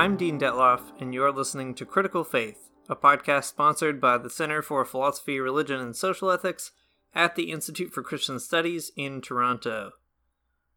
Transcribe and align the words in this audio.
I'm 0.00 0.16
Dean 0.16 0.40
Detloff, 0.40 0.98
and 0.98 1.12
you're 1.12 1.30
listening 1.30 1.74
to 1.74 1.84
Critical 1.84 2.24
Faith, 2.24 2.70
a 2.88 2.96
podcast 2.96 3.44
sponsored 3.44 4.00
by 4.00 4.16
the 4.16 4.30
Center 4.30 4.62
for 4.62 4.82
Philosophy, 4.86 5.38
Religion, 5.38 5.78
and 5.78 5.94
Social 5.94 6.30
Ethics 6.30 6.70
at 7.14 7.36
the 7.36 7.50
Institute 7.50 7.92
for 7.92 8.02
Christian 8.02 8.40
Studies 8.40 8.92
in 8.96 9.20
Toronto. 9.20 9.90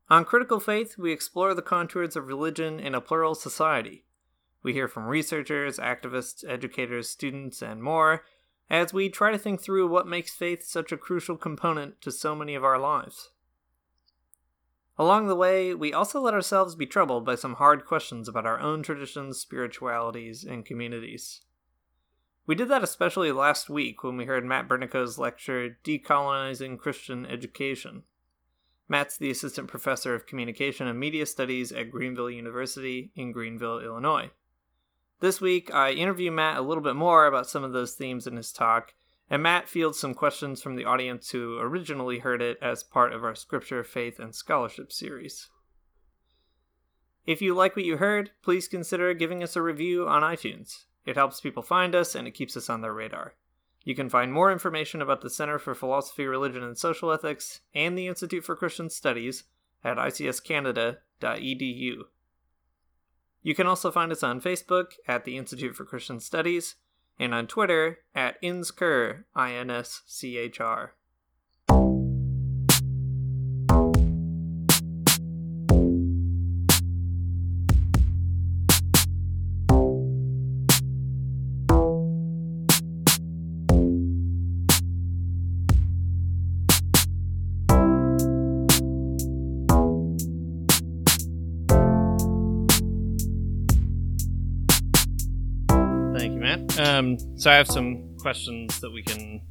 On 0.09 0.25
Critical 0.25 0.59
Faith, 0.59 0.97
we 0.97 1.13
explore 1.13 1.53
the 1.53 1.61
contours 1.61 2.17
of 2.17 2.27
religion 2.27 2.81
in 2.81 2.93
a 2.93 2.99
plural 2.99 3.33
society. 3.33 4.03
We 4.61 4.73
hear 4.73 4.89
from 4.89 5.05
researchers, 5.05 5.77
activists, 5.77 6.43
educators, 6.45 7.07
students, 7.07 7.61
and 7.61 7.81
more 7.81 8.25
as 8.69 8.91
we 8.91 9.07
try 9.07 9.31
to 9.31 9.37
think 9.37 9.61
through 9.61 9.87
what 9.87 10.05
makes 10.05 10.35
faith 10.35 10.65
such 10.65 10.91
a 10.91 10.97
crucial 10.97 11.37
component 11.37 12.01
to 12.01 12.11
so 12.11 12.35
many 12.35 12.55
of 12.55 12.65
our 12.65 12.77
lives. 12.77 13.29
Along 14.97 15.27
the 15.27 15.35
way, 15.35 15.73
we 15.73 15.91
also 15.91 16.21
let 16.21 16.35
ourselves 16.35 16.75
be 16.75 16.85
troubled 16.85 17.25
by 17.25 17.35
some 17.35 17.55
hard 17.55 17.85
questions 17.85 18.27
about 18.27 18.45
our 18.45 18.59
own 18.59 18.83
traditions, 18.83 19.39
spiritualities, 19.39 20.43
and 20.43 20.65
communities. 20.65 21.41
We 22.45 22.55
did 22.55 22.67
that 22.69 22.83
especially 22.83 23.31
last 23.31 23.69
week 23.69 24.03
when 24.03 24.17
we 24.17 24.25
heard 24.25 24.45
Matt 24.45 24.67
Bernico's 24.67 25.17
lecture, 25.17 25.77
Decolonizing 25.83 26.77
Christian 26.77 27.25
Education. 27.25 28.03
Matt's 28.87 29.17
the 29.17 29.31
assistant 29.31 29.69
professor 29.69 30.13
of 30.13 30.27
communication 30.27 30.87
and 30.87 30.99
media 30.99 31.25
studies 31.25 31.71
at 31.71 31.89
Greenville 31.89 32.29
University 32.29 33.11
in 33.15 33.31
Greenville, 33.31 33.79
Illinois. 33.79 34.29
This 35.21 35.39
week, 35.39 35.73
I 35.73 35.91
interview 35.91 36.31
Matt 36.31 36.57
a 36.57 36.61
little 36.61 36.83
bit 36.83 36.97
more 36.97 37.25
about 37.25 37.49
some 37.49 37.63
of 37.63 37.71
those 37.71 37.95
themes 37.95 38.27
in 38.27 38.35
his 38.35 38.51
talk, 38.51 38.93
and 39.33 39.41
Matt 39.41 39.67
fields 39.67 39.97
some 39.97 40.13
questions 40.13 40.61
from 40.61 40.75
the 40.75 40.85
audience 40.85 41.31
who 41.31 41.57
originally 41.57 42.19
heard 42.19 42.39
it 42.39 42.59
as 42.61 42.83
part 42.83 43.11
of 43.13 43.23
our 43.23 43.33
Scripture, 43.33 43.83
Faith, 43.83 44.19
and 44.19 44.35
Scholarship 44.35 44.91
series. 44.91 45.49
If 47.25 47.41
you 47.41 47.55
like 47.55 47.75
what 47.75 47.83
you 47.83 47.97
heard, 47.97 48.29
please 48.43 48.67
consider 48.67 49.11
giving 49.15 49.41
us 49.41 49.55
a 49.55 49.63
review 49.63 50.07
on 50.07 50.21
iTunes. 50.21 50.83
It 51.07 51.15
helps 51.15 51.41
people 51.41 51.63
find 51.63 51.95
us 51.95 52.13
and 52.13 52.27
it 52.27 52.35
keeps 52.35 52.55
us 52.55 52.69
on 52.69 52.81
their 52.81 52.93
radar. 52.93 53.33
You 53.83 53.95
can 53.95 54.07
find 54.07 54.31
more 54.31 54.51
information 54.51 55.01
about 55.01 55.21
the 55.21 55.31
Center 55.31 55.57
for 55.57 55.73
Philosophy, 55.73 56.27
Religion, 56.27 56.61
and 56.61 56.77
Social 56.77 57.11
Ethics 57.11 57.61
and 57.73 57.97
the 57.97 58.05
Institute 58.05 58.45
for 58.45 58.55
Christian 58.55 58.91
Studies 58.91 59.45
at 59.83 59.97
icscanada.edu. 59.97 61.95
You 63.41 63.55
can 63.55 63.65
also 63.65 63.89
find 63.89 64.11
us 64.11 64.21
on 64.21 64.41
Facebook 64.41 64.91
at 65.07 65.25
the 65.25 65.37
Institute 65.39 65.75
for 65.75 65.85
Christian 65.85 66.19
Studies 66.19 66.75
and 67.19 67.33
on 67.33 67.47
Twitter 67.47 67.99
at 68.15 68.41
INSCHR, 68.41 69.23
I 69.35 69.53
N 69.53 69.69
S 69.69 70.01
C 70.05 70.37
H 70.37 70.59
R. 70.59 70.93
Um, 96.79 97.17
so 97.37 97.51
I 97.51 97.55
have 97.55 97.67
some 97.67 98.17
questions 98.19 98.79
that 98.79 98.91
we 98.91 99.03
can 99.03 99.41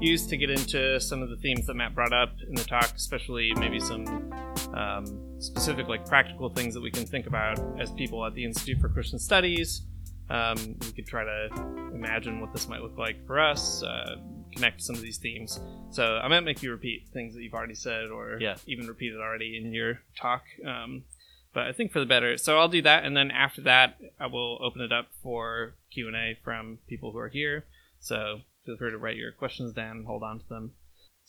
use 0.00 0.26
to 0.26 0.36
get 0.36 0.50
into 0.50 1.00
some 1.00 1.22
of 1.22 1.30
the 1.30 1.36
themes 1.36 1.66
that 1.66 1.74
Matt 1.74 1.94
brought 1.94 2.12
up 2.12 2.32
in 2.46 2.54
the 2.54 2.64
talk, 2.64 2.92
especially 2.94 3.52
maybe 3.56 3.80
some 3.80 4.32
um, 4.74 5.40
specific, 5.40 5.88
like 5.88 6.04
practical 6.06 6.50
things 6.50 6.74
that 6.74 6.82
we 6.82 6.90
can 6.90 7.06
think 7.06 7.26
about 7.26 7.58
as 7.80 7.90
people 7.92 8.24
at 8.26 8.34
the 8.34 8.44
Institute 8.44 8.78
for 8.80 8.88
Christian 8.88 9.18
Studies. 9.18 9.82
Um, 10.28 10.56
we 10.82 10.92
could 10.92 11.06
try 11.06 11.24
to 11.24 11.48
imagine 11.94 12.40
what 12.40 12.52
this 12.52 12.68
might 12.68 12.82
look 12.82 12.96
like 12.98 13.26
for 13.26 13.40
us, 13.40 13.82
uh, 13.82 14.16
connect 14.54 14.82
some 14.82 14.96
of 14.96 15.02
these 15.02 15.18
themes. 15.18 15.60
So 15.90 16.18
I 16.18 16.28
might 16.28 16.40
make 16.40 16.62
you 16.62 16.70
repeat 16.70 17.08
things 17.12 17.34
that 17.34 17.42
you've 17.42 17.54
already 17.54 17.74
said, 17.74 18.10
or 18.10 18.38
Yeah. 18.40 18.56
even 18.66 18.86
repeated 18.86 19.18
already 19.18 19.56
in 19.56 19.72
your 19.72 20.00
talk. 20.16 20.42
Um, 20.66 21.04
but 21.52 21.66
I 21.66 21.72
think 21.72 21.92
for 21.92 22.00
the 22.00 22.06
better. 22.06 22.36
So 22.36 22.58
I'll 22.58 22.68
do 22.68 22.82
that, 22.82 23.04
and 23.04 23.16
then 23.16 23.30
after 23.30 23.62
that, 23.62 23.98
I 24.18 24.26
will 24.26 24.58
open 24.62 24.80
it 24.80 24.92
up 24.92 25.08
for 25.22 25.74
Q 25.92 26.06
and 26.06 26.16
A 26.16 26.38
from 26.42 26.78
people 26.88 27.12
who 27.12 27.18
are 27.18 27.28
here. 27.28 27.64
So 27.98 28.40
feel 28.64 28.76
free 28.76 28.90
to 28.90 28.98
write 28.98 29.16
your 29.16 29.32
questions 29.32 29.72
down 29.72 29.98
and 29.98 30.06
hold 30.06 30.22
on 30.22 30.38
to 30.40 30.48
them. 30.48 30.72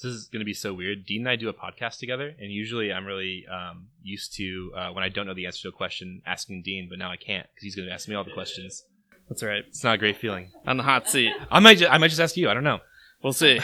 This 0.01 0.13
is 0.13 0.27
going 0.27 0.39
to 0.39 0.45
be 0.45 0.53
so 0.53 0.73
weird. 0.73 1.05
Dean 1.05 1.21
and 1.21 1.29
I 1.29 1.35
do 1.35 1.49
a 1.49 1.53
podcast 1.53 1.99
together, 1.99 2.33
and 2.39 2.51
usually 2.51 2.91
I'm 2.91 3.05
really 3.05 3.45
um, 3.51 3.87
used 4.01 4.33
to 4.35 4.71
uh, 4.75 4.89
when 4.91 5.03
I 5.03 5.09
don't 5.09 5.27
know 5.27 5.35
the 5.35 5.45
answer 5.45 5.61
to 5.63 5.69
a 5.69 5.71
question 5.71 6.21
asking 6.25 6.63
Dean, 6.63 6.87
but 6.89 6.97
now 6.97 7.11
I 7.11 7.17
can't 7.17 7.45
because 7.53 7.63
he's 7.63 7.75
going 7.75 7.87
to 7.87 7.93
ask 7.93 8.07
me 8.07 8.15
all 8.15 8.23
the 8.23 8.31
questions. 8.31 8.83
That's 9.29 9.43
right. 9.43 9.63
It's 9.67 9.83
not 9.83 9.95
a 9.95 9.97
great 9.97 10.17
feeling. 10.17 10.51
On 10.65 10.77
the 10.77 10.83
hot 10.83 11.07
seat. 11.07 11.31
I 11.51 11.59
might 11.59 11.77
ju- 11.77 11.87
I 11.87 11.99
might 11.99 12.09
just 12.09 12.19
ask 12.19 12.35
you. 12.35 12.49
I 12.49 12.53
don't 12.53 12.63
know. 12.63 12.79
We'll 13.23 13.33
see. 13.33 13.59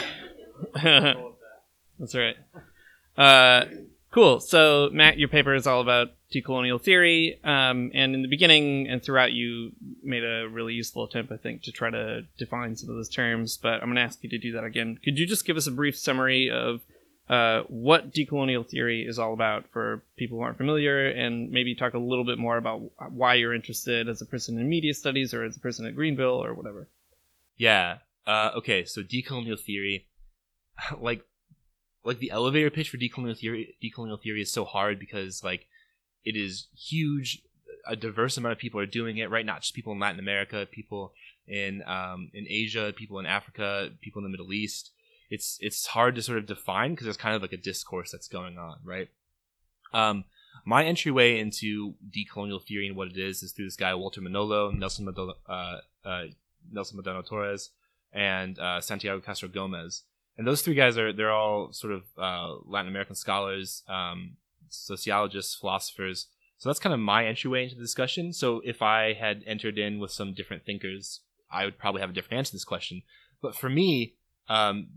That's 0.82 2.14
right. 2.14 2.36
Uh, 3.16 3.64
cool. 4.12 4.40
So, 4.40 4.90
Matt, 4.92 5.18
your 5.18 5.28
paper 5.28 5.54
is 5.54 5.66
all 5.66 5.80
about 5.80 6.08
decolonial 6.32 6.80
theory. 6.80 7.40
Um, 7.42 7.90
and 7.94 8.14
in 8.14 8.22
the 8.22 8.28
beginning 8.28 8.88
and 8.88 9.02
throughout, 9.02 9.32
you 9.32 9.72
made 10.02 10.24
a 10.24 10.48
really 10.48 10.74
useful 10.74 11.04
attempt, 11.04 11.32
I 11.32 11.36
think, 11.36 11.62
to 11.62 11.72
try 11.72 11.90
to 11.90 12.22
define 12.38 12.76
some 12.76 12.90
of 12.90 12.96
those 12.96 13.08
terms. 13.08 13.56
But 13.56 13.74
I'm 13.74 13.86
going 13.86 13.96
to 13.96 14.02
ask 14.02 14.22
you 14.22 14.30
to 14.30 14.38
do 14.38 14.52
that 14.52 14.64
again. 14.64 14.98
Could 15.02 15.18
you 15.18 15.26
just 15.26 15.46
give 15.46 15.56
us 15.56 15.66
a 15.66 15.72
brief 15.72 15.96
summary 15.96 16.50
of 16.50 16.82
uh, 17.28 17.62
what 17.68 18.12
decolonial 18.12 18.66
theory 18.66 19.06
is 19.06 19.18
all 19.18 19.32
about 19.32 19.66
for 19.70 20.02
people 20.16 20.38
who 20.38 20.44
aren't 20.44 20.56
familiar, 20.56 21.08
and 21.08 21.50
maybe 21.50 21.74
talk 21.74 21.94
a 21.94 21.98
little 21.98 22.24
bit 22.24 22.38
more 22.38 22.56
about 22.56 22.82
why 23.10 23.34
you're 23.34 23.54
interested 23.54 24.08
as 24.08 24.22
a 24.22 24.26
person 24.26 24.58
in 24.58 24.68
media 24.68 24.94
studies 24.94 25.34
or 25.34 25.44
as 25.44 25.56
a 25.56 25.60
person 25.60 25.86
at 25.86 25.94
Greenville 25.94 26.42
or 26.42 26.54
whatever? 26.54 26.88
Yeah. 27.56 27.98
Uh, 28.26 28.52
okay. 28.56 28.84
So 28.84 29.02
decolonial 29.02 29.60
theory, 29.60 30.06
like, 31.00 31.24
like 32.04 32.18
the 32.18 32.30
elevator 32.30 32.70
pitch 32.70 32.88
for 32.88 32.96
decolonial 32.96 33.38
theory, 33.38 33.76
decolonial 33.82 34.20
theory 34.22 34.40
is 34.40 34.52
so 34.52 34.64
hard 34.64 34.98
because 34.98 35.44
like 35.44 35.66
it 36.24 36.36
is 36.36 36.66
huge. 36.76 37.42
A 37.86 37.96
diverse 37.96 38.36
amount 38.36 38.52
of 38.52 38.58
people 38.58 38.80
are 38.80 38.86
doing 38.86 39.18
it, 39.18 39.30
right? 39.30 39.46
Not 39.46 39.62
just 39.62 39.74
people 39.74 39.92
in 39.92 39.98
Latin 39.98 40.18
America, 40.18 40.66
people 40.70 41.12
in 41.46 41.82
um, 41.86 42.30
in 42.34 42.46
Asia, 42.48 42.92
people 42.94 43.18
in 43.18 43.26
Africa, 43.26 43.90
people 44.00 44.20
in 44.20 44.24
the 44.24 44.30
Middle 44.30 44.52
East. 44.52 44.90
It's 45.30 45.58
it's 45.60 45.86
hard 45.86 46.14
to 46.16 46.22
sort 46.22 46.38
of 46.38 46.46
define 46.46 46.92
because 46.92 47.04
there's 47.04 47.16
kind 47.16 47.34
of 47.34 47.42
like 47.42 47.52
a 47.52 47.56
discourse 47.56 48.10
that's 48.10 48.28
going 48.28 48.58
on, 48.58 48.78
right? 48.84 49.08
Um, 49.92 50.24
my 50.64 50.84
entryway 50.84 51.38
into 51.38 51.94
decolonial 52.10 52.62
theory 52.62 52.88
and 52.88 52.96
what 52.96 53.08
it 53.08 53.18
is 53.18 53.42
is 53.42 53.52
through 53.52 53.66
this 53.66 53.76
guy 53.76 53.94
Walter 53.94 54.20
Mignolo, 54.20 54.76
Nelson 54.76 55.04
Maldonado, 55.04 55.38
uh, 55.48 55.80
uh, 56.04 56.24
Nelson 56.70 56.96
Maldonado 56.96 57.26
Torres, 57.26 57.70
and 58.12 58.58
uh, 58.58 58.80
Santiago 58.80 59.20
Castro 59.20 59.48
Gomez. 59.48 60.02
And 60.36 60.46
those 60.46 60.62
three 60.62 60.74
guys 60.74 60.96
are 60.96 61.12
they're 61.12 61.32
all 61.32 61.72
sort 61.72 61.92
of 61.92 62.02
uh, 62.16 62.56
Latin 62.64 62.88
American 62.88 63.14
scholars, 63.14 63.82
um, 63.88 64.36
sociologists, 64.70 65.54
philosophers. 65.54 66.26
So 66.58 66.68
that's 66.68 66.80
kind 66.80 66.92
of 66.92 67.00
my 67.00 67.26
entryway 67.26 67.64
into 67.64 67.76
the 67.76 67.82
discussion. 67.82 68.32
So 68.32 68.60
if 68.64 68.82
I 68.82 69.12
had 69.12 69.44
entered 69.46 69.78
in 69.78 69.98
with 69.98 70.10
some 70.10 70.34
different 70.34 70.64
thinkers, 70.64 71.20
I 71.50 71.64
would 71.64 71.78
probably 71.78 72.00
have 72.00 72.10
a 72.10 72.12
different 72.12 72.38
answer 72.38 72.50
to 72.50 72.56
this 72.56 72.64
question. 72.64 73.02
But 73.40 73.54
for 73.54 73.68
me, 73.70 74.14
um, 74.48 74.88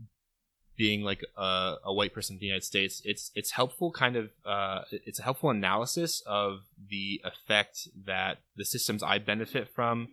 being 0.77 1.03
like 1.03 1.23
a, 1.38 1.75
a 1.85 1.94
white 1.94 2.13
person 2.13 2.35
in 2.35 2.39
the 2.39 2.47
United 2.47 2.63
States, 2.63 3.01
it's 3.06 3.31
it's 3.35 3.51
helpful 3.51 3.91
kind 3.91 4.15
of 4.15 4.31
uh, 4.45 4.81
it's 4.91 5.19
a 5.19 5.23
helpful 5.23 5.51
analysis 5.51 6.24
of 6.25 6.62
the 6.89 7.21
effect 7.24 7.88
that 8.06 8.39
the 8.56 8.65
systems 8.65 9.03
I 9.03 9.19
benefit 9.19 9.69
from 9.69 10.07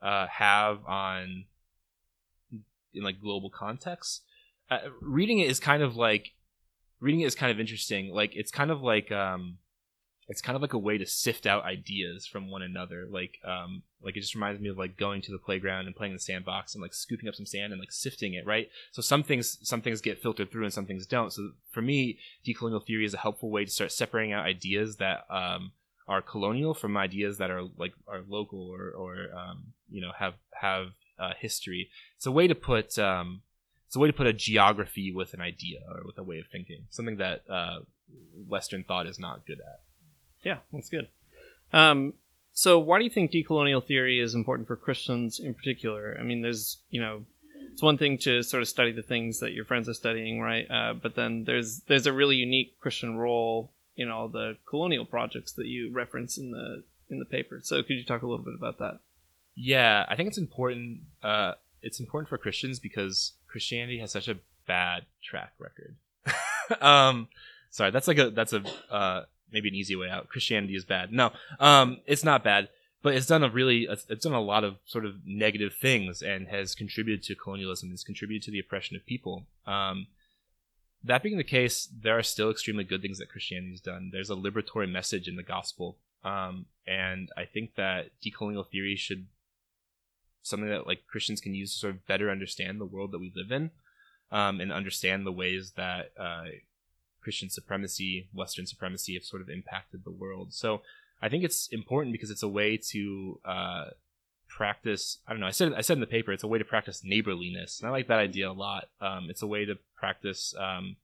uh, 0.00 0.26
have 0.28 0.78
on 0.86 1.44
in 2.94 3.02
like 3.02 3.20
global 3.20 3.50
contexts. 3.50 4.22
Uh, 4.70 4.78
reading 5.02 5.40
it 5.40 5.50
is 5.50 5.60
kind 5.60 5.82
of 5.82 5.94
like 5.96 6.32
reading 7.04 7.20
it 7.20 7.26
is 7.26 7.34
kind 7.34 7.52
of 7.52 7.60
interesting. 7.60 8.08
Like 8.08 8.34
it's 8.34 8.50
kind 8.50 8.70
of 8.70 8.82
like 8.82 9.12
um, 9.12 9.58
it's 10.26 10.40
kind 10.40 10.56
of 10.56 10.62
like 10.62 10.72
a 10.72 10.78
way 10.78 10.96
to 10.96 11.06
sift 11.06 11.46
out 11.46 11.64
ideas 11.64 12.26
from 12.26 12.50
one 12.50 12.62
another. 12.62 13.06
Like 13.08 13.38
um, 13.44 13.82
like 14.02 14.16
it 14.16 14.20
just 14.20 14.34
reminds 14.34 14.60
me 14.60 14.70
of 14.70 14.78
like 14.78 14.96
going 14.96 15.20
to 15.22 15.32
the 15.32 15.38
playground 15.38 15.86
and 15.86 15.94
playing 15.94 16.12
in 16.12 16.16
the 16.16 16.20
sandbox 16.20 16.74
and 16.74 16.82
like 16.82 16.94
scooping 16.94 17.28
up 17.28 17.34
some 17.34 17.46
sand 17.46 17.72
and 17.72 17.80
like 17.80 17.92
sifting 17.92 18.32
it. 18.34 18.46
Right. 18.46 18.70
So 18.92 19.02
some 19.02 19.22
things 19.22 19.58
some 19.62 19.82
things 19.82 20.00
get 20.00 20.22
filtered 20.22 20.50
through 20.50 20.64
and 20.64 20.72
some 20.72 20.86
things 20.86 21.06
don't. 21.06 21.32
So 21.32 21.50
for 21.70 21.82
me, 21.82 22.18
decolonial 22.46 22.84
theory 22.84 23.04
is 23.04 23.14
a 23.14 23.18
helpful 23.18 23.50
way 23.50 23.66
to 23.66 23.70
start 23.70 23.92
separating 23.92 24.32
out 24.32 24.46
ideas 24.46 24.96
that 24.96 25.26
um, 25.28 25.72
are 26.08 26.22
colonial 26.22 26.72
from 26.72 26.96
ideas 26.96 27.36
that 27.36 27.50
are 27.50 27.64
like 27.76 27.92
are 28.08 28.22
local 28.26 28.60
or 28.60 28.90
or 28.90 29.28
um, 29.36 29.74
you 29.90 30.00
know 30.00 30.12
have 30.18 30.34
have 30.54 30.88
uh, 31.18 31.32
history. 31.38 31.90
It's 32.16 32.26
a 32.26 32.32
way 32.32 32.48
to 32.48 32.54
put 32.54 32.98
um, 32.98 33.42
it's 33.86 33.96
a 33.96 33.98
way 33.98 34.08
to 34.08 34.12
put 34.12 34.26
a 34.26 34.32
geography 34.32 35.12
with 35.12 35.34
an 35.34 35.40
idea 35.40 35.80
or 35.88 36.02
with 36.04 36.18
a 36.18 36.22
way 36.22 36.38
of 36.38 36.46
thinking, 36.46 36.86
something 36.90 37.16
that 37.16 37.42
uh, 37.48 37.80
Western 38.48 38.84
thought 38.84 39.06
is 39.06 39.18
not 39.18 39.46
good 39.46 39.60
at. 39.60 39.80
Yeah, 40.42 40.58
that's 40.72 40.90
good. 40.90 41.08
Um, 41.72 42.14
so, 42.52 42.78
why 42.78 42.98
do 42.98 43.04
you 43.04 43.10
think 43.10 43.32
decolonial 43.32 43.84
theory 43.84 44.20
is 44.20 44.34
important 44.34 44.68
for 44.68 44.76
Christians 44.76 45.40
in 45.40 45.54
particular? 45.54 46.16
I 46.18 46.22
mean, 46.22 46.42
there's, 46.42 46.78
you 46.90 47.00
know, 47.00 47.24
it's 47.72 47.82
one 47.82 47.98
thing 47.98 48.18
to 48.18 48.42
sort 48.42 48.62
of 48.62 48.68
study 48.68 48.92
the 48.92 49.02
things 49.02 49.40
that 49.40 49.52
your 49.52 49.64
friends 49.64 49.88
are 49.88 49.94
studying, 49.94 50.40
right? 50.40 50.70
Uh, 50.70 50.94
but 50.94 51.16
then 51.16 51.42
there's 51.42 51.80
there's 51.88 52.06
a 52.06 52.12
really 52.12 52.36
unique 52.36 52.78
Christian 52.78 53.16
role 53.16 53.72
in 53.96 54.10
all 54.10 54.28
the 54.28 54.56
colonial 54.66 55.04
projects 55.04 55.52
that 55.52 55.66
you 55.66 55.90
reference 55.90 56.38
in 56.38 56.52
the 56.52 56.84
in 57.10 57.18
the 57.18 57.24
paper. 57.24 57.60
So 57.62 57.82
could 57.82 57.96
you 57.96 58.04
talk 58.04 58.22
a 58.22 58.26
little 58.26 58.44
bit 58.44 58.54
about 58.56 58.78
that? 58.78 59.00
Yeah, 59.56 60.04
I 60.08 60.14
think 60.14 60.28
it's 60.28 60.38
important. 60.38 61.00
Uh, 61.22 61.54
it's 61.82 61.98
important 61.98 62.28
for 62.28 62.38
Christians 62.38 62.78
because 62.78 63.32
Christianity 63.54 64.00
has 64.00 64.10
such 64.10 64.26
a 64.26 64.38
bad 64.66 65.04
track 65.22 65.52
record. 65.60 65.94
um, 66.82 67.28
sorry, 67.70 67.92
that's 67.92 68.08
like 68.08 68.18
a 68.18 68.30
that's 68.30 68.52
a 68.52 68.64
uh, 68.90 69.26
maybe 69.52 69.68
an 69.68 69.76
easy 69.76 69.94
way 69.94 70.10
out. 70.10 70.28
Christianity 70.28 70.74
is 70.74 70.84
bad. 70.84 71.12
No, 71.12 71.30
um, 71.60 71.98
it's 72.04 72.24
not 72.24 72.42
bad, 72.42 72.68
but 73.00 73.14
it's 73.14 73.28
done 73.28 73.44
a 73.44 73.48
really 73.48 73.86
it's 73.88 74.24
done 74.24 74.32
a 74.32 74.40
lot 74.40 74.64
of 74.64 74.78
sort 74.86 75.04
of 75.04 75.24
negative 75.24 75.72
things 75.72 76.20
and 76.20 76.48
has 76.48 76.74
contributed 76.74 77.22
to 77.26 77.36
colonialism. 77.36 77.90
Has 77.90 78.02
contributed 78.02 78.42
to 78.46 78.50
the 78.50 78.58
oppression 78.58 78.96
of 78.96 79.06
people. 79.06 79.44
Um, 79.68 80.08
that 81.04 81.22
being 81.22 81.36
the 81.36 81.44
case, 81.44 81.88
there 82.02 82.18
are 82.18 82.24
still 82.24 82.50
extremely 82.50 82.82
good 82.82 83.02
things 83.02 83.18
that 83.18 83.30
Christianity 83.30 83.70
has 83.70 83.80
done. 83.80 84.10
There's 84.12 84.30
a 84.30 84.34
liberatory 84.34 84.90
message 84.90 85.28
in 85.28 85.36
the 85.36 85.44
gospel, 85.44 85.96
um, 86.24 86.66
and 86.88 87.28
I 87.36 87.44
think 87.44 87.76
that 87.76 88.08
decolonial 88.20 88.66
theory 88.68 88.96
should 88.96 89.26
something 90.44 90.68
that 90.68 90.86
like 90.86 91.06
Christians 91.08 91.40
can 91.40 91.54
use 91.54 91.72
to 91.72 91.78
sort 91.78 91.94
of 91.94 92.06
better 92.06 92.30
understand 92.30 92.80
the 92.80 92.86
world 92.86 93.10
that 93.12 93.18
we 93.18 93.32
live 93.34 93.50
in, 93.50 93.70
um, 94.30 94.60
and 94.60 94.72
understand 94.72 95.26
the 95.26 95.32
ways 95.32 95.72
that 95.76 96.12
uh, 96.18 96.44
Christian 97.22 97.50
supremacy, 97.50 98.28
Western 98.32 98.66
supremacy, 98.66 99.14
have 99.14 99.24
sort 99.24 99.42
of 99.42 99.48
impacted 99.48 100.04
the 100.04 100.10
world. 100.10 100.52
So 100.52 100.82
I 101.20 101.28
think 101.28 101.42
it's 101.42 101.68
important 101.68 102.12
because 102.12 102.30
it's 102.30 102.42
a 102.42 102.48
way 102.48 102.76
to 102.90 103.40
uh, 103.44 103.84
practice. 104.46 105.18
I 105.26 105.32
don't 105.32 105.40
know. 105.40 105.46
I 105.46 105.52
said 105.52 105.72
I 105.74 105.80
said 105.80 105.96
in 105.96 106.02
the 106.02 106.06
paper 106.06 106.30
it's 106.32 106.44
a 106.44 106.48
way 106.48 106.58
to 106.58 106.64
practice 106.64 107.02
neighborliness, 107.02 107.80
and 107.80 107.88
I 107.88 107.90
like 107.90 108.08
that 108.08 108.18
idea 108.18 108.50
a 108.50 108.52
lot. 108.52 108.88
Um, 109.00 109.28
it's 109.30 109.42
a 109.42 109.46
way 109.46 109.64
to 109.64 109.76
practice. 109.96 110.54
Um, 110.58 110.96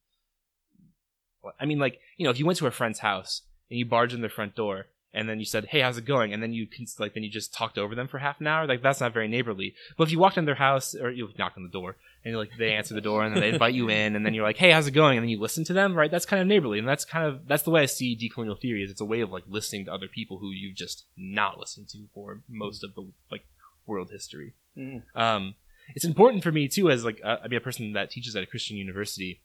I 1.58 1.64
mean, 1.64 1.78
like 1.78 2.00
you 2.18 2.24
know, 2.24 2.30
if 2.30 2.38
you 2.38 2.44
went 2.46 2.58
to 2.58 2.66
a 2.66 2.70
friend's 2.70 2.98
house 2.98 3.42
and 3.70 3.78
you 3.78 3.86
barged 3.86 4.14
in 4.14 4.20
their 4.20 4.30
front 4.30 4.54
door 4.54 4.86
and 5.12 5.28
then 5.28 5.38
you 5.38 5.44
said, 5.44 5.66
"Hey, 5.66 5.80
how's 5.80 5.98
it 5.98 6.04
going?" 6.04 6.32
and 6.32 6.42
then 6.42 6.52
you 6.52 6.66
can 6.66 6.86
like 6.98 7.14
then 7.14 7.22
you 7.22 7.30
just 7.30 7.52
talked 7.52 7.78
over 7.78 7.94
them 7.94 8.08
for 8.08 8.18
half 8.18 8.40
an 8.40 8.46
hour. 8.46 8.66
Like 8.66 8.82
that's 8.82 9.00
not 9.00 9.12
very 9.12 9.28
neighborly. 9.28 9.74
But 9.96 10.04
if 10.04 10.12
you 10.12 10.18
walked 10.18 10.38
in 10.38 10.44
their 10.44 10.54
house 10.54 10.94
or 10.94 11.10
you 11.10 11.28
knock 11.38 11.54
on 11.56 11.62
the 11.62 11.68
door 11.68 11.96
and 12.24 12.36
like 12.36 12.50
they 12.58 12.72
answer 12.72 12.94
the 12.94 13.00
door 13.00 13.24
and 13.24 13.34
then 13.34 13.40
they 13.40 13.48
invite 13.50 13.74
you 13.74 13.88
in 13.88 14.14
and 14.16 14.24
then 14.24 14.34
you're 14.34 14.44
like, 14.44 14.56
"Hey, 14.56 14.70
how's 14.70 14.86
it 14.86 14.92
going?" 14.92 15.18
and 15.18 15.24
then 15.24 15.30
you 15.30 15.40
listen 15.40 15.64
to 15.64 15.72
them, 15.72 15.94
right? 15.94 16.10
That's 16.10 16.26
kind 16.26 16.40
of 16.40 16.48
neighborly, 16.48 16.78
and 16.78 16.88
that's 16.88 17.04
kind 17.04 17.26
of 17.26 17.46
that's 17.46 17.64
the 17.64 17.70
way 17.70 17.82
I 17.82 17.86
see 17.86 18.16
decolonial 18.16 18.60
theory. 18.60 18.82
Is 18.82 18.90
it's 18.90 19.00
a 19.00 19.06
way 19.06 19.20
of 19.20 19.30
like 19.30 19.44
listening 19.48 19.86
to 19.86 19.92
other 19.92 20.08
people 20.08 20.38
who 20.38 20.50
you've 20.50 20.76
just 20.76 21.04
not 21.16 21.58
listened 21.58 21.88
to 21.90 22.06
for 22.14 22.42
most 22.48 22.84
of 22.84 22.94
the 22.94 23.10
like 23.30 23.44
world 23.86 24.10
history. 24.10 24.54
Mm. 24.76 25.02
Um, 25.14 25.54
it's 25.94 26.04
important 26.04 26.42
for 26.42 26.52
me 26.52 26.68
too, 26.68 26.90
as 26.90 27.04
like 27.04 27.20
uh, 27.24 27.38
I 27.42 27.48
mean 27.48 27.58
a 27.58 27.60
person 27.60 27.92
that 27.94 28.10
teaches 28.10 28.36
at 28.36 28.42
a 28.42 28.46
Christian 28.46 28.76
university, 28.76 29.40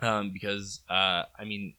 um, 0.00 0.32
because 0.32 0.80
uh, 0.88 1.24
I 1.38 1.44
mean 1.44 1.74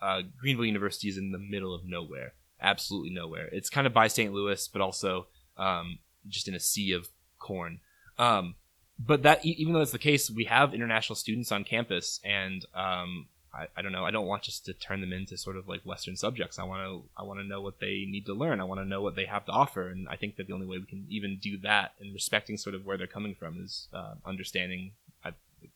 uh, 0.00 0.22
Greenville 0.38 0.66
University 0.66 1.08
is 1.08 1.18
in 1.18 1.32
the 1.32 1.38
middle 1.38 1.74
of 1.74 1.84
nowhere, 1.84 2.34
absolutely 2.60 3.10
nowhere. 3.10 3.48
It's 3.52 3.70
kind 3.70 3.86
of 3.86 3.92
by 3.92 4.08
St. 4.08 4.32
Louis, 4.32 4.68
but 4.68 4.80
also 4.80 5.26
um, 5.56 5.98
just 6.28 6.48
in 6.48 6.54
a 6.54 6.60
sea 6.60 6.92
of 6.92 7.08
corn. 7.38 7.80
Um, 8.18 8.54
but 8.98 9.22
that 9.22 9.44
even 9.44 9.72
though 9.72 9.78
that's 9.78 9.92
the 9.92 9.98
case, 9.98 10.30
we 10.30 10.44
have 10.44 10.74
international 10.74 11.16
students 11.16 11.52
on 11.52 11.64
campus, 11.64 12.20
and 12.24 12.64
um, 12.74 13.26
I, 13.54 13.68
I, 13.76 13.82
don't 13.82 13.92
know. 13.92 14.04
I 14.04 14.10
don't 14.10 14.26
want 14.26 14.42
just 14.42 14.66
to 14.66 14.72
turn 14.72 15.00
them 15.00 15.12
into 15.12 15.36
sort 15.36 15.56
of 15.56 15.68
like 15.68 15.82
Western 15.82 16.16
subjects. 16.16 16.58
I 16.58 16.64
want 16.64 16.82
to 16.82 17.08
I 17.16 17.22
want 17.22 17.38
to 17.38 17.46
know 17.46 17.60
what 17.60 17.78
they 17.78 18.06
need 18.08 18.26
to 18.26 18.34
learn. 18.34 18.60
I 18.60 18.64
want 18.64 18.80
to 18.80 18.84
know 18.84 19.00
what 19.00 19.14
they 19.14 19.26
have 19.26 19.46
to 19.46 19.52
offer, 19.52 19.88
and 19.88 20.08
I 20.08 20.16
think 20.16 20.36
that 20.36 20.48
the 20.48 20.52
only 20.52 20.66
way 20.66 20.78
we 20.78 20.86
can 20.86 21.06
even 21.08 21.38
do 21.40 21.58
that 21.58 21.92
and 22.00 22.12
respecting 22.12 22.56
sort 22.56 22.74
of 22.74 22.84
where 22.84 22.96
they're 22.96 23.06
coming 23.06 23.36
from 23.36 23.60
is 23.62 23.88
uh, 23.92 24.14
understanding 24.26 24.92
uh, 25.24 25.30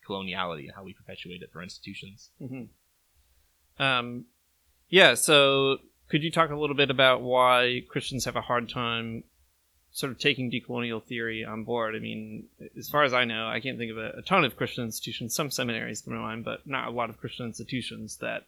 coloniality 0.06 0.64
and 0.64 0.72
how 0.74 0.82
we 0.82 0.92
perpetuate 0.92 1.42
it 1.42 1.52
for 1.52 1.62
institutions. 1.62 2.30
Mm-hmm. 2.40 2.64
Um, 3.82 4.26
yeah. 4.88 5.14
So, 5.14 5.78
could 6.08 6.22
you 6.22 6.30
talk 6.30 6.50
a 6.50 6.56
little 6.56 6.76
bit 6.76 6.90
about 6.90 7.22
why 7.22 7.82
Christians 7.88 8.24
have 8.26 8.36
a 8.36 8.40
hard 8.40 8.68
time 8.68 9.24
sort 9.90 10.12
of 10.12 10.18
taking 10.18 10.50
decolonial 10.50 11.02
theory 11.02 11.44
on 11.44 11.64
board? 11.64 11.96
I 11.96 11.98
mean, 11.98 12.44
as 12.78 12.88
far 12.88 13.02
as 13.02 13.12
I 13.12 13.24
know, 13.24 13.48
I 13.48 13.60
can't 13.60 13.78
think 13.78 13.90
of 13.90 13.98
a, 13.98 14.18
a 14.18 14.22
ton 14.22 14.44
of 14.44 14.56
Christian 14.56 14.84
institutions. 14.84 15.34
Some 15.34 15.50
seminaries 15.50 16.02
come 16.02 16.14
to 16.14 16.20
mind, 16.20 16.44
but 16.44 16.66
not 16.66 16.88
a 16.88 16.92
lot 16.92 17.10
of 17.10 17.18
Christian 17.18 17.46
institutions 17.46 18.18
that 18.18 18.46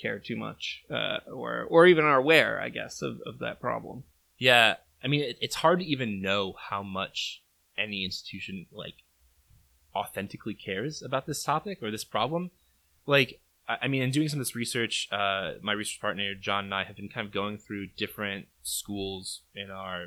care 0.00 0.18
too 0.18 0.36
much, 0.36 0.84
uh, 0.90 1.18
or 1.32 1.66
or 1.70 1.86
even 1.86 2.04
are 2.04 2.18
aware, 2.18 2.60
I 2.60 2.68
guess, 2.68 3.02
of, 3.02 3.20
of 3.24 3.38
that 3.38 3.60
problem. 3.60 4.04
Yeah, 4.38 4.74
I 5.02 5.08
mean, 5.08 5.22
it, 5.22 5.38
it's 5.40 5.56
hard 5.56 5.78
to 5.80 5.86
even 5.86 6.20
know 6.20 6.54
how 6.58 6.82
much 6.82 7.42
any 7.78 8.04
institution 8.04 8.66
like 8.72 8.94
authentically 9.94 10.54
cares 10.54 11.02
about 11.02 11.26
this 11.26 11.42
topic 11.42 11.82
or 11.82 11.90
this 11.90 12.04
problem. 12.04 12.50
Like, 13.06 13.40
I 13.68 13.88
mean, 13.88 14.02
in 14.02 14.10
doing 14.10 14.28
some 14.28 14.38
of 14.38 14.46
this 14.46 14.54
research, 14.54 15.08
uh, 15.10 15.54
my 15.60 15.72
research 15.72 16.00
partner 16.00 16.34
John 16.34 16.64
and 16.64 16.74
I 16.74 16.84
have 16.84 16.96
been 16.96 17.08
kind 17.08 17.26
of 17.26 17.32
going 17.32 17.58
through 17.58 17.88
different 17.96 18.46
schools 18.62 19.40
in 19.54 19.70
our 19.70 20.06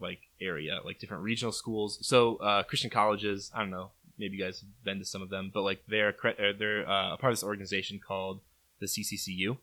like 0.00 0.20
area, 0.40 0.80
like 0.84 0.98
different 0.98 1.22
regional 1.22 1.52
schools. 1.52 1.98
So 2.02 2.36
uh, 2.36 2.62
Christian 2.64 2.90
colleges, 2.90 3.50
I 3.54 3.60
don't 3.60 3.70
know, 3.70 3.92
maybe 4.18 4.36
you 4.36 4.44
guys 4.44 4.60
have 4.60 4.84
been 4.84 4.98
to 4.98 5.04
some 5.04 5.22
of 5.22 5.30
them, 5.30 5.50
but 5.52 5.62
like 5.62 5.82
they're 5.88 6.14
they're 6.58 6.88
uh, 6.88 7.14
a 7.14 7.16
part 7.16 7.32
of 7.32 7.38
this 7.38 7.44
organization 7.44 8.00
called 8.04 8.40
the 8.80 8.86
CCCU. 8.86 9.56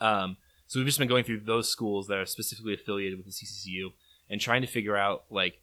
Um, 0.00 0.36
so 0.66 0.78
we've 0.78 0.86
just 0.86 0.98
been 0.98 1.08
going 1.08 1.24
through 1.24 1.40
those 1.40 1.68
schools 1.68 2.06
that 2.08 2.18
are 2.18 2.26
specifically 2.26 2.74
affiliated 2.74 3.18
with 3.18 3.26
the 3.26 3.32
CCCU 3.32 3.92
and 4.28 4.40
trying 4.40 4.60
to 4.60 4.68
figure 4.68 4.96
out 4.96 5.24
like 5.30 5.62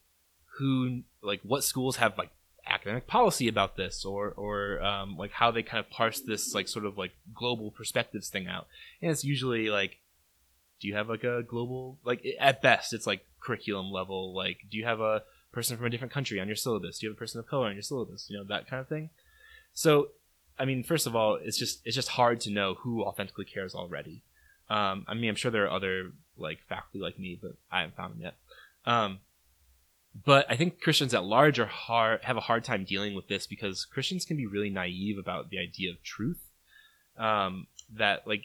who 0.58 1.02
like 1.22 1.40
what 1.42 1.64
schools 1.64 1.96
have 1.96 2.18
like 2.18 2.30
academic 2.68 3.06
policy 3.06 3.48
about 3.48 3.76
this 3.76 4.04
or 4.04 4.30
or 4.30 4.82
um, 4.82 5.16
like 5.16 5.32
how 5.32 5.50
they 5.50 5.62
kind 5.62 5.84
of 5.84 5.90
parse 5.90 6.20
this 6.20 6.54
like 6.54 6.68
sort 6.68 6.84
of 6.84 6.96
like 6.98 7.12
global 7.34 7.70
perspectives 7.70 8.28
thing 8.28 8.46
out. 8.46 8.66
And 9.02 9.10
it's 9.10 9.24
usually 9.24 9.70
like 9.70 9.98
do 10.80 10.88
you 10.88 10.94
have 10.94 11.08
like 11.08 11.24
a 11.24 11.42
global 11.42 11.98
like 12.04 12.24
at 12.38 12.62
best 12.62 12.92
it's 12.92 13.06
like 13.06 13.24
curriculum 13.40 13.90
level 13.90 14.34
like 14.34 14.58
do 14.70 14.76
you 14.76 14.84
have 14.84 15.00
a 15.00 15.22
person 15.52 15.76
from 15.76 15.86
a 15.86 15.90
different 15.90 16.12
country 16.12 16.40
on 16.40 16.46
your 16.46 16.56
syllabus? 16.56 16.98
Do 16.98 17.06
you 17.06 17.10
have 17.10 17.16
a 17.16 17.18
person 17.18 17.40
of 17.40 17.46
color 17.46 17.66
on 17.66 17.74
your 17.74 17.82
syllabus? 17.82 18.28
You 18.28 18.38
know 18.38 18.44
that 18.44 18.68
kind 18.68 18.80
of 18.80 18.88
thing. 18.88 19.10
So 19.72 20.08
i 20.58 20.64
mean 20.64 20.82
first 20.82 21.06
of 21.06 21.14
all 21.14 21.38
it's 21.40 21.56
just 21.56 21.80
it's 21.84 21.94
just 21.94 22.08
hard 22.08 22.40
to 22.40 22.50
know 22.50 22.74
who 22.74 23.02
authentically 23.04 23.44
cares 23.44 23.74
already. 23.74 24.22
Um, 24.70 25.04
i 25.08 25.14
mean 25.14 25.30
i'm 25.30 25.36
sure 25.36 25.50
there 25.50 25.64
are 25.64 25.70
other 25.70 26.12
like 26.36 26.58
faculty 26.68 26.98
like 26.98 27.18
me 27.18 27.38
but 27.40 27.52
i 27.72 27.80
haven't 27.80 27.96
found 27.96 28.14
them 28.14 28.22
yet. 28.22 28.34
Um, 28.84 29.20
but 30.24 30.46
I 30.48 30.56
think 30.56 30.80
Christians 30.80 31.14
at 31.14 31.24
large 31.24 31.58
are 31.58 31.66
hard 31.66 32.20
have 32.22 32.36
a 32.36 32.40
hard 32.40 32.64
time 32.64 32.84
dealing 32.84 33.14
with 33.14 33.28
this 33.28 33.46
because 33.46 33.84
Christians 33.84 34.24
can 34.24 34.36
be 34.36 34.46
really 34.46 34.70
naive 34.70 35.18
about 35.18 35.50
the 35.50 35.58
idea 35.58 35.90
of 35.90 36.02
truth. 36.02 36.40
Um, 37.16 37.66
that 37.96 38.26
like 38.26 38.44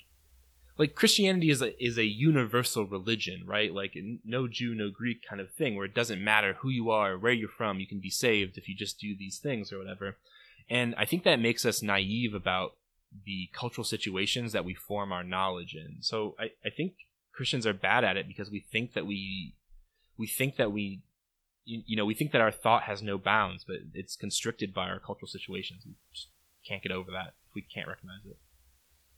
like 0.77 0.95
Christianity 0.95 1.49
is 1.49 1.61
a 1.61 1.83
is 1.83 1.97
a 1.97 2.05
universal 2.05 2.85
religion, 2.85 3.43
right? 3.45 3.73
Like 3.73 3.95
no 4.25 4.47
Jew, 4.47 4.73
no 4.73 4.89
Greek 4.89 5.23
kind 5.27 5.41
of 5.41 5.51
thing, 5.51 5.75
where 5.75 5.85
it 5.85 5.95
doesn't 5.95 6.23
matter 6.23 6.53
who 6.53 6.69
you 6.69 6.89
are, 6.89 7.17
where 7.17 7.33
you're 7.33 7.49
from, 7.49 7.79
you 7.79 7.87
can 7.87 7.99
be 7.99 8.09
saved 8.09 8.57
if 8.57 8.67
you 8.67 8.75
just 8.75 8.99
do 8.99 9.15
these 9.17 9.39
things 9.39 9.71
or 9.71 9.77
whatever. 9.77 10.17
And 10.69 10.95
I 10.97 11.05
think 11.05 11.23
that 11.23 11.39
makes 11.39 11.65
us 11.65 11.83
naive 11.83 12.33
about 12.33 12.75
the 13.25 13.49
cultural 13.53 13.85
situations 13.85 14.53
that 14.53 14.65
we 14.65 14.73
form 14.73 15.11
our 15.11 15.23
knowledge 15.23 15.75
in. 15.75 15.97
So 16.01 16.35
I, 16.39 16.45
I 16.65 16.69
think 16.69 16.93
Christians 17.31 17.67
are 17.67 17.73
bad 17.73 18.03
at 18.03 18.17
it 18.17 18.27
because 18.27 18.49
we 18.49 18.59
think 18.59 18.93
that 18.93 19.05
we 19.05 19.55
we 20.17 20.27
think 20.27 20.55
that 20.57 20.71
we 20.71 21.01
you, 21.65 21.81
you 21.85 21.97
know, 21.97 22.05
we 22.05 22.13
think 22.13 22.31
that 22.31 22.41
our 22.41 22.51
thought 22.51 22.83
has 22.83 23.01
no 23.01 23.17
bounds, 23.17 23.63
but 23.65 23.77
it's 23.93 24.15
constricted 24.15 24.73
by 24.73 24.89
our 24.89 24.99
cultural 24.99 25.27
situations. 25.27 25.83
We 25.85 25.93
just 26.13 26.27
can't 26.67 26.83
get 26.83 26.91
over 26.91 27.11
that 27.11 27.33
if 27.49 27.55
we 27.55 27.61
can't 27.61 27.87
recognize 27.87 28.25
it. 28.25 28.37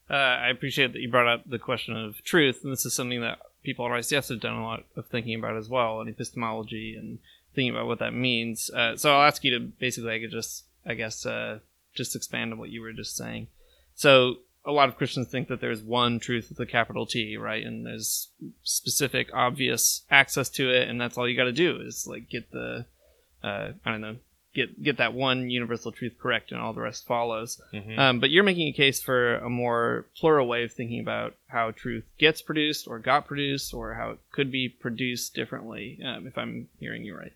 Uh, 0.10 0.14
I 0.14 0.50
appreciate 0.50 0.94
that 0.94 1.02
you 1.02 1.10
brought 1.10 1.28
up 1.28 1.50
the 1.50 1.58
question 1.58 1.96
of 1.96 2.24
truth, 2.24 2.60
and 2.64 2.72
this 2.72 2.86
is 2.86 2.94
something 2.94 3.22
that 3.22 3.40
people 3.64 3.86
at 3.86 3.92
ICS 3.92 4.30
have 4.30 4.40
done 4.40 4.56
a 4.56 4.64
lot 4.64 4.84
of 4.96 5.08
thinking 5.08 5.36
about 5.36 5.58
as 5.58 5.68
well, 5.68 6.00
and 6.00 6.10
epistemology 6.10 6.96
and 6.96 7.20
thinking 7.56 7.72
about 7.72 7.88
what 7.88 8.00
that 8.00 8.14
means. 8.14 8.70
Uh, 8.70 8.96
so 8.96 9.14
I'll 9.14 9.28
ask 9.28 9.44
you 9.44 9.58
to 9.58 9.66
basically, 9.66 10.14
I 10.14 10.20
could 10.20 10.32
just, 10.32 10.66
I 10.86 10.94
guess, 10.94 11.26
uh, 11.26 11.60
just 11.96 12.16
expand 12.16 12.54
on 12.54 12.60
what 12.60 12.70
you 12.70 12.82
were 12.82 12.94
just 12.94 13.16
saying. 13.16 13.48
So 13.96 14.36
a 14.66 14.72
lot 14.72 14.90
of 14.90 14.98
Christians 14.98 15.28
think 15.28 15.48
that 15.48 15.62
there's 15.62 15.82
one 15.82 16.20
truth 16.20 16.50
with 16.50 16.60
a 16.60 16.66
capital 16.66 17.06
T, 17.06 17.38
right? 17.38 17.66
And 17.66 17.86
there's 17.86 18.30
specific, 18.64 19.30
obvious 19.34 20.04
access 20.10 20.50
to 20.52 20.70
it, 20.70 20.90
and 20.90 21.00
that's 21.00 21.18
all 21.18 21.28
you 21.28 21.38
got 21.38 21.46
to 21.46 21.52
do 21.52 21.82
is 21.82 22.08
like 22.08 22.30
get 22.30 22.52
the, 22.52 22.86
uh, 23.44 23.72
I 23.86 23.92
don't 23.92 24.02
know, 24.02 24.18
get 24.56 24.82
get 24.82 24.98
that 24.98 25.14
one 25.14 25.50
universal 25.50 25.92
truth 25.92 26.14
correct, 26.20 26.52
and 26.52 26.60
all 26.60 26.74
the 26.74 26.82
rest 26.82 27.06
follows. 27.06 27.62
Mm-hmm. 27.74 28.00
Um, 28.00 28.20
but 28.20 28.32
you're 28.32 28.44
making 28.44 28.70
a 28.70 28.74
case 28.74 29.02
for 29.02 29.36
a 29.36 29.50
more 29.50 30.06
plural 30.18 30.48
way 30.48 30.64
of 30.64 30.72
thinking 30.74 31.00
about 31.00 31.36
how 31.48 31.72
truth 31.72 32.06
gets 32.18 32.42
produced, 32.42 32.88
or 32.88 32.98
got 32.98 33.28
produced, 33.28 33.74
or 33.74 33.94
how 33.94 34.12
it 34.12 34.20
could 34.32 34.52
be 34.52 34.70
produced 34.70 35.36
differently. 35.36 36.00
Um, 36.04 36.26
if 36.26 36.38
I'm 36.38 36.70
hearing 36.80 37.04
you 37.04 37.16
right. 37.16 37.34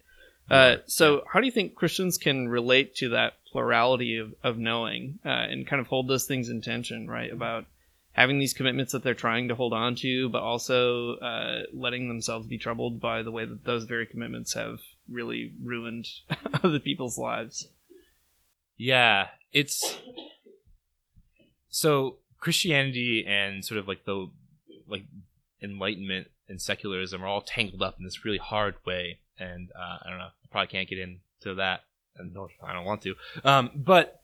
Uh, 0.49 0.77
so, 0.87 1.23
how 1.31 1.39
do 1.39 1.45
you 1.45 1.51
think 1.51 1.75
Christians 1.75 2.17
can 2.17 2.49
relate 2.49 2.95
to 2.95 3.09
that 3.09 3.33
plurality 3.51 4.17
of, 4.17 4.33
of 4.43 4.57
knowing 4.57 5.19
uh, 5.25 5.29
and 5.29 5.67
kind 5.67 5.79
of 5.79 5.87
hold 5.87 6.07
those 6.07 6.25
things 6.25 6.49
in 6.49 6.61
tension, 6.61 7.07
right? 7.07 7.31
About 7.31 7.65
having 8.13 8.39
these 8.39 8.53
commitments 8.53 8.91
that 8.91 9.03
they're 9.03 9.13
trying 9.13 9.47
to 9.47 9.55
hold 9.55 9.73
on 9.73 9.95
to, 9.95 10.29
but 10.29 10.41
also 10.41 11.15
uh, 11.15 11.61
letting 11.73 12.07
themselves 12.07 12.47
be 12.47 12.57
troubled 12.57 12.99
by 12.99 13.23
the 13.23 13.31
way 13.31 13.45
that 13.45 13.63
those 13.63 13.85
very 13.85 14.05
commitments 14.05 14.53
have 14.53 14.79
really 15.09 15.53
ruined 15.63 16.07
other 16.63 16.79
people's 16.79 17.17
lives. 17.17 17.67
Yeah, 18.77 19.27
it's 19.51 19.99
so 21.69 22.17
Christianity 22.39 23.25
and 23.27 23.63
sort 23.63 23.79
of 23.79 23.87
like 23.87 24.05
the 24.05 24.29
like 24.87 25.03
enlightenment 25.61 26.27
and 26.47 26.61
secularism 26.61 27.23
are 27.23 27.27
all 27.27 27.41
tangled 27.41 27.81
up 27.81 27.95
in 27.99 28.05
this 28.05 28.25
really 28.25 28.37
hard 28.37 28.75
way, 28.85 29.19
and 29.37 29.69
uh, 29.77 29.97
I 30.03 30.09
don't 30.09 30.19
know, 30.19 30.29
probably 30.51 30.67
can't 30.67 30.89
get 30.89 30.99
into 30.99 31.55
that, 31.55 31.81
and 32.17 32.33
no, 32.33 32.49
I 32.63 32.73
don't 32.73 32.85
want 32.85 33.01
to. 33.03 33.15
Um, 33.43 33.71
but 33.75 34.19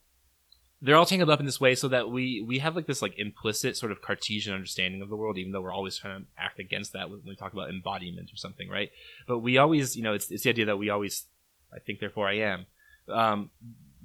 they're 0.82 0.96
all 0.96 1.06
tangled 1.06 1.30
up 1.30 1.40
in 1.40 1.46
this 1.46 1.60
way 1.60 1.74
so 1.74 1.88
that 1.88 2.10
we 2.10 2.42
we 2.42 2.60
have 2.60 2.76
like 2.76 2.86
this 2.86 3.02
like 3.02 3.18
implicit 3.18 3.78
sort 3.78 3.92
of 3.92 4.02
Cartesian 4.02 4.54
understanding 4.54 5.02
of 5.02 5.10
the 5.10 5.16
world, 5.16 5.38
even 5.38 5.52
though 5.52 5.62
we're 5.62 5.74
always 5.74 5.98
trying 5.98 6.22
to 6.22 6.28
act 6.38 6.60
against 6.60 6.94
that 6.94 7.10
when 7.10 7.22
we 7.26 7.36
talk 7.36 7.54
about 7.54 7.70
embodiment 7.70 8.32
or 8.32 8.38
something, 8.38 8.70
right? 8.70 8.92
But 9.28 9.40
we 9.40 9.58
always, 9.58 9.96
you 9.96 10.04
know, 10.04 10.14
it's 10.14 10.30
it's 10.30 10.44
the 10.44 10.50
idea 10.50 10.66
that 10.66 10.78
we 10.78 10.90
always, 10.90 11.26
I 11.74 11.80
think, 11.80 12.00
therefore 12.00 12.28
I 12.28 12.38
am. 12.38 12.66
Um, 13.08 13.50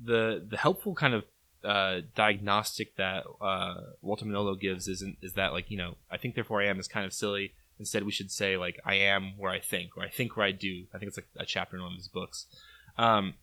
the 0.03 0.45
the 0.49 0.57
helpful 0.57 0.95
kind 0.95 1.15
of 1.15 1.25
uh, 1.65 2.01
diagnostic 2.15 2.97
that 2.97 3.25
uh, 3.41 3.75
Walter 4.01 4.25
Mignolo 4.25 4.59
gives 4.59 4.89
is 4.89 5.05
is 5.21 5.35
that 5.35 5.53
like 5.53 5.71
you 5.71 5.77
know 5.77 5.97
I 6.11 6.17
think 6.17 6.35
therefore 6.35 6.63
I 6.63 6.67
am 6.67 6.79
is 6.79 6.89
kind 6.89 7.05
of 7.05 7.13
silly. 7.13 7.53
Instead, 7.81 8.05
we 8.05 8.13
should 8.13 8.31
say 8.31 8.57
like 8.57 8.79
I 8.85 8.95
am 8.95 9.33
where 9.37 9.51
I 9.51 9.59
think, 9.59 9.97
or 9.97 10.05
I 10.05 10.09
think 10.11 10.37
where 10.37 10.47
I 10.47 10.53
do. 10.53 10.85
I 10.95 10.99
think 10.99 11.09
it's 11.09 11.19
like 11.19 11.29
a 11.37 11.47
chapter 11.47 11.77
in 11.77 11.83
one 11.83 11.93
of 11.93 11.99
his 11.99 12.09
books. 12.09 12.47
Um, 12.97 13.35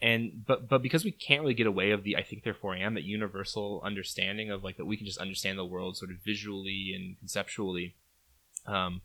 and 0.00 0.44
but 0.46 0.68
but 0.68 0.80
because 0.80 1.04
we 1.04 1.10
can't 1.10 1.42
really 1.42 1.54
get 1.54 1.66
away 1.66 1.90
of 1.90 2.04
the 2.04 2.16
I 2.16 2.22
think 2.22 2.44
therefore 2.44 2.74
I 2.74 2.78
am 2.78 2.94
that 2.94 3.02
universal 3.02 3.82
understanding 3.84 4.48
of 4.48 4.62
like 4.62 4.76
that 4.76 4.84
we 4.84 4.96
can 4.96 5.06
just 5.06 5.18
understand 5.18 5.58
the 5.58 5.64
world 5.64 5.96
sort 5.96 6.12
of 6.12 6.18
visually 6.24 6.92
and 6.94 7.18
conceptually. 7.18 7.96
Um, 8.64 9.00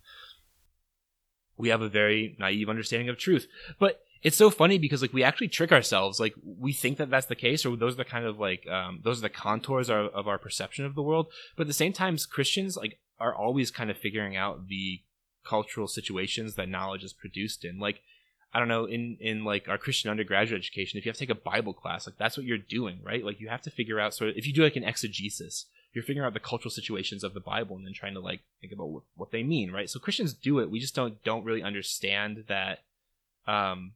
we 1.58 1.70
have 1.70 1.82
a 1.82 1.90
very 1.90 2.36
naive 2.40 2.70
understanding 2.70 3.10
of 3.10 3.18
truth, 3.18 3.48
but 3.80 4.02
it's 4.22 4.38
so 4.38 4.50
funny 4.50 4.78
because 4.78 5.02
like 5.02 5.14
we 5.14 5.24
actually 5.24 5.50
trick 5.50 5.72
ourselves 5.72 6.20
like 6.20 6.34
we 6.44 6.72
think 6.72 6.98
that 6.98 7.10
that's 7.10 7.26
the 7.26 7.36
case 7.36 7.66
or 7.66 7.76
those 7.76 7.94
are 7.94 7.98
the 7.98 8.06
kind 8.06 8.26
of 8.26 8.40
like 8.40 8.68
um, 8.68 9.00
those 9.04 9.20
are 9.20 9.24
the 9.24 9.30
contours 9.30 9.90
of, 9.90 10.08
of 10.14 10.28
our 10.28 10.38
perception 10.38 10.86
of 10.86 10.96
the 10.96 11.04
world 11.04 11.28
but 11.56 11.64
at 11.64 11.68
the 11.68 11.74
same 11.74 11.92
time 11.92 12.18
christians 12.30 12.78
like 12.78 13.00
are 13.24 13.36
always 13.36 13.72
kind 13.72 13.90
of 13.90 13.98
figuring 13.98 14.36
out 14.36 14.68
the 14.68 15.02
cultural 15.46 15.88
situations 15.88 16.56
that 16.56 16.70
knowledge 16.70 17.04
is 17.04 17.14
produced 17.14 17.66
in. 17.66 17.80
Like 17.80 18.02
i 18.56 18.60
don't 18.60 18.68
know 18.68 18.86
in 18.86 19.18
in 19.20 19.44
like 19.44 19.68
our 19.68 19.80
christian 19.80 20.12
undergraduate 20.12 20.62
education 20.62 21.00
if 21.00 21.04
you 21.04 21.10
have 21.10 21.18
to 21.18 21.26
take 21.26 21.36
a 21.36 21.50
bible 21.52 21.74
class 21.74 22.06
like 22.06 22.20
that's 22.20 22.38
what 22.38 22.46
you're 22.46 22.56
doing 22.56 23.00
right? 23.02 23.26
Like 23.26 23.40
you 23.40 23.50
have 23.50 23.64
to 23.64 23.72
figure 23.72 24.00
out 24.00 24.14
sort 24.14 24.30
of 24.30 24.38
if 24.38 24.46
you 24.46 24.54
do 24.54 24.62
like 24.62 24.76
an 24.76 24.84
exegesis 24.84 25.66
you're 25.92 26.04
figuring 26.04 26.28
out 26.28 26.36
the 26.36 26.40
cultural 26.40 26.70
situations 26.70 27.24
of 27.24 27.34
the 27.34 27.40
bible 27.40 27.76
and 27.76 27.84
then 27.84 27.94
trying 27.94 28.14
to 28.14 28.20
like 28.20 28.42
think 28.62 28.72
about 28.72 28.90
what, 28.90 29.04
what 29.16 29.32
they 29.32 29.42
mean 29.42 29.72
right? 29.72 29.90
So 29.90 30.00
christians 30.00 30.36
do 30.36 30.60
it 30.60 30.70
we 30.70 30.80
just 30.80 30.94
don't 30.94 31.24
don't 31.24 31.44
really 31.44 31.64
understand 31.64 32.44
that 32.48 32.84
um 33.48 33.94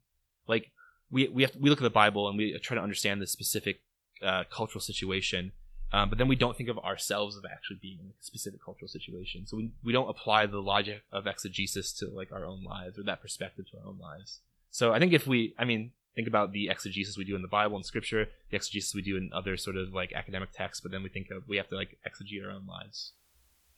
like 0.47 0.71
we 1.11 1.27
we 1.27 1.43
have 1.43 1.51
to, 1.53 1.59
we 1.59 1.69
look 1.69 1.79
at 1.79 1.83
the 1.83 1.89
Bible 1.89 2.27
and 2.27 2.37
we 2.37 2.57
try 2.59 2.75
to 2.75 2.81
understand 2.81 3.21
the 3.21 3.27
specific 3.27 3.81
uh, 4.21 4.43
cultural 4.49 4.81
situation, 4.81 5.51
um, 5.91 6.09
but 6.09 6.17
then 6.17 6.27
we 6.27 6.35
don't 6.35 6.57
think 6.57 6.69
of 6.69 6.77
ourselves 6.79 7.37
as 7.37 7.43
actually 7.49 7.79
being 7.81 7.99
in 7.99 8.07
a 8.07 8.23
specific 8.23 8.63
cultural 8.63 8.89
situation. 8.89 9.47
So 9.47 9.57
we 9.57 9.71
we 9.83 9.93
don't 9.93 10.09
apply 10.09 10.45
the 10.45 10.59
logic 10.59 11.03
of 11.11 11.27
exegesis 11.27 11.93
to 11.93 12.07
like 12.07 12.31
our 12.31 12.45
own 12.45 12.63
lives 12.63 12.99
or 12.99 13.03
that 13.03 13.21
perspective 13.21 13.65
to 13.71 13.77
our 13.77 13.87
own 13.87 13.97
lives. 13.99 14.41
So 14.69 14.93
I 14.93 14.99
think 14.99 15.13
if 15.13 15.25
we, 15.25 15.55
I 15.57 15.63
mean, 15.63 15.91
think 16.15 16.27
about 16.27 16.51
the 16.51 16.67
exegesis 16.69 17.17
we 17.17 17.23
do 17.23 17.35
in 17.35 17.41
the 17.41 17.47
Bible 17.47 17.77
and 17.77 17.85
Scripture, 17.85 18.27
the 18.49 18.57
exegesis 18.57 18.93
we 18.93 19.01
do 19.01 19.15
in 19.15 19.29
other 19.33 19.55
sort 19.55 19.77
of 19.77 19.93
like 19.93 20.11
academic 20.13 20.51
texts, 20.51 20.81
but 20.81 20.91
then 20.91 21.03
we 21.03 21.09
think 21.09 21.27
of 21.31 21.47
we 21.47 21.57
have 21.57 21.69
to 21.69 21.75
like 21.75 21.97
exegete 22.05 22.45
our 22.45 22.51
own 22.51 22.67
lives. 22.67 23.13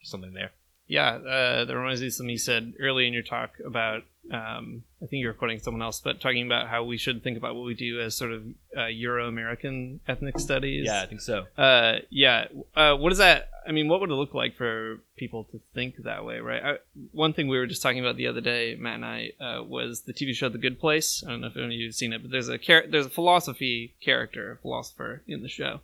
Something 0.02 0.34
there. 0.34 0.52
Yeah, 0.90 1.12
uh, 1.12 1.66
that 1.66 1.78
reminds 1.78 2.02
me 2.02 2.08
of 2.08 2.14
something 2.14 2.32
you 2.32 2.40
said 2.40 2.74
early 2.80 3.08
in 3.08 3.14
your 3.14 3.22
talk 3.24 3.52
about. 3.64 4.04
Um, 4.32 4.84
I 5.02 5.06
think 5.06 5.22
you 5.22 5.28
were 5.28 5.34
quoting 5.34 5.60
someone 5.60 5.84
else, 5.84 6.02
but 6.02 6.20
talking 6.20 6.46
about 6.46 6.68
how 6.68 6.84
we 6.84 6.98
should 6.98 7.24
think 7.24 7.38
about 7.38 7.56
what 7.56 7.66
we 7.66 7.76
do 7.76 8.02
as 8.02 8.18
sort 8.18 8.32
of 8.32 8.44
uh, 8.76 8.88
Euro-American 8.88 10.02
ethnic 10.08 10.40
studies. 10.40 10.86
Yeah, 10.88 11.02
I 11.02 11.06
think 11.06 11.22
so. 11.22 11.46
Uh, 11.58 12.00
yeah. 12.10 12.48
Uh, 12.76 12.96
what 12.96 13.10
does 13.10 13.20
that? 13.20 13.50
I 13.68 13.72
mean, 13.72 13.88
what 13.88 14.02
would 14.02 14.10
it 14.10 14.16
look 14.16 14.34
like 14.34 14.56
for 14.56 15.00
people 15.16 15.44
to 15.52 15.62
think 15.76 15.98
that 16.04 16.26
way, 16.26 16.40
right? 16.40 16.64
I, 16.64 16.78
one 17.12 17.34
thing 17.34 17.48
we 17.48 17.60
were 17.60 17.68
just 17.68 17.84
talking 17.84 18.00
about 18.00 18.18
the 18.18 18.28
other 18.28 18.42
day, 18.42 18.76
Matt 18.76 18.96
and 18.96 19.06
I, 19.06 19.32
uh, 19.40 19.64
was 19.64 20.02
the 20.02 20.14
TV 20.14 20.34
show 20.34 20.50
The 20.50 20.58
Good 20.58 20.80
Place. 20.80 21.24
I 21.26 21.30
don't 21.30 21.42
know 21.42 21.48
if 21.48 21.58
any 21.58 21.66
of 21.66 21.72
you've 21.74 21.96
seen 21.96 22.14
it, 22.14 22.24
but 22.24 22.32
there's 22.32 22.50
a 22.50 22.58
char- 22.58 22.88
there's 22.88 23.06
a 23.06 23.12
philosophy 23.12 23.94
character, 24.02 24.54
a 24.54 24.58
philosopher 24.58 25.22
in 25.28 25.44
the 25.44 25.50
show 25.50 25.82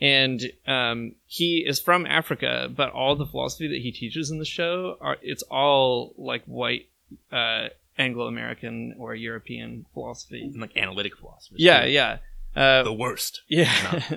and 0.00 0.42
um, 0.66 1.14
he 1.26 1.64
is 1.66 1.80
from 1.80 2.06
Africa, 2.06 2.68
but 2.74 2.90
all 2.90 3.16
the 3.16 3.26
philosophy 3.26 3.68
that 3.68 3.80
he 3.80 3.92
teaches 3.92 4.30
in 4.30 4.38
the 4.38 4.44
show 4.44 4.96
are 5.00 5.16
it's 5.22 5.42
all 5.44 6.14
like 6.16 6.44
white 6.44 6.88
uh, 7.32 7.68
Anglo 7.98 8.26
American 8.26 8.94
or 8.98 9.14
European 9.14 9.86
philosophy, 9.94 10.42
and 10.42 10.60
like 10.60 10.76
analytic 10.76 11.16
philosophy. 11.16 11.56
Yeah, 11.58 11.84
too. 11.84 11.90
yeah. 11.90 12.18
Uh, 12.56 12.82
the 12.82 12.92
worst. 12.92 13.42
Yeah. 13.48 13.66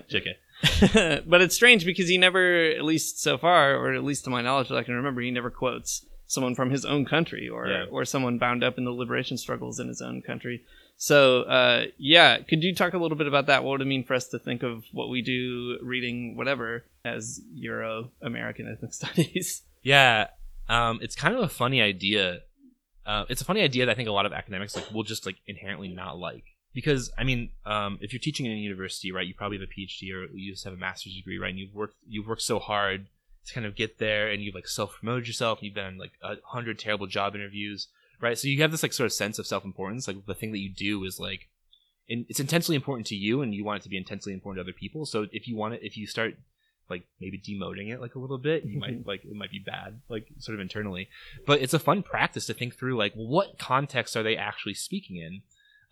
JK. 0.09 1.23
but 1.27 1.41
it's 1.41 1.55
strange 1.55 1.85
because 1.85 2.07
he 2.07 2.17
never, 2.17 2.71
at 2.71 2.83
least 2.83 3.21
so 3.21 3.37
far, 3.37 3.75
or 3.75 3.93
at 3.93 4.03
least 4.03 4.23
to 4.23 4.29
my 4.29 4.41
knowledge 4.41 4.69
that 4.69 4.77
I 4.77 4.83
can 4.83 4.95
remember, 4.95 5.21
he 5.21 5.31
never 5.31 5.51
quotes 5.51 6.05
someone 6.27 6.55
from 6.55 6.69
his 6.69 6.85
own 6.85 7.05
country 7.05 7.49
or 7.49 7.67
yeah. 7.67 7.85
or 7.89 8.05
someone 8.05 8.37
bound 8.37 8.63
up 8.63 8.77
in 8.77 8.83
the 8.83 8.91
liberation 8.91 9.37
struggles 9.37 9.79
in 9.79 9.87
his 9.87 10.01
own 10.01 10.21
country. 10.21 10.63
So, 10.97 11.43
uh, 11.43 11.85
yeah, 11.97 12.39
could 12.39 12.63
you 12.63 12.73
talk 12.73 12.93
a 12.93 12.97
little 12.97 13.17
bit 13.17 13.27
about 13.27 13.45
that? 13.47 13.63
What 13.63 13.71
would 13.71 13.81
it 13.81 13.85
mean 13.85 14.03
for 14.03 14.15
us 14.15 14.27
to 14.29 14.39
think 14.39 14.63
of 14.63 14.83
what 14.91 15.09
we 15.09 15.21
do 15.21 15.77
reading 15.81 16.35
whatever 16.35 16.85
as 17.05 17.39
Euro 17.53 18.11
American 18.21 18.71
ethnic 18.71 18.93
studies? 18.93 19.63
Yeah, 19.83 20.27
um, 20.67 20.99
it's 21.01 21.15
kind 21.15 21.35
of 21.35 21.41
a 21.41 21.47
funny 21.47 21.81
idea. 21.81 22.39
Uh, 23.05 23.25
it's 23.29 23.41
a 23.41 23.45
funny 23.45 23.61
idea 23.61 23.85
that 23.85 23.91
I 23.91 23.95
think 23.95 24.09
a 24.09 24.11
lot 24.11 24.25
of 24.25 24.33
academics 24.33 24.75
like 24.75 24.91
will 24.91 25.03
just 25.03 25.25
like 25.25 25.37
inherently 25.47 25.87
not 25.87 26.17
like 26.17 26.43
because 26.73 27.11
I 27.17 27.23
mean, 27.23 27.51
um, 27.65 27.97
if 28.01 28.11
you're 28.11 28.19
teaching 28.19 28.45
in 28.45 28.51
a 28.51 28.55
university, 28.55 29.11
right, 29.11 29.25
you 29.25 29.33
probably 29.33 29.57
have 29.57 29.67
a 29.67 29.71
PhD 29.71 30.13
or 30.13 30.25
you 30.35 30.51
just 30.51 30.63
have 30.65 30.73
a 30.73 30.77
master's 30.77 31.15
degree, 31.15 31.37
right, 31.37 31.49
and 31.49 31.59
you've 31.59 31.73
worked 31.73 31.95
you've 32.07 32.27
worked 32.27 32.41
so 32.41 32.59
hard 32.59 33.07
to 33.47 33.53
kind 33.53 33.65
of 33.65 33.75
get 33.75 33.97
there, 33.97 34.29
and 34.29 34.41
you've 34.41 34.55
like 34.55 34.67
self 34.67 34.95
promoted 34.99 35.27
yourself, 35.27 35.59
and 35.59 35.65
you've 35.65 35.75
done 35.75 35.97
like 35.97 36.13
a 36.21 36.35
hundred 36.45 36.79
terrible 36.79 37.07
job 37.07 37.35
interviews, 37.35 37.87
right? 38.21 38.37
So 38.37 38.47
you 38.47 38.61
have 38.61 38.71
this 38.71 38.83
like 38.83 38.93
sort 38.93 39.05
of 39.05 39.13
sense 39.13 39.39
of 39.39 39.47
self 39.47 39.65
importance. 39.65 40.07
Like 40.07 40.25
the 40.25 40.35
thing 40.35 40.51
that 40.51 40.59
you 40.59 40.69
do 40.69 41.03
is 41.03 41.19
like, 41.19 41.47
in, 42.07 42.25
it's 42.29 42.39
intensely 42.39 42.75
important 42.75 43.07
to 43.07 43.15
you, 43.15 43.41
and 43.41 43.53
you 43.53 43.63
want 43.63 43.81
it 43.81 43.83
to 43.83 43.89
be 43.89 43.97
intensely 43.97 44.33
important 44.33 44.63
to 44.63 44.69
other 44.69 44.77
people. 44.77 45.05
So 45.05 45.27
if 45.31 45.47
you 45.47 45.55
want 45.55 45.75
it, 45.75 45.81
if 45.83 45.97
you 45.97 46.07
start 46.07 46.35
like 46.89 47.03
maybe 47.19 47.37
demoting 47.39 47.91
it 47.91 47.99
like 48.01 48.15
a 48.15 48.19
little 48.19 48.37
bit, 48.37 48.65
you 48.65 48.79
might 48.79 49.05
like 49.07 49.23
it 49.23 49.35
might 49.35 49.51
be 49.51 49.59
bad, 49.59 50.01
like 50.09 50.27
sort 50.39 50.55
of 50.55 50.61
internally. 50.61 51.09
But 51.45 51.61
it's 51.61 51.73
a 51.73 51.79
fun 51.79 52.03
practice 52.03 52.45
to 52.47 52.53
think 52.53 52.75
through 52.75 52.97
like 52.97 53.13
what 53.13 53.57
context 53.57 54.15
are 54.15 54.23
they 54.23 54.37
actually 54.37 54.73
speaking 54.73 55.17
in, 55.17 55.41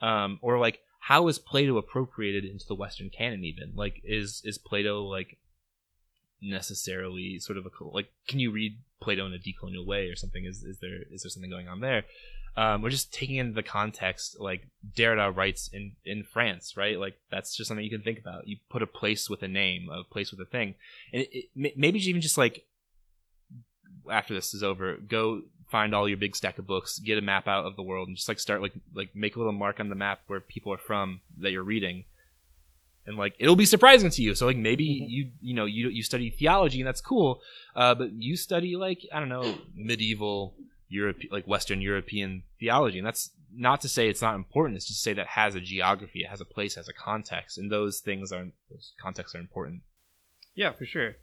um, 0.07 0.39
or 0.41 0.59
like 0.59 0.79
how 0.99 1.27
is 1.27 1.39
Plato 1.39 1.77
appropriated 1.77 2.43
into 2.43 2.65
the 2.67 2.75
Western 2.75 3.09
canon? 3.09 3.43
Even 3.43 3.73
like 3.75 4.01
is 4.03 4.41
is 4.43 4.57
Plato 4.57 5.03
like 5.03 5.37
necessarily 6.41 7.39
sort 7.39 7.57
of 7.57 7.65
a 7.65 7.83
like 7.85 8.09
can 8.27 8.39
you 8.39 8.51
read 8.51 8.77
Plato 9.01 9.25
in 9.25 9.33
a 9.33 9.37
decolonial 9.37 9.85
way 9.85 10.09
or 10.09 10.15
something? 10.15 10.45
Is 10.45 10.63
is 10.63 10.79
there 10.79 11.03
is 11.11 11.23
there 11.23 11.29
something 11.29 11.49
going 11.49 11.67
on 11.67 11.79
there? 11.79 12.05
Um, 12.57 12.81
we're 12.81 12.89
just 12.89 13.13
taking 13.13 13.35
into 13.35 13.53
the 13.53 13.63
context 13.63 14.39
like 14.39 14.67
Derrida 14.95 15.35
writes 15.35 15.69
in 15.73 15.93
in 16.05 16.23
France, 16.23 16.77
right? 16.77 16.97
Like 16.97 17.15
that's 17.29 17.55
just 17.55 17.67
something 17.67 17.83
you 17.83 17.91
can 17.91 18.01
think 18.01 18.19
about. 18.19 18.47
You 18.47 18.57
put 18.69 18.81
a 18.81 18.87
place 18.87 19.29
with 19.29 19.43
a 19.43 19.47
name, 19.47 19.89
a 19.89 20.03
place 20.03 20.31
with 20.31 20.39
a 20.39 20.49
thing, 20.49 20.75
and 21.11 21.23
it, 21.23 21.45
it, 21.55 21.77
maybe 21.77 21.99
even 21.99 22.21
just 22.21 22.37
like 22.37 22.65
after 24.09 24.33
this 24.33 24.53
is 24.53 24.63
over, 24.63 24.97
go 24.97 25.41
find 25.69 25.93
all 25.93 26.07
your 26.07 26.17
big 26.17 26.35
stack 26.35 26.57
of 26.57 26.67
books, 26.67 26.99
get 26.99 27.17
a 27.17 27.21
map 27.21 27.47
out 27.47 27.65
of 27.65 27.75
the 27.75 27.83
world, 27.83 28.07
and 28.07 28.15
just 28.15 28.29
like 28.29 28.39
start 28.39 28.61
like 28.61 28.73
like 28.93 29.15
make 29.15 29.35
a 29.35 29.39
little 29.39 29.53
mark 29.53 29.79
on 29.79 29.89
the 29.89 29.95
map 29.95 30.21
where 30.27 30.39
people 30.39 30.71
are 30.71 30.77
from 30.77 31.19
that 31.39 31.51
you're 31.51 31.63
reading, 31.63 32.05
and 33.05 33.17
like 33.17 33.35
it'll 33.39 33.55
be 33.55 33.65
surprising 33.65 34.09
to 34.09 34.21
you. 34.21 34.35
So 34.35 34.45
like 34.45 34.57
maybe 34.57 34.85
mm-hmm. 34.85 35.09
you 35.09 35.31
you 35.41 35.53
know 35.53 35.65
you 35.65 35.89
you 35.89 36.03
study 36.03 36.29
theology 36.29 36.81
and 36.81 36.87
that's 36.87 37.01
cool, 37.01 37.41
uh, 37.75 37.95
but 37.95 38.11
you 38.13 38.35
study 38.35 38.75
like 38.75 38.99
I 39.13 39.19
don't 39.19 39.29
know 39.29 39.55
medieval 39.75 40.55
Europe 40.89 41.17
like 41.31 41.45
Western 41.47 41.81
European 41.81 42.43
theology, 42.59 42.97
and 42.97 43.07
that's 43.07 43.31
not 43.53 43.81
to 43.81 43.89
say 43.89 44.09
it's 44.09 44.21
not 44.21 44.35
important. 44.35 44.75
It's 44.75 44.87
just 44.87 44.99
to 44.99 45.03
say 45.03 45.13
that 45.13 45.27
has 45.27 45.55
a 45.55 45.61
geography, 45.61 46.21
it 46.21 46.29
has 46.29 46.41
a 46.41 46.45
place, 46.45 46.75
has 46.75 46.87
a 46.87 46.93
context, 46.93 47.57
and 47.57 47.71
those 47.71 47.99
things 47.99 48.31
are 48.31 48.47
those 48.69 48.93
contexts 49.01 49.35
are 49.35 49.39
important. 49.39 49.81
Yeah, 50.55 50.71
for 50.71 50.85
sure. 50.85 51.15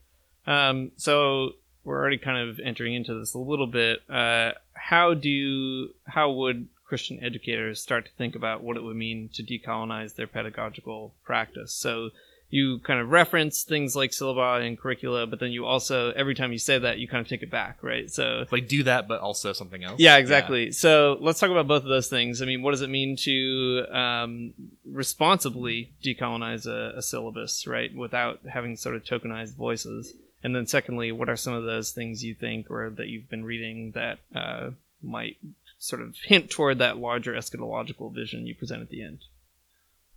Um, 0.47 0.93
so 0.97 1.53
we're 1.85 1.99
already 1.99 2.19
kind 2.19 2.49
of 2.49 2.61
entering 2.61 2.95
into 2.95 3.19
this 3.19 3.35
a 3.35 3.39
little 3.39 3.67
bit. 3.67 4.01
Uh, 4.09 4.53
how 4.75 5.15
do 5.15 5.89
how 6.07 6.33
would 6.33 6.69
Christian 6.93 7.25
educators 7.25 7.81
start 7.81 8.05
to 8.05 8.11
think 8.19 8.35
about 8.37 8.63
what 8.63 8.77
it 8.77 8.83
would 8.83 8.97
mean 8.97 9.31
to 9.33 9.43
decolonize 9.43 10.15
their 10.15 10.27
pedagogical 10.27 11.15
practice. 11.25 11.73
So 11.73 12.11
you 12.51 12.81
kind 12.81 13.01
of 13.01 13.09
reference 13.09 13.63
things 13.63 13.97
like 13.97 14.11
syllabi 14.11 14.67
and 14.67 14.79
curricula, 14.79 15.27
but 15.27 15.41
then 15.41 15.53
you 15.53 15.65
also 15.65 16.11
every 16.11 16.35
time 16.35 16.53
you 16.53 16.59
say 16.59 16.79
that 16.79 16.99
you 16.99 17.09
kind 17.09 17.23
of 17.23 17.29
take 17.29 17.43
it 17.43 17.51
back, 17.51 17.79
right? 17.83 18.11
So 18.11 18.45
like 18.51 18.69
do 18.69 18.83
that, 18.83 19.09
but 19.09 19.21
also 19.21 19.55
something 19.55 19.83
else. 19.83 20.01
Yeah, 20.01 20.19
exactly. 20.19 20.67
Yeah. 20.67 20.73
So 20.73 21.17
let's 21.19 21.41
talk 21.41 21.49
about 21.49 21.67
both 21.67 21.83
of 21.83 21.89
those 21.89 22.09
things. 22.09 22.43
I 22.43 22.45
mean, 22.45 22.61
what 22.61 22.73
does 22.73 22.83
it 22.83 22.91
mean 22.91 23.17
to 23.21 23.87
um, 23.91 24.53
responsibly 24.85 25.95
decolonize 26.05 26.67
a, 26.67 26.99
a 26.99 27.01
syllabus, 27.01 27.67
right, 27.67 27.97
without 27.97 28.41
having 28.53 28.77
sort 28.77 28.97
of 28.97 29.03
tokenized 29.03 29.57
voices? 29.57 30.13
And 30.45 30.55
then 30.55 30.67
secondly, 30.67 31.11
what 31.11 31.31
are 31.31 31.37
some 31.37 31.55
of 31.55 31.65
those 31.65 31.93
things 31.93 32.23
you 32.23 32.35
think 32.35 32.71
or 32.71 32.91
that 32.91 33.07
you've 33.07 33.31
been 33.31 33.47
reading 33.47 33.93
that 33.93 34.19
uh, 34.35 34.73
might 35.03 35.37
sort 35.83 36.01
of 36.01 36.15
hint 36.27 36.49
toward 36.49 36.79
that 36.79 36.97
larger 36.97 37.33
eschatological 37.33 38.15
vision 38.15 38.47
you 38.47 38.55
present 38.55 38.81
at 38.83 38.89
the 38.89 39.03
end. 39.03 39.25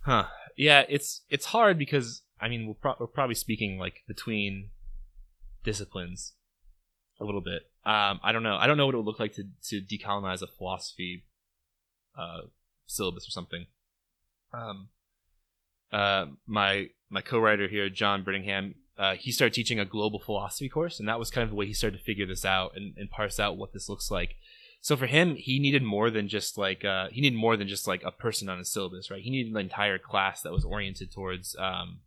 Huh. 0.02 0.26
Yeah, 0.56 0.84
it's 0.88 1.22
it's 1.28 1.46
hard 1.46 1.76
because 1.76 2.22
I 2.40 2.48
mean 2.48 2.68
we're, 2.68 2.74
pro- 2.74 2.94
we're 3.00 3.08
probably 3.08 3.34
speaking 3.34 3.76
like 3.76 4.04
between 4.06 4.70
disciplines 5.64 6.34
a 7.20 7.24
little 7.24 7.40
bit. 7.40 7.62
um, 7.84 8.20
I 8.22 8.30
don't 8.30 8.44
know. 8.44 8.56
I 8.56 8.68
don't 8.68 8.76
know 8.76 8.86
what 8.86 8.94
it 8.94 8.98
would 8.98 9.06
look 9.06 9.18
like 9.18 9.34
to 9.34 9.44
to 9.70 9.80
decolonize 9.80 10.40
a 10.40 10.46
philosophy 10.46 11.24
uh, 12.16 12.42
syllabus 12.86 13.26
or 13.26 13.32
something. 13.32 13.66
Um, 14.54 14.88
uh, 15.92 16.26
my 16.46 16.90
my 17.10 17.22
co-writer 17.22 17.66
here, 17.66 17.90
John 17.90 18.24
Brittingham, 18.24 18.74
uh, 18.96 19.16
he 19.16 19.32
started 19.32 19.54
teaching 19.54 19.80
a 19.80 19.84
global 19.84 20.20
philosophy 20.20 20.68
course, 20.68 21.00
and 21.00 21.08
that 21.08 21.18
was 21.18 21.32
kind 21.32 21.42
of 21.42 21.50
the 21.50 21.56
way 21.56 21.66
he 21.66 21.74
started 21.74 21.98
to 21.98 22.04
figure 22.04 22.26
this 22.26 22.44
out 22.44 22.72
and, 22.76 22.94
and 22.96 23.10
parse 23.10 23.40
out 23.40 23.56
what 23.56 23.72
this 23.72 23.88
looks 23.88 24.12
like. 24.12 24.36
So 24.80 24.96
for 24.96 25.06
him, 25.06 25.34
he 25.36 25.58
needed 25.58 25.82
more 25.82 26.10
than 26.10 26.28
just 26.28 26.56
like 26.56 26.84
uh, 26.84 27.08
he 27.10 27.20
needed 27.20 27.36
more 27.36 27.56
than 27.56 27.68
just 27.68 27.86
like 27.86 28.02
a 28.04 28.12
person 28.12 28.48
on 28.48 28.60
a 28.60 28.64
syllabus, 28.64 29.10
right? 29.10 29.22
He 29.22 29.30
needed 29.30 29.52
an 29.52 29.58
entire 29.58 29.98
class 29.98 30.42
that 30.42 30.52
was 30.52 30.64
oriented 30.64 31.10
towards 31.12 31.56
um, 31.58 32.00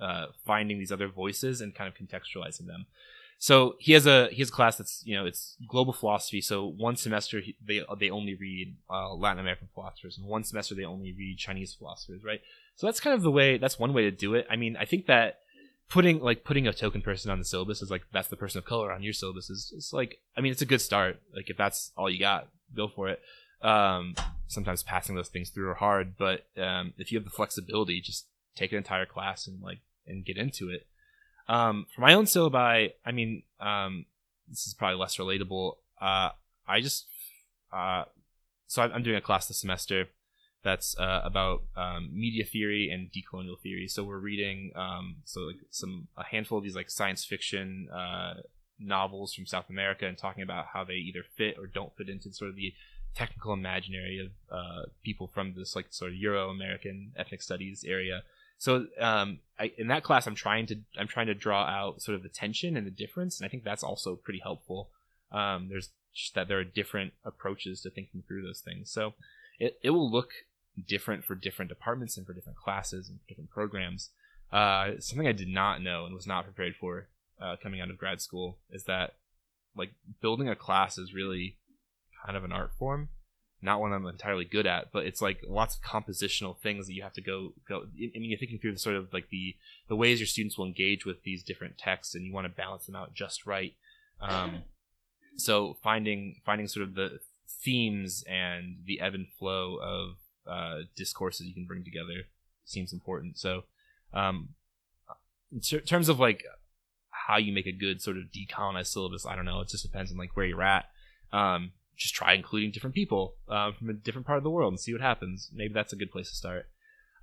uh, 0.00 0.26
finding 0.44 0.78
these 0.78 0.92
other 0.92 1.08
voices 1.08 1.60
and 1.60 1.74
kind 1.74 1.88
of 1.88 1.94
contextualizing 1.94 2.66
them. 2.66 2.86
So 3.38 3.76
he 3.78 3.92
has 3.92 4.06
a 4.06 4.28
he 4.30 4.38
has 4.38 4.48
a 4.48 4.52
class 4.52 4.78
that's 4.78 5.02
you 5.04 5.14
know 5.14 5.26
it's 5.26 5.56
global 5.68 5.92
philosophy. 5.92 6.40
So 6.40 6.66
one 6.66 6.96
semester 6.96 7.40
he, 7.40 7.56
they 7.64 7.82
they 7.98 8.10
only 8.10 8.34
read 8.34 8.76
uh, 8.88 9.12
Latin 9.14 9.40
American 9.40 9.68
philosophers, 9.74 10.18
and 10.18 10.26
one 10.26 10.44
semester 10.44 10.74
they 10.74 10.84
only 10.84 11.12
read 11.12 11.38
Chinese 11.38 11.74
philosophers, 11.74 12.22
right? 12.24 12.40
So 12.76 12.86
that's 12.86 13.00
kind 13.00 13.14
of 13.14 13.22
the 13.22 13.30
way. 13.30 13.58
That's 13.58 13.78
one 13.78 13.92
way 13.92 14.02
to 14.02 14.10
do 14.10 14.34
it. 14.34 14.46
I 14.50 14.56
mean, 14.56 14.76
I 14.76 14.84
think 14.84 15.06
that 15.06 15.40
putting 15.88 16.20
like 16.20 16.44
putting 16.44 16.66
a 16.66 16.72
token 16.72 17.02
person 17.02 17.30
on 17.30 17.38
the 17.38 17.44
syllabus 17.44 17.82
is 17.82 17.90
like 17.90 18.02
that's 18.12 18.28
the 18.28 18.36
person 18.36 18.58
of 18.58 18.64
color 18.64 18.92
on 18.92 19.02
your 19.02 19.12
syllabus 19.12 19.50
is 19.50 19.72
it's 19.76 19.92
like 19.92 20.18
I 20.36 20.40
mean 20.40 20.52
it's 20.52 20.62
a 20.62 20.66
good 20.66 20.80
start. 20.80 21.20
Like 21.34 21.50
if 21.50 21.56
that's 21.56 21.92
all 21.96 22.10
you 22.10 22.18
got, 22.18 22.48
go 22.74 22.88
for 22.88 23.08
it. 23.08 23.20
Um, 23.62 24.14
sometimes 24.46 24.82
passing 24.82 25.14
those 25.14 25.28
things 25.28 25.50
through 25.50 25.70
are 25.70 25.74
hard, 25.74 26.16
but 26.18 26.46
um, 26.58 26.92
if 26.98 27.10
you 27.10 27.18
have 27.18 27.24
the 27.24 27.30
flexibility, 27.30 28.00
just 28.00 28.26
take 28.54 28.72
an 28.72 28.78
entire 28.78 29.06
class 29.06 29.46
and 29.46 29.62
like 29.62 29.80
and 30.06 30.24
get 30.24 30.36
into 30.36 30.70
it. 30.70 30.86
Um, 31.48 31.86
for 31.94 32.00
my 32.00 32.14
own 32.14 32.24
syllabi, 32.24 32.92
I 33.04 33.12
mean, 33.12 33.42
um, 33.60 34.06
this 34.48 34.66
is 34.66 34.74
probably 34.74 34.98
less 34.98 35.16
relatable. 35.16 35.76
Uh, 36.00 36.30
I 36.66 36.80
just, 36.80 37.06
uh, 37.72 38.04
so 38.66 38.82
I'm 38.82 39.02
doing 39.02 39.16
a 39.16 39.20
class 39.20 39.46
this 39.46 39.60
semester 39.60 40.08
that's 40.64 40.98
uh, 40.98 41.20
about 41.24 41.62
um, 41.76 42.08
media 42.12 42.44
theory 42.44 42.90
and 42.90 43.10
decolonial 43.12 43.60
theory. 43.60 43.86
So 43.86 44.02
we're 44.02 44.18
reading 44.18 44.72
um, 44.74 45.16
so 45.24 45.40
like 45.40 45.58
some 45.70 46.08
a 46.16 46.24
handful 46.24 46.58
of 46.58 46.64
these 46.64 46.74
like 46.74 46.90
science 46.90 47.24
fiction 47.24 47.88
uh, 47.90 48.34
novels 48.78 49.34
from 49.34 49.46
South 49.46 49.68
America 49.68 50.06
and 50.06 50.16
talking 50.16 50.42
about 50.42 50.66
how 50.72 50.82
they 50.82 50.94
either 50.94 51.22
fit 51.36 51.56
or 51.58 51.66
don't 51.66 51.96
fit 51.96 52.08
into 52.08 52.32
sort 52.32 52.50
of 52.50 52.56
the 52.56 52.72
technical 53.14 53.52
imaginary 53.52 54.18
of 54.18 54.30
uh, 54.50 54.82
people 55.04 55.30
from 55.32 55.54
this 55.54 55.76
like 55.76 55.86
sort 55.90 56.10
of 56.10 56.16
Euro 56.16 56.48
American 56.50 57.12
ethnic 57.16 57.42
studies 57.42 57.84
area. 57.86 58.22
So 58.58 58.86
um, 58.98 59.40
I, 59.58 59.72
in 59.76 59.88
that 59.88 60.02
class, 60.02 60.26
I'm 60.26 60.34
trying 60.34 60.66
to 60.66 60.76
I'm 60.98 61.08
trying 61.08 61.26
to 61.26 61.34
draw 61.34 61.64
out 61.64 62.00
sort 62.00 62.16
of 62.16 62.22
the 62.22 62.28
tension 62.28 62.76
and 62.76 62.86
the 62.86 62.90
difference, 62.90 63.38
and 63.38 63.46
I 63.46 63.50
think 63.50 63.64
that's 63.64 63.84
also 63.84 64.16
pretty 64.16 64.40
helpful. 64.40 64.88
Um, 65.30 65.68
there's 65.68 65.90
that 66.34 66.48
there 66.48 66.58
are 66.58 66.64
different 66.64 67.12
approaches 67.24 67.82
to 67.82 67.90
thinking 67.90 68.22
through 68.26 68.42
those 68.42 68.60
things. 68.60 68.90
So 68.90 69.14
it, 69.58 69.78
it 69.82 69.90
will 69.90 70.10
look 70.10 70.30
different 70.86 71.24
for 71.24 71.34
different 71.34 71.68
departments 71.68 72.16
and 72.16 72.26
for 72.26 72.32
different 72.32 72.58
classes 72.58 73.08
and 73.08 73.18
different 73.28 73.50
programs. 73.50 74.10
Uh, 74.52 74.92
something 74.98 75.26
I 75.26 75.32
did 75.32 75.48
not 75.48 75.82
know 75.82 76.04
and 76.04 76.14
was 76.14 76.26
not 76.26 76.44
prepared 76.44 76.74
for 76.76 77.08
uh, 77.40 77.56
coming 77.62 77.80
out 77.80 77.90
of 77.90 77.98
grad 77.98 78.20
school 78.20 78.58
is 78.70 78.84
that 78.84 79.14
like 79.76 79.90
building 80.20 80.48
a 80.48 80.54
class 80.54 80.98
is 80.98 81.14
really 81.14 81.56
kind 82.24 82.36
of 82.36 82.44
an 82.44 82.52
art 82.52 82.70
form 82.78 83.08
not 83.64 83.80
one 83.80 83.92
I'm 83.92 84.06
entirely 84.06 84.44
good 84.44 84.66
at, 84.66 84.92
but 84.92 85.06
it's 85.06 85.22
like 85.22 85.40
lots 85.48 85.76
of 85.76 85.82
compositional 85.82 86.58
things 86.58 86.86
that 86.86 86.92
you 86.92 87.02
have 87.02 87.14
to 87.14 87.22
go 87.22 87.54
go. 87.66 87.86
I 87.96 88.18
mean, 88.18 88.30
you're 88.30 88.38
thinking 88.38 88.58
through 88.58 88.72
the 88.72 88.78
sort 88.78 88.96
of 88.96 89.12
like 89.12 89.30
the 89.30 89.56
the 89.88 89.96
ways 89.96 90.20
your 90.20 90.26
students 90.26 90.58
will 90.58 90.66
engage 90.66 91.06
with 91.06 91.22
these 91.22 91.42
different 91.42 91.78
texts, 91.78 92.14
and 92.14 92.24
you 92.24 92.32
want 92.32 92.44
to 92.44 92.52
balance 92.52 92.84
them 92.84 92.94
out 92.94 93.14
just 93.14 93.46
right. 93.46 93.72
Um, 94.20 94.64
so 95.36 95.78
finding 95.82 96.36
finding 96.44 96.68
sort 96.68 96.86
of 96.86 96.94
the 96.94 97.20
themes 97.48 98.22
and 98.28 98.76
the 98.84 99.00
ebb 99.00 99.14
and 99.14 99.26
flow 99.38 99.78
of 99.82 100.16
uh, 100.46 100.80
discourses 100.96 101.46
you 101.46 101.54
can 101.54 101.66
bring 101.66 101.84
together 101.84 102.24
seems 102.64 102.92
important. 102.92 103.38
So, 103.38 103.64
um, 104.12 104.50
in 105.52 105.60
ter- 105.60 105.80
terms 105.80 106.08
of 106.08 106.18
like 106.18 106.44
how 107.10 107.36
you 107.36 107.52
make 107.52 107.66
a 107.66 107.72
good 107.72 108.00
sort 108.00 108.16
of 108.16 108.24
decolonized 108.24 108.88
syllabus, 108.88 109.26
I 109.26 109.36
don't 109.36 109.44
know. 109.44 109.60
It 109.60 109.68
just 109.68 109.84
depends 109.84 110.10
on 110.10 110.18
like 110.18 110.36
where 110.36 110.46
you're 110.46 110.62
at. 110.62 110.86
Um, 111.32 111.72
just 111.96 112.14
try 112.14 112.34
including 112.34 112.70
different 112.70 112.94
people 112.94 113.36
uh, 113.48 113.72
from 113.72 113.88
a 113.88 113.94
different 113.94 114.26
part 114.26 114.38
of 114.38 114.44
the 114.44 114.50
world 114.50 114.72
and 114.72 114.80
see 114.80 114.92
what 114.92 115.00
happens. 115.00 115.50
Maybe 115.52 115.72
that's 115.72 115.92
a 115.92 115.96
good 115.96 116.10
place 116.10 116.28
to 116.30 116.36
start. 116.36 116.68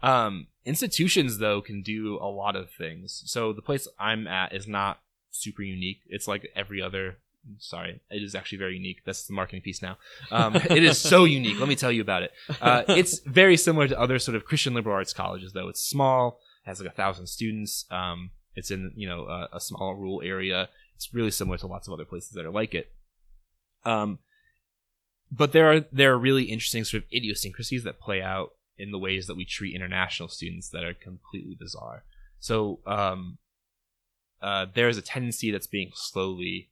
Um, 0.01 0.47
institutions 0.65 1.37
though 1.37 1.61
can 1.61 1.81
do 1.81 2.17
a 2.21 2.25
lot 2.25 2.55
of 2.55 2.71
things. 2.71 3.23
So 3.25 3.53
the 3.53 3.61
place 3.61 3.87
I'm 3.99 4.27
at 4.27 4.53
is 4.53 4.67
not 4.67 5.01
super 5.29 5.61
unique. 5.61 6.01
It's 6.07 6.27
like 6.27 6.51
every 6.55 6.81
other. 6.81 7.17
Sorry, 7.57 8.01
it 8.09 8.23
is 8.23 8.35
actually 8.35 8.59
very 8.59 8.75
unique. 8.75 9.01
That's 9.05 9.25
the 9.25 9.33
marketing 9.33 9.61
piece 9.61 9.81
now. 9.81 9.97
Um, 10.31 10.55
it 10.69 10.83
is 10.83 10.97
so 10.99 11.23
unique. 11.25 11.59
Let 11.59 11.69
me 11.69 11.75
tell 11.75 11.91
you 11.91 12.01
about 12.01 12.23
it. 12.23 12.31
Uh, 12.61 12.83
it's 12.89 13.19
very 13.19 13.57
similar 13.57 13.87
to 13.87 13.99
other 13.99 14.19
sort 14.19 14.35
of 14.35 14.45
Christian 14.45 14.73
liberal 14.73 14.95
arts 14.95 15.13
colleges, 15.13 15.53
though. 15.53 15.67
It's 15.67 15.81
small, 15.81 16.39
has 16.65 16.79
like 16.79 16.89
a 16.89 16.95
thousand 16.95 17.27
students. 17.27 17.85
Um, 17.89 18.31
it's 18.55 18.71
in 18.71 18.91
you 18.95 19.07
know 19.07 19.25
a, 19.25 19.49
a, 19.53 19.59
small 19.59 19.95
rural 19.95 20.21
area. 20.23 20.69
It's 20.95 21.13
really 21.13 21.31
similar 21.31 21.57
to 21.57 21.67
lots 21.67 21.87
of 21.87 21.93
other 21.93 22.05
places 22.05 22.31
that 22.31 22.45
are 22.45 22.51
like 22.51 22.75
it. 22.75 22.91
Um, 23.85 24.19
but 25.31 25.51
there 25.53 25.71
are 25.71 25.85
there 25.91 26.13
are 26.13 26.19
really 26.19 26.43
interesting 26.43 26.83
sort 26.83 27.03
of 27.03 27.09
idiosyncrasies 27.13 27.83
that 27.83 27.99
play 27.99 28.21
out 28.21 28.51
in 28.77 28.91
the 28.91 28.99
ways 28.99 29.27
that 29.27 29.35
we 29.35 29.45
treat 29.45 29.75
international 29.75 30.27
students 30.27 30.69
that 30.69 30.83
are 30.83 30.93
completely 30.93 31.55
bizarre. 31.57 32.03
So 32.39 32.79
um, 32.85 33.37
uh, 34.41 34.65
there 34.73 34.89
is 34.89 34.97
a 34.97 35.01
tendency 35.01 35.51
that's 35.51 35.67
being 35.67 35.91
slowly 35.93 36.70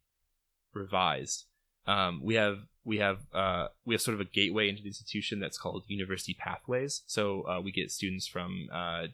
revised. 0.80 1.46
Um, 1.86 2.22
we 2.24 2.36
have 2.36 2.60
we 2.84 2.98
have 2.98 3.20
uh, 3.34 3.68
we 3.86 3.94
have 3.94 4.02
sort 4.02 4.15
of 4.15 4.22
a 4.22 4.26
gateway 4.26 4.70
into 4.70 4.82
the 4.82 4.88
institution 4.88 5.39
that's 5.39 5.58
called 5.58 5.84
University 5.88 6.34
Pathways. 6.34 7.04
So 7.06 7.48
uh, 7.48 7.62
we 7.62 7.72
get 7.72 7.92
students 7.92 8.28
from 8.28 8.70
uh, 8.72 9.08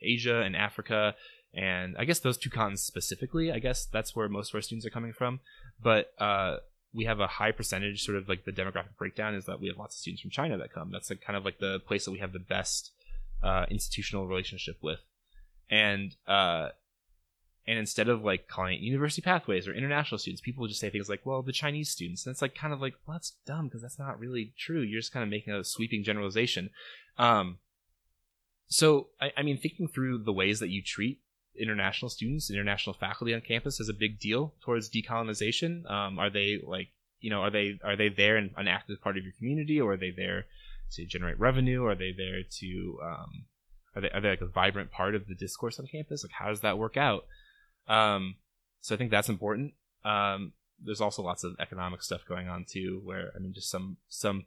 Asia 0.00 0.42
and 0.42 0.54
Africa, 0.54 1.14
and 1.54 1.96
I 1.98 2.04
guess 2.04 2.20
those 2.20 2.38
two 2.38 2.50
continents 2.50 2.82
specifically. 2.82 3.52
I 3.52 3.58
guess 3.58 3.86
that's 3.86 4.14
where 4.14 4.28
most 4.28 4.50
of 4.50 4.56
our 4.56 4.62
students 4.62 4.86
are 4.86 4.90
coming 4.90 5.12
from. 5.12 5.40
But 5.82 6.12
uh, 6.18 6.58
we 6.94 7.04
have 7.04 7.20
a 7.20 7.26
high 7.26 7.52
percentage 7.52 8.04
sort 8.04 8.18
of 8.18 8.28
like 8.28 8.44
the 8.44 8.52
demographic 8.52 8.96
breakdown 8.98 9.34
is 9.34 9.46
that 9.46 9.60
we 9.60 9.68
have 9.68 9.78
lots 9.78 9.96
of 9.96 10.00
students 10.00 10.22
from 10.22 10.30
China 10.30 10.58
that 10.58 10.72
come. 10.72 10.90
That's 10.90 11.10
like 11.10 11.20
kind 11.20 11.36
of 11.36 11.44
like 11.44 11.58
the 11.58 11.80
place 11.80 12.04
that 12.04 12.12
we 12.12 12.18
have 12.18 12.32
the 12.32 12.38
best 12.38 12.92
uh, 13.42 13.66
institutional 13.70 14.26
relationship 14.26 14.76
with, 14.82 15.00
and 15.70 16.14
uh, 16.26 16.68
and 17.66 17.78
instead 17.78 18.08
of 18.08 18.24
like 18.24 18.48
calling 18.48 18.74
it 18.74 18.80
university 18.80 19.22
pathways 19.22 19.68
or 19.68 19.74
international 19.74 20.18
students, 20.18 20.40
people 20.40 20.66
just 20.66 20.80
say 20.80 20.90
things 20.90 21.08
like, 21.08 21.24
"Well, 21.24 21.42
the 21.42 21.52
Chinese 21.52 21.90
students." 21.90 22.26
And 22.26 22.32
it's 22.32 22.42
like 22.42 22.54
kind 22.54 22.72
of 22.72 22.80
like, 22.80 22.94
well, 23.06 23.16
that's 23.16 23.36
dumb 23.46 23.66
because 23.66 23.82
that's 23.82 23.98
not 23.98 24.18
really 24.18 24.52
true. 24.58 24.80
You're 24.80 25.00
just 25.00 25.12
kind 25.12 25.22
of 25.22 25.30
making 25.30 25.54
a 25.54 25.64
sweeping 25.64 26.02
generalization. 26.02 26.70
Um, 27.18 27.58
so 28.66 29.08
I, 29.20 29.32
I 29.36 29.42
mean, 29.42 29.58
thinking 29.58 29.86
through 29.86 30.24
the 30.24 30.32
ways 30.32 30.58
that 30.60 30.70
you 30.70 30.82
treat 30.82 31.20
international 31.58 32.08
students, 32.08 32.50
international 32.50 32.94
faculty 32.94 33.34
on 33.34 33.40
campus 33.40 33.80
is 33.80 33.88
a 33.88 33.94
big 33.94 34.18
deal 34.18 34.54
towards 34.64 34.90
decolonization? 34.90 35.88
Um, 35.90 36.18
are 36.18 36.30
they 36.30 36.60
like 36.66 36.88
you 37.20 37.30
know 37.30 37.42
are 37.42 37.50
they 37.50 37.78
are 37.84 37.96
they 37.96 38.08
there 38.08 38.36
and 38.36 38.50
an 38.56 38.68
active 38.68 39.00
part 39.00 39.16
of 39.16 39.24
your 39.24 39.32
community, 39.38 39.80
or 39.80 39.92
are 39.92 39.96
they 39.96 40.10
there 40.10 40.46
to 40.92 41.04
generate 41.04 41.38
revenue? 41.38 41.84
Are 41.84 41.94
they 41.94 42.12
there 42.16 42.42
to 42.42 42.98
um, 43.04 43.44
are 43.94 44.02
they 44.02 44.10
are 44.10 44.20
they 44.20 44.30
like 44.30 44.40
a 44.40 44.46
vibrant 44.46 44.90
part 44.90 45.14
of 45.14 45.26
the 45.26 45.34
discourse 45.34 45.78
on 45.78 45.86
campus? 45.86 46.24
Like 46.24 46.32
how 46.32 46.48
does 46.48 46.60
that 46.62 46.78
work 46.78 46.96
out? 46.96 47.26
Um, 47.88 48.36
so 48.80 48.94
I 48.94 48.98
think 48.98 49.10
that's 49.10 49.28
important. 49.28 49.74
Um, 50.04 50.52
there's 50.84 51.00
also 51.00 51.22
lots 51.22 51.44
of 51.44 51.54
economic 51.60 52.02
stuff 52.02 52.22
going 52.28 52.48
on 52.48 52.64
too, 52.68 53.00
where 53.04 53.30
I 53.36 53.38
mean, 53.38 53.52
just 53.52 53.70
some 53.70 53.98
some. 54.08 54.46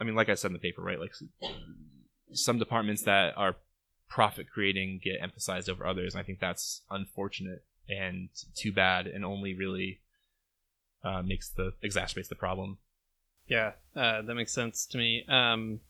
I 0.00 0.04
mean, 0.04 0.14
like 0.14 0.28
I 0.28 0.34
said 0.34 0.48
in 0.48 0.54
the 0.54 0.58
paper, 0.58 0.82
right? 0.82 0.98
Like 0.98 1.14
some 2.32 2.58
departments 2.58 3.02
that 3.02 3.34
are 3.36 3.56
profit 4.08 4.46
creating 4.50 5.00
get 5.02 5.22
emphasized 5.22 5.70
over 5.70 5.86
others. 5.86 6.14
And 6.14 6.20
I 6.20 6.24
think 6.24 6.38
that's 6.38 6.82
unfortunate 6.90 7.64
and 7.88 8.28
too 8.54 8.72
bad, 8.72 9.06
and 9.06 9.24
only 9.24 9.54
really 9.54 10.00
uh, 11.02 11.22
makes 11.22 11.48
the 11.48 11.72
exacerbates 11.82 12.28
the 12.28 12.34
problem. 12.34 12.78
Yeah, 13.46 13.72
uh, 13.96 14.22
that 14.22 14.34
makes 14.34 14.52
sense 14.52 14.86
to 14.86 14.98
me. 14.98 15.24
Um, 15.28 15.80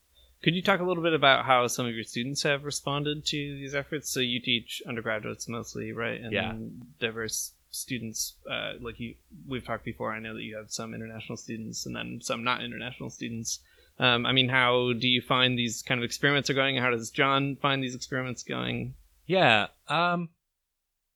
could 0.43 0.55
you 0.55 0.61
talk 0.61 0.81
a 0.81 0.83
little 0.83 1.01
bit 1.01 1.13
about 1.13 1.45
how 1.45 1.67
some 1.67 1.85
of 1.85 1.95
your 1.95 2.03
students 2.03 2.43
have 2.43 2.65
responded 2.65 3.25
to 3.27 3.37
these 3.37 3.73
efforts? 3.73 4.11
So 4.11 4.19
you 4.19 4.41
teach 4.41 4.81
undergraduates 4.85 5.47
mostly, 5.47 5.93
right? 5.93 6.19
And 6.19 6.33
yeah. 6.33 6.53
diverse 6.99 7.53
students, 7.71 8.33
uh, 8.49 8.73
like 8.81 8.99
you, 8.99 9.15
we've 9.47 9.65
talked 9.65 9.85
before. 9.85 10.11
I 10.11 10.19
know 10.19 10.33
that 10.33 10.43
you 10.43 10.57
have 10.57 10.69
some 10.69 10.93
international 10.93 11.37
students 11.37 11.85
and 11.85 11.95
then 11.95 12.19
some 12.21 12.43
not 12.43 12.61
international 12.61 13.09
students. 13.09 13.59
Um, 13.99 14.25
I 14.25 14.33
mean, 14.33 14.49
how 14.49 14.93
do 14.93 15.07
you 15.07 15.21
find 15.21 15.57
these 15.57 15.81
kind 15.81 15.99
of 15.99 16.03
experiments 16.03 16.49
are 16.49 16.53
going? 16.53 16.75
How 16.77 16.89
does 16.89 17.09
John 17.09 17.55
find 17.61 17.81
these 17.81 17.95
experiments 17.95 18.43
going? 18.43 18.95
Yeah, 19.25 19.67
um, 19.87 20.29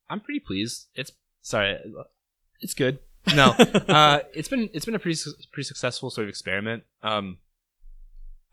I'm 0.08 0.20
pretty 0.20 0.40
pleased. 0.40 0.86
It's 0.94 1.12
sorry, 1.42 1.78
it's 2.60 2.74
good. 2.74 3.00
No, 3.34 3.50
uh, 3.88 4.20
it's 4.32 4.48
been 4.48 4.70
it's 4.72 4.84
been 4.84 4.94
a 4.94 4.98
pretty 4.98 5.20
pretty 5.52 5.66
successful 5.66 6.08
sort 6.10 6.24
of 6.24 6.28
experiment. 6.28 6.84
Um, 7.02 7.38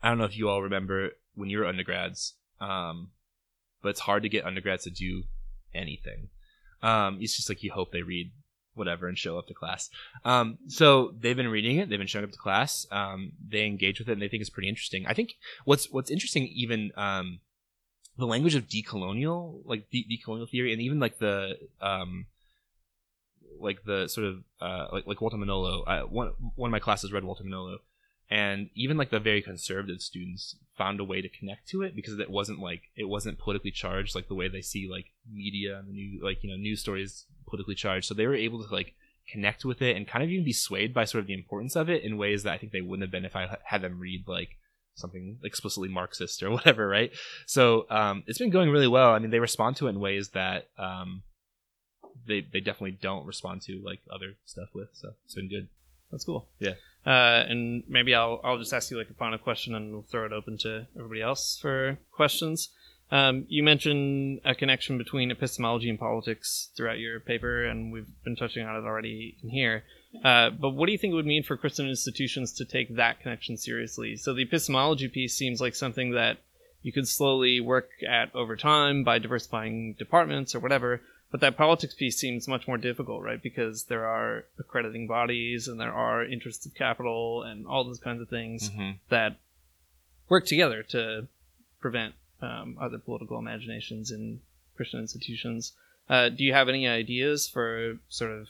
I 0.02 0.08
don't 0.08 0.18
know 0.18 0.24
if 0.24 0.36
you 0.36 0.48
all 0.48 0.62
remember 0.62 1.10
when 1.34 1.50
you 1.50 1.58
were 1.58 1.66
undergrads, 1.66 2.34
um, 2.60 3.10
but 3.82 3.90
it's 3.90 4.00
hard 4.00 4.22
to 4.22 4.28
get 4.28 4.44
undergrads 4.44 4.84
to 4.84 4.90
do 4.90 5.24
anything. 5.74 6.28
Um, 6.82 7.18
it's 7.20 7.36
just 7.36 7.48
like 7.48 7.62
you 7.62 7.72
hope 7.72 7.92
they 7.92 8.02
read 8.02 8.30
whatever 8.74 9.08
and 9.08 9.16
show 9.16 9.38
up 9.38 9.46
to 9.48 9.54
class. 9.54 9.88
Um, 10.24 10.58
so 10.68 11.14
they've 11.18 11.36
been 11.36 11.48
reading 11.48 11.78
it. 11.78 11.88
They've 11.88 11.98
been 11.98 12.06
showing 12.06 12.24
up 12.24 12.32
to 12.32 12.38
class. 12.38 12.86
Um, 12.90 13.32
they 13.48 13.64
engage 13.64 13.98
with 13.98 14.08
it 14.08 14.12
and 14.12 14.22
they 14.22 14.28
think 14.28 14.42
it's 14.42 14.50
pretty 14.50 14.68
interesting. 14.68 15.06
I 15.06 15.14
think 15.14 15.36
what's 15.64 15.90
what's 15.90 16.10
interesting 16.10 16.46
even 16.48 16.92
um, 16.96 17.40
the 18.18 18.26
language 18.26 18.54
of 18.54 18.68
decolonial 18.68 19.62
like 19.64 19.90
de- 19.90 20.06
decolonial 20.06 20.48
theory 20.48 20.72
and 20.72 20.82
even 20.82 21.00
like 21.00 21.18
the 21.18 21.58
um, 21.80 22.26
like 23.58 23.84
the 23.84 24.08
sort 24.08 24.26
of 24.26 24.44
uh, 24.60 24.86
like 24.92 25.06
like 25.06 25.20
Walter 25.20 25.36
Mignolo. 25.36 25.82
I, 25.86 26.04
one 26.04 26.32
one 26.54 26.68
of 26.68 26.72
my 26.72 26.78
classes 26.78 27.12
read 27.12 27.24
Walter 27.24 27.44
Mignolo, 27.44 27.78
and 28.30 28.70
even 28.74 28.96
like 28.96 29.10
the 29.10 29.20
very 29.20 29.40
conservative 29.40 30.00
students 30.00 30.56
found 30.76 31.00
a 31.00 31.04
way 31.04 31.22
to 31.22 31.28
connect 31.28 31.68
to 31.68 31.82
it 31.82 31.94
because 31.94 32.18
it 32.18 32.30
wasn't 32.30 32.58
like 32.58 32.82
it 32.96 33.08
wasn't 33.08 33.38
politically 33.38 33.70
charged 33.70 34.14
like 34.14 34.28
the 34.28 34.34
way 34.34 34.48
they 34.48 34.60
see 34.60 34.88
like 34.90 35.06
media 35.32 35.78
and 35.78 35.88
the 35.88 35.92
new 35.92 36.24
like 36.24 36.42
you 36.42 36.50
know 36.50 36.56
news 36.56 36.80
stories 36.80 37.26
politically 37.48 37.74
charged. 37.74 38.06
So 38.06 38.14
they 38.14 38.26
were 38.26 38.34
able 38.34 38.62
to 38.62 38.72
like 38.74 38.94
connect 39.30 39.64
with 39.64 39.82
it 39.82 39.96
and 39.96 40.06
kind 40.06 40.24
of 40.24 40.30
even 40.30 40.44
be 40.44 40.52
swayed 40.52 40.94
by 40.94 41.04
sort 41.04 41.20
of 41.20 41.26
the 41.26 41.34
importance 41.34 41.76
of 41.76 41.88
it 41.88 42.02
in 42.02 42.16
ways 42.16 42.42
that 42.42 42.52
I 42.52 42.58
think 42.58 42.72
they 42.72 42.80
wouldn't 42.80 43.02
have 43.02 43.10
been 43.10 43.24
if 43.24 43.36
I 43.36 43.56
had 43.64 43.82
them 43.82 43.98
read 43.98 44.24
like 44.26 44.50
something 44.94 45.38
explicitly 45.44 45.88
Marxist 45.88 46.42
or 46.42 46.50
whatever, 46.52 46.88
right? 46.88 47.12
So 47.46 47.86
um, 47.90 48.24
it's 48.26 48.38
been 48.38 48.50
going 48.50 48.70
really 48.70 48.88
well. 48.88 49.10
I 49.12 49.18
mean, 49.18 49.30
they 49.30 49.40
respond 49.40 49.76
to 49.76 49.86
it 49.86 49.90
in 49.90 50.00
ways 50.00 50.30
that 50.30 50.68
um, 50.78 51.22
they 52.26 52.40
they 52.40 52.60
definitely 52.60 52.98
don't 53.00 53.26
respond 53.26 53.62
to 53.62 53.80
like 53.84 54.00
other 54.12 54.34
stuff 54.44 54.68
with. 54.74 54.88
So 54.94 55.10
it's 55.24 55.34
been 55.34 55.48
good. 55.48 55.68
That's 56.10 56.24
cool. 56.24 56.48
Yeah. 56.58 56.74
Uh, 57.06 57.44
and 57.48 57.84
maybe 57.88 58.14
I'll 58.14 58.40
I'll 58.42 58.58
just 58.58 58.72
ask 58.72 58.90
you 58.90 58.98
like 58.98 59.10
a 59.10 59.14
final 59.14 59.38
question, 59.38 59.74
and 59.74 59.92
we'll 59.92 60.02
throw 60.02 60.26
it 60.26 60.32
open 60.32 60.58
to 60.58 60.86
everybody 60.96 61.22
else 61.22 61.58
for 61.60 61.98
questions. 62.10 62.70
Um, 63.12 63.44
you 63.48 63.62
mentioned 63.62 64.40
a 64.44 64.54
connection 64.54 64.98
between 64.98 65.30
epistemology 65.30 65.88
and 65.88 65.98
politics 65.98 66.70
throughout 66.76 66.98
your 66.98 67.20
paper, 67.20 67.64
and 67.64 67.92
we've 67.92 68.08
been 68.24 68.34
touching 68.34 68.66
on 68.66 68.74
it 68.74 68.84
already 68.84 69.36
in 69.42 69.50
here. 69.50 69.84
Uh, 70.24 70.50
but 70.50 70.70
what 70.70 70.86
do 70.86 70.92
you 70.92 70.98
think 70.98 71.12
it 71.12 71.16
would 71.16 71.26
mean 71.26 71.44
for 71.44 71.56
Christian 71.56 71.88
institutions 71.88 72.52
to 72.54 72.64
take 72.64 72.96
that 72.96 73.20
connection 73.20 73.56
seriously? 73.56 74.16
So 74.16 74.34
the 74.34 74.42
epistemology 74.42 75.08
piece 75.08 75.34
seems 75.36 75.60
like 75.60 75.76
something 75.76 76.12
that 76.12 76.38
you 76.82 76.92
could 76.92 77.06
slowly 77.06 77.60
work 77.60 77.90
at 78.08 78.34
over 78.34 78.56
time 78.56 79.04
by 79.04 79.18
diversifying 79.18 79.94
departments 79.98 80.54
or 80.54 80.60
whatever. 80.60 81.00
But 81.36 81.42
that 81.42 81.58
politics 81.58 81.92
piece 81.92 82.16
seems 82.16 82.48
much 82.48 82.66
more 82.66 82.78
difficult, 82.78 83.22
right? 83.22 83.42
Because 83.42 83.84
there 83.84 84.06
are 84.06 84.46
accrediting 84.58 85.06
bodies 85.06 85.68
and 85.68 85.78
there 85.78 85.92
are 85.92 86.24
interests 86.24 86.64
of 86.64 86.74
capital 86.74 87.42
and 87.42 87.66
all 87.66 87.84
those 87.84 88.00
kinds 88.00 88.22
of 88.22 88.30
things 88.30 88.70
Mm-hmm. 88.70 88.92
that 89.10 89.36
work 90.30 90.46
together 90.46 90.82
to 90.84 91.28
prevent 91.78 92.14
um, 92.40 92.78
other 92.80 92.96
political 92.96 93.38
imaginations 93.38 94.10
in 94.10 94.40
Christian 94.76 94.98
institutions. 94.98 95.74
Uh, 96.08 96.30
do 96.30 96.42
you 96.42 96.54
have 96.54 96.70
any 96.70 96.88
ideas 96.88 97.46
for 97.46 97.98
sort 98.08 98.30
of 98.30 98.48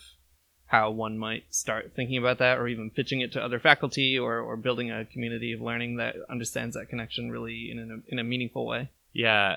how 0.67 0.93
one 0.93 1.19
might 1.19 1.53
start 1.53 1.91
thinking 1.97 2.19
about 2.19 2.39
that, 2.39 2.57
or 2.57 2.69
even 2.69 2.91
pitching 2.91 3.21
it 3.21 3.33
to 3.33 3.43
other 3.43 3.59
faculty, 3.59 4.17
or, 4.17 4.39
or 4.39 4.57
building 4.57 4.93
a 4.93 5.05
community 5.07 5.53
of 5.53 5.61
learning 5.61 5.97
that 5.97 6.15
understands 6.31 6.77
that 6.77 6.89
connection 6.89 7.33
really 7.33 7.69
in 7.69 7.79
a, 7.81 8.13
in 8.13 8.21
a 8.21 8.25
meaningful 8.25 8.65
way? 8.65 8.91
Yeah, 9.13 9.57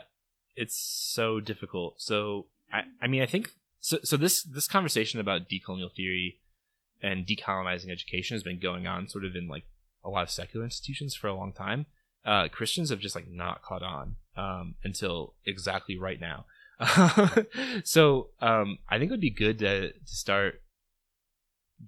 it's 0.55 0.75
so 0.75 1.39
difficult. 1.39 2.01
So 2.01 2.47
I, 2.71 2.83
I 3.01 3.07
mean, 3.07 3.21
I 3.21 3.25
think 3.25 3.51
so. 3.79 3.99
So 4.03 4.17
this 4.17 4.43
this 4.43 4.67
conversation 4.67 5.19
about 5.19 5.49
decolonial 5.49 5.93
theory 5.95 6.39
and 7.01 7.25
decolonizing 7.25 7.91
education 7.91 8.35
has 8.35 8.43
been 8.43 8.59
going 8.59 8.87
on 8.87 9.07
sort 9.07 9.25
of 9.25 9.35
in 9.35 9.47
like 9.47 9.63
a 10.03 10.09
lot 10.09 10.23
of 10.23 10.29
secular 10.29 10.65
institutions 10.65 11.15
for 11.15 11.27
a 11.27 11.35
long 11.35 11.53
time. 11.53 11.85
Uh, 12.25 12.47
Christians 12.49 12.89
have 12.89 12.99
just 12.99 13.15
like 13.15 13.29
not 13.29 13.61
caught 13.63 13.83
on 13.83 14.15
um, 14.35 14.75
until 14.83 15.35
exactly 15.45 15.97
right 15.97 16.19
now. 16.19 16.45
so 17.83 18.29
um, 18.41 18.77
I 18.89 18.97
think 18.97 19.09
it 19.09 19.13
would 19.13 19.21
be 19.21 19.29
good 19.29 19.59
to, 19.59 19.91
to 19.91 20.15
start 20.15 20.61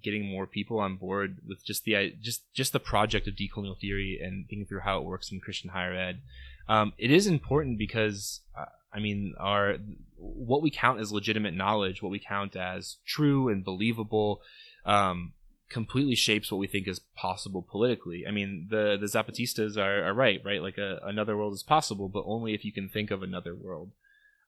getting 0.02 0.24
more 0.24 0.46
people 0.46 0.78
on 0.78 0.96
board 0.96 1.38
with 1.46 1.64
just 1.64 1.84
the 1.84 2.14
just 2.20 2.52
just 2.54 2.72
the 2.72 2.80
project 2.80 3.26
of 3.26 3.34
decolonial 3.34 3.78
theory 3.78 4.18
and 4.22 4.46
thinking 4.48 4.66
through 4.66 4.80
how 4.80 4.98
it 4.98 5.04
works 5.04 5.30
in 5.30 5.40
Christian 5.40 5.70
higher 5.70 5.94
ed. 5.94 6.20
Um, 6.68 6.92
it 6.96 7.10
is 7.10 7.26
important 7.26 7.78
because 7.78 8.40
uh, 8.58 8.66
I 8.92 9.00
mean, 9.00 9.34
our 9.38 9.76
what 10.16 10.62
we 10.62 10.70
count 10.70 11.00
as 11.00 11.12
legitimate 11.12 11.54
knowledge, 11.54 12.02
what 12.02 12.12
we 12.12 12.18
count 12.18 12.54
as 12.56 12.98
true 13.06 13.48
and 13.48 13.64
believable, 13.64 14.40
um, 14.84 15.32
completely 15.68 16.14
shapes 16.14 16.52
what 16.52 16.58
we 16.58 16.66
think 16.66 16.86
is 16.86 17.00
possible 17.16 17.66
politically. 17.68 18.24
I 18.26 18.30
mean, 18.30 18.68
the 18.70 18.96
the 19.00 19.06
Zapatistas 19.06 19.76
are, 19.76 20.04
are 20.04 20.14
right, 20.14 20.40
right? 20.44 20.62
Like 20.62 20.78
a, 20.78 21.00
another 21.04 21.36
world 21.36 21.54
is 21.54 21.62
possible, 21.62 22.08
but 22.08 22.24
only 22.26 22.54
if 22.54 22.64
you 22.64 22.72
can 22.72 22.88
think 22.88 23.10
of 23.10 23.22
another 23.22 23.54
world. 23.54 23.92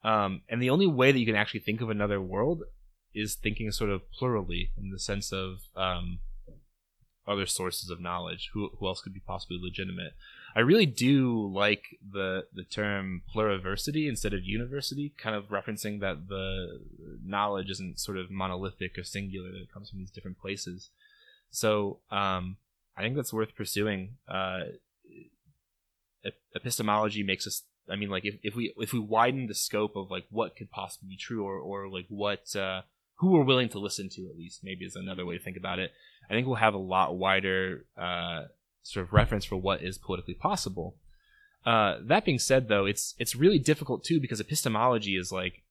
Um, 0.04 0.42
and 0.50 0.60
the 0.60 0.70
only 0.70 0.86
way 0.86 1.12
that 1.12 1.18
you 1.18 1.26
can 1.26 1.34
actually 1.34 1.60
think 1.60 1.80
of 1.80 1.88
another 1.88 2.20
world 2.20 2.64
is 3.14 3.34
thinking 3.34 3.70
sort 3.70 3.90
of 3.90 4.02
plurally 4.12 4.70
in 4.76 4.90
the 4.90 4.98
sense 4.98 5.32
of 5.32 5.60
um, 5.76 6.18
other 7.26 7.46
sources 7.46 7.88
of 7.88 8.00
knowledge. 8.00 8.50
Who, 8.52 8.70
who 8.78 8.86
else 8.86 9.00
could 9.00 9.14
be 9.14 9.20
possibly 9.20 9.58
legitimate? 9.60 10.12
I 10.56 10.60
really 10.60 10.86
do 10.86 11.50
like 11.52 11.98
the 12.08 12.46
the 12.54 12.62
term 12.62 13.22
pluriversity 13.34 14.08
instead 14.08 14.32
of 14.34 14.44
university, 14.44 15.12
kind 15.18 15.34
of 15.34 15.46
referencing 15.46 16.00
that 16.00 16.28
the 16.28 16.80
knowledge 17.24 17.70
isn't 17.70 17.98
sort 17.98 18.18
of 18.18 18.30
monolithic 18.30 18.96
or 18.96 19.02
singular; 19.02 19.50
that 19.50 19.62
it 19.62 19.72
comes 19.72 19.90
from 19.90 19.98
these 19.98 20.12
different 20.12 20.38
places. 20.38 20.90
So 21.50 21.98
um, 22.10 22.56
I 22.96 23.02
think 23.02 23.16
that's 23.16 23.32
worth 23.32 23.56
pursuing. 23.56 24.16
Uh, 24.28 24.60
epistemology 26.54 27.22
makes 27.22 27.46
us. 27.46 27.62
I 27.90 27.96
mean, 27.96 28.08
like 28.08 28.24
if, 28.24 28.36
if 28.42 28.54
we 28.54 28.72
if 28.76 28.92
we 28.92 29.00
widen 29.00 29.46
the 29.46 29.54
scope 29.54 29.96
of 29.96 30.10
like 30.10 30.24
what 30.30 30.56
could 30.56 30.70
possibly 30.70 31.08
be 31.10 31.16
true, 31.16 31.44
or 31.44 31.58
or 31.58 31.88
like 31.88 32.06
what 32.08 32.54
uh, 32.54 32.82
who 33.16 33.32
we're 33.32 33.44
willing 33.44 33.68
to 33.70 33.78
listen 33.78 34.08
to, 34.10 34.28
at 34.28 34.38
least 34.38 34.60
maybe 34.62 34.84
is 34.84 34.96
another 34.96 35.26
way 35.26 35.36
to 35.36 35.42
think 35.42 35.56
about 35.56 35.80
it. 35.80 35.90
I 36.30 36.32
think 36.32 36.46
we'll 36.46 36.56
have 36.56 36.74
a 36.74 36.78
lot 36.78 37.16
wider. 37.16 37.84
Uh, 37.96 38.44
sort 38.84 39.04
of 39.06 39.12
reference 39.12 39.44
for 39.44 39.56
what 39.56 39.82
is 39.82 39.98
politically 39.98 40.34
possible. 40.34 40.94
Uh, 41.66 41.96
that 42.02 42.24
being 42.24 42.38
said, 42.38 42.68
though, 42.68 42.84
it's 42.84 43.14
it's 43.18 43.34
really 43.34 43.58
difficult 43.58 44.04
too 44.04 44.20
because 44.20 44.38
epistemology 44.38 45.16
is 45.16 45.32
like, 45.32 45.62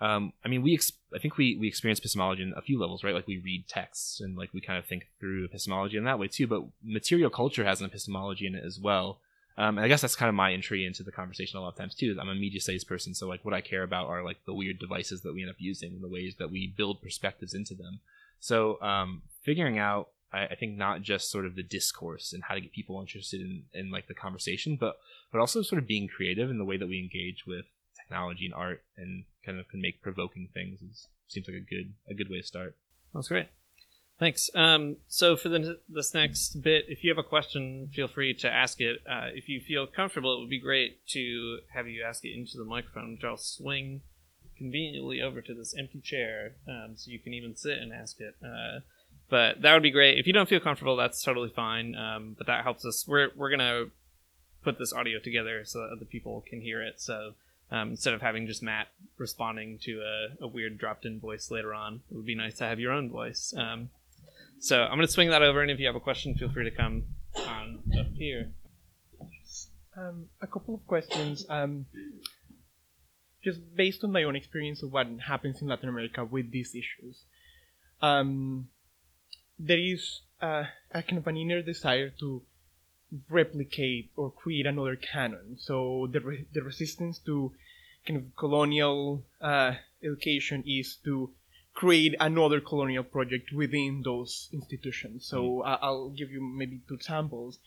um, 0.00 0.32
I 0.44 0.48
mean, 0.48 0.62
we 0.62 0.74
ex- 0.74 0.92
I 1.14 1.18
think 1.18 1.36
we 1.36 1.56
we 1.60 1.66
experience 1.66 1.98
epistemology 1.98 2.42
in 2.42 2.54
a 2.56 2.62
few 2.62 2.80
levels, 2.80 3.02
right? 3.02 3.14
Like 3.14 3.26
we 3.26 3.38
read 3.38 3.68
texts 3.68 4.20
and 4.20 4.36
like 4.36 4.54
we 4.54 4.60
kind 4.60 4.78
of 4.78 4.86
think 4.86 5.08
through 5.18 5.44
epistemology 5.44 5.96
in 5.96 6.04
that 6.04 6.18
way 6.18 6.28
too. 6.28 6.46
But 6.46 6.62
material 6.82 7.30
culture 7.30 7.64
has 7.64 7.80
an 7.80 7.86
epistemology 7.86 8.46
in 8.46 8.54
it 8.54 8.64
as 8.64 8.78
well. 8.78 9.18
Um, 9.56 9.78
and 9.78 9.84
I 9.84 9.88
guess 9.88 10.00
that's 10.00 10.16
kind 10.16 10.28
of 10.28 10.34
my 10.34 10.52
entry 10.52 10.84
into 10.84 11.04
the 11.04 11.12
conversation 11.12 11.58
a 11.58 11.62
lot 11.62 11.68
of 11.68 11.76
times 11.76 11.94
too. 11.94 12.16
I'm 12.20 12.28
a 12.28 12.34
media 12.34 12.60
studies 12.60 12.84
person, 12.84 13.14
so 13.14 13.28
like 13.28 13.44
what 13.44 13.54
I 13.54 13.60
care 13.60 13.82
about 13.82 14.06
are 14.06 14.24
like 14.24 14.38
the 14.46 14.54
weird 14.54 14.78
devices 14.78 15.22
that 15.22 15.32
we 15.32 15.42
end 15.42 15.50
up 15.50 15.56
using 15.58 15.92
and 15.92 16.02
the 16.02 16.08
ways 16.08 16.36
that 16.38 16.50
we 16.50 16.72
build 16.76 17.02
perspectives 17.02 17.54
into 17.54 17.74
them. 17.74 18.00
So 18.40 18.80
um, 18.82 19.22
figuring 19.42 19.78
out 19.78 20.08
I, 20.34 20.46
I 20.46 20.54
think 20.56 20.76
not 20.76 21.02
just 21.02 21.30
sort 21.30 21.46
of 21.46 21.54
the 21.54 21.62
discourse 21.62 22.32
and 22.32 22.42
how 22.42 22.54
to 22.54 22.60
get 22.60 22.72
people 22.72 23.00
interested 23.00 23.40
in, 23.40 23.62
in 23.72 23.90
like 23.90 24.08
the 24.08 24.14
conversation, 24.14 24.76
but 24.78 24.96
but 25.32 25.38
also 25.38 25.62
sort 25.62 25.80
of 25.80 25.88
being 25.88 26.08
creative 26.08 26.50
in 26.50 26.58
the 26.58 26.64
way 26.64 26.76
that 26.76 26.88
we 26.88 26.98
engage 26.98 27.44
with 27.46 27.64
technology 27.96 28.44
and 28.44 28.54
art 28.54 28.82
and 28.96 29.24
kind 29.44 29.58
of 29.58 29.68
can 29.68 29.80
make 29.80 30.02
provoking 30.02 30.48
things 30.52 30.80
is, 30.82 31.08
seems 31.28 31.46
like 31.48 31.56
a 31.56 31.60
good 31.60 31.94
a 32.10 32.14
good 32.14 32.30
way 32.30 32.40
to 32.40 32.46
start. 32.46 32.76
That's 33.14 33.28
great. 33.28 33.48
Thanks. 34.18 34.48
Um, 34.54 34.96
so 35.08 35.36
for 35.36 35.48
the, 35.48 35.80
this 35.88 36.14
next 36.14 36.62
bit, 36.62 36.84
if 36.88 37.02
you 37.02 37.10
have 37.10 37.18
a 37.18 37.28
question, 37.28 37.90
feel 37.92 38.06
free 38.06 38.32
to 38.34 38.48
ask 38.48 38.80
it. 38.80 38.98
Uh, 39.10 39.30
if 39.34 39.48
you 39.48 39.60
feel 39.60 39.88
comfortable, 39.88 40.36
it 40.36 40.40
would 40.40 40.50
be 40.50 40.60
great 40.60 41.04
to 41.08 41.58
have 41.74 41.88
you 41.88 42.04
ask 42.06 42.24
it 42.24 42.32
into 42.32 42.56
the 42.56 42.64
microphone, 42.64 43.12
which 43.12 43.24
I'll 43.24 43.36
swing 43.36 44.02
conveniently 44.56 45.20
over 45.20 45.42
to 45.42 45.52
this 45.52 45.74
empty 45.76 46.00
chair, 46.00 46.52
um, 46.68 46.92
so 46.94 47.10
you 47.10 47.18
can 47.18 47.34
even 47.34 47.56
sit 47.56 47.78
and 47.78 47.92
ask 47.92 48.20
it. 48.20 48.36
Uh, 48.40 48.80
but 49.34 49.62
that 49.62 49.72
would 49.74 49.82
be 49.82 49.90
great. 49.90 50.16
If 50.16 50.28
you 50.28 50.32
don't 50.32 50.48
feel 50.48 50.60
comfortable, 50.60 50.94
that's 50.94 51.20
totally 51.20 51.50
fine. 51.50 51.96
Um, 51.96 52.36
but 52.38 52.46
that 52.46 52.62
helps 52.62 52.84
us. 52.84 53.04
We're 53.08 53.30
we're 53.34 53.50
gonna 53.50 53.86
put 54.62 54.78
this 54.78 54.92
audio 54.92 55.18
together 55.18 55.64
so 55.64 55.80
that 55.80 55.90
other 55.96 56.04
people 56.04 56.44
can 56.48 56.60
hear 56.60 56.80
it. 56.80 57.00
So 57.00 57.32
um, 57.68 57.90
instead 57.90 58.14
of 58.14 58.22
having 58.22 58.46
just 58.46 58.62
Matt 58.62 58.86
responding 59.18 59.80
to 59.82 60.02
a, 60.02 60.44
a 60.44 60.46
weird 60.46 60.78
dropped-in 60.78 61.18
voice 61.18 61.50
later 61.50 61.74
on, 61.74 62.02
it 62.08 62.14
would 62.14 62.24
be 62.24 62.36
nice 62.36 62.58
to 62.58 62.64
have 62.64 62.78
your 62.78 62.92
own 62.92 63.10
voice. 63.10 63.52
Um, 63.56 63.90
so 64.60 64.84
I'm 64.84 64.98
gonna 64.98 65.08
swing 65.08 65.30
that 65.30 65.42
over, 65.42 65.62
and 65.62 65.70
if 65.72 65.80
you 65.80 65.86
have 65.86 65.96
a 65.96 66.00
question, 66.00 66.36
feel 66.36 66.52
free 66.52 66.70
to 66.70 66.76
come 66.76 67.02
on 67.36 67.80
up 67.98 68.12
here. 68.14 68.52
Um, 69.98 70.26
a 70.42 70.46
couple 70.46 70.76
of 70.76 70.86
questions. 70.86 71.44
Um, 71.48 71.86
just 73.42 73.58
based 73.74 74.04
on 74.04 74.12
my 74.12 74.22
own 74.22 74.36
experience 74.36 74.84
of 74.84 74.92
what 74.92 75.08
happens 75.26 75.60
in 75.60 75.66
Latin 75.66 75.88
America 75.88 76.24
with 76.24 76.52
these 76.52 76.72
issues. 76.72 77.24
Um, 78.00 78.68
there 79.58 79.78
is 79.78 80.22
uh, 80.42 80.64
a 80.90 81.02
kind 81.02 81.18
of 81.18 81.26
an 81.26 81.36
inner 81.36 81.62
desire 81.62 82.10
to 82.20 82.42
replicate 83.30 84.10
or 84.16 84.30
create 84.30 84.66
another 84.66 84.96
canon. 84.96 85.56
So 85.58 86.08
the 86.10 86.20
re- 86.20 86.46
the 86.52 86.62
resistance 86.62 87.18
to 87.26 87.52
kind 88.06 88.18
of 88.18 88.36
colonial 88.36 89.24
uh, 89.40 89.74
education 90.02 90.64
is 90.66 90.96
to 91.04 91.30
create 91.74 92.14
another 92.20 92.60
colonial 92.60 93.04
project 93.04 93.52
within 93.52 94.02
those 94.04 94.48
institutions. 94.52 95.26
So 95.26 95.62
uh, 95.62 95.78
I'll 95.80 96.10
give 96.10 96.30
you 96.30 96.40
maybe 96.40 96.80
two 96.86 96.94
examples. 96.94 97.58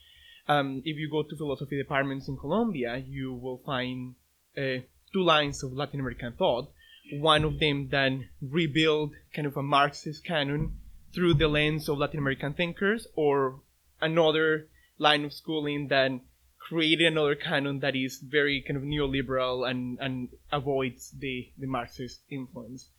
Um, 0.48 0.82
if 0.86 0.96
you 0.98 1.10
go 1.10 1.24
to 1.24 1.36
philosophy 1.36 1.78
departments 1.78 2.28
in 2.30 2.38
Colombia, 2.38 3.04
you 3.06 3.34
will 3.34 3.58
find 3.66 4.16
uh, 4.58 4.80
two 5.12 5.24
lines 5.24 5.62
of 5.64 5.74
Latin 5.74 6.00
American 6.00 6.34
thought. 6.34 6.70
one 7.12 7.44
of 7.44 7.60
them 7.60 7.88
then 7.90 8.30
rebuild 8.42 9.14
kind 9.34 9.48
of 9.48 9.58
a 9.58 9.64
Marxist 9.64 10.26
canon 10.26 10.80
through 11.14 11.36
the 11.36 11.48
lens 11.48 11.90
of 11.90 11.98
Latin 11.98 12.20
American 12.20 12.54
thinkers, 12.54 13.08
or 13.16 13.62
another 14.02 14.68
line 14.98 15.26
of 15.26 15.34
schooling 15.34 15.88
that 15.88 16.12
created 16.60 17.08
another 17.08 17.36
canon 17.36 17.80
that 17.80 17.96
is 17.96 18.20
very 18.20 18.62
kind 18.62 18.78
of 18.78 18.84
neoliberal 18.84 19.70
and, 19.70 19.98
and 20.02 20.30
avoids 20.52 21.12
the, 21.18 21.50
the 21.58 21.68
Marxist 21.68 22.20
influence. 22.30 22.90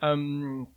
Um, 0.00 0.68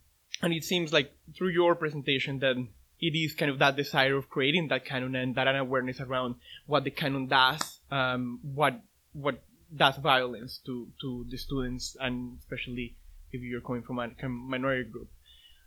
and 0.42 0.54
it 0.54 0.64
seems 0.64 0.92
like 0.92 1.16
through 1.38 1.50
your 1.50 1.76
presentation 1.76 2.40
that 2.40 2.56
it 3.00 3.18
is 3.18 3.34
kind 3.34 3.52
of 3.52 3.60
that 3.60 3.76
desire 3.76 4.16
of 4.16 4.30
creating 4.30 4.68
that 4.70 4.86
canon 4.86 5.16
and 5.16 5.36
that 5.36 5.48
awareness 5.56 6.00
around 6.02 6.36
what 6.66 6.84
the 6.84 6.92
canon 6.92 7.28
does, 7.28 7.80
um, 7.92 8.40
what 8.42 8.82
what 9.14 9.44
does 9.76 9.98
violence 9.98 10.60
to, 10.66 10.88
to 11.02 11.26
the 11.30 11.38
students, 11.38 11.96
and 12.00 12.38
especially 12.40 12.96
if 13.32 13.42
you're 13.42 13.62
coming 13.62 13.84
from 13.84 14.00
a 14.00 14.10
minority 14.30 14.90
group. 14.90 15.10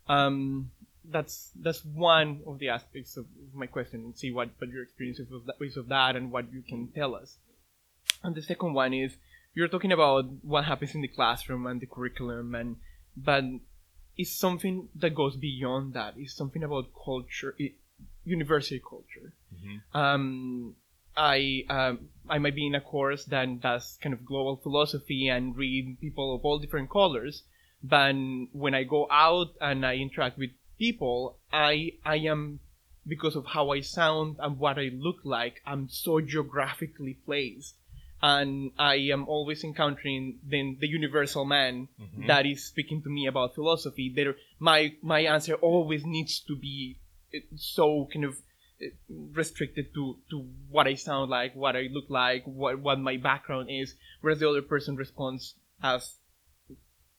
Um, 0.08 0.70
that's 1.10 1.50
that's 1.60 1.84
one 1.84 2.40
of 2.46 2.58
the 2.58 2.68
aspects 2.68 3.16
of 3.16 3.26
my 3.54 3.66
question 3.66 4.00
and 4.00 4.16
see 4.16 4.32
what, 4.32 4.50
what 4.58 4.70
your 4.70 4.82
experience 4.82 5.18
is 5.18 5.30
of, 5.32 5.46
that, 5.46 5.54
is 5.60 5.76
of 5.76 5.88
that 5.88 6.16
and 6.16 6.30
what 6.32 6.52
you 6.52 6.62
can 6.62 6.88
tell 6.94 7.14
us. 7.14 7.36
And 8.22 8.34
the 8.34 8.42
second 8.42 8.74
one 8.74 8.92
is 8.92 9.16
you're 9.54 9.68
talking 9.68 9.92
about 9.92 10.26
what 10.42 10.64
happens 10.64 10.94
in 10.94 11.02
the 11.02 11.08
classroom 11.08 11.66
and 11.66 11.80
the 11.80 11.86
curriculum 11.86 12.54
and 12.54 12.76
but 13.16 13.44
it's 14.16 14.34
something 14.34 14.88
that 14.96 15.14
goes 15.14 15.36
beyond 15.36 15.94
that. 15.94 16.14
It's 16.16 16.34
something 16.34 16.62
about 16.62 16.86
culture, 17.04 17.54
it, 17.58 17.74
university 18.24 18.80
culture. 18.80 19.32
Mm-hmm. 19.54 19.96
Um, 19.96 20.74
I 21.16 21.64
um, 21.68 22.08
I 22.28 22.38
might 22.38 22.54
be 22.54 22.66
in 22.66 22.74
a 22.74 22.80
course 22.80 23.24
that 23.26 23.60
does 23.60 23.98
kind 24.02 24.12
of 24.12 24.24
global 24.24 24.56
philosophy 24.56 25.28
and 25.28 25.56
read 25.56 25.98
people 26.00 26.34
of 26.34 26.44
all 26.44 26.58
different 26.58 26.90
colors, 26.90 27.42
but 27.82 28.14
when 28.52 28.74
I 28.74 28.84
go 28.84 29.06
out 29.10 29.48
and 29.60 29.84
I 29.86 29.96
interact 29.96 30.38
with 30.38 30.50
people, 30.78 31.38
I 31.52 31.92
I 32.04 32.16
am 32.16 32.60
because 33.06 33.36
of 33.36 33.46
how 33.46 33.70
I 33.70 33.80
sound 33.80 34.36
and 34.40 34.58
what 34.58 34.78
I 34.78 34.90
look 34.92 35.18
like, 35.24 35.62
I'm 35.64 35.88
so 35.88 36.20
geographically 36.20 37.18
placed. 37.24 37.76
And 38.22 38.72
I 38.78 38.94
am 39.12 39.28
always 39.28 39.62
encountering 39.62 40.38
the, 40.48 40.76
the 40.80 40.88
universal 40.88 41.44
man 41.44 41.88
mm-hmm. 42.00 42.26
that 42.26 42.46
is 42.46 42.64
speaking 42.64 43.02
to 43.02 43.10
me 43.10 43.26
about 43.26 43.54
philosophy. 43.54 44.12
There, 44.14 44.34
my 44.58 44.94
my 45.02 45.20
answer 45.20 45.54
always 45.54 46.04
needs 46.04 46.40
to 46.48 46.56
be 46.56 46.96
eh, 47.34 47.40
so 47.56 48.08
kind 48.12 48.24
of 48.24 48.38
eh, 48.80 48.86
restricted 49.08 49.92
to, 49.94 50.16
to 50.30 50.46
what 50.70 50.86
I 50.86 50.94
sound 50.94 51.30
like, 51.30 51.54
what 51.54 51.76
I 51.76 51.88
look 51.92 52.08
like, 52.08 52.44
what, 52.46 52.80
what 52.80 52.98
my 52.98 53.18
background 53.18 53.68
is, 53.70 53.94
whereas 54.22 54.40
the 54.40 54.48
other 54.48 54.62
person 54.62 54.96
responds 54.96 55.54
as 55.82 56.14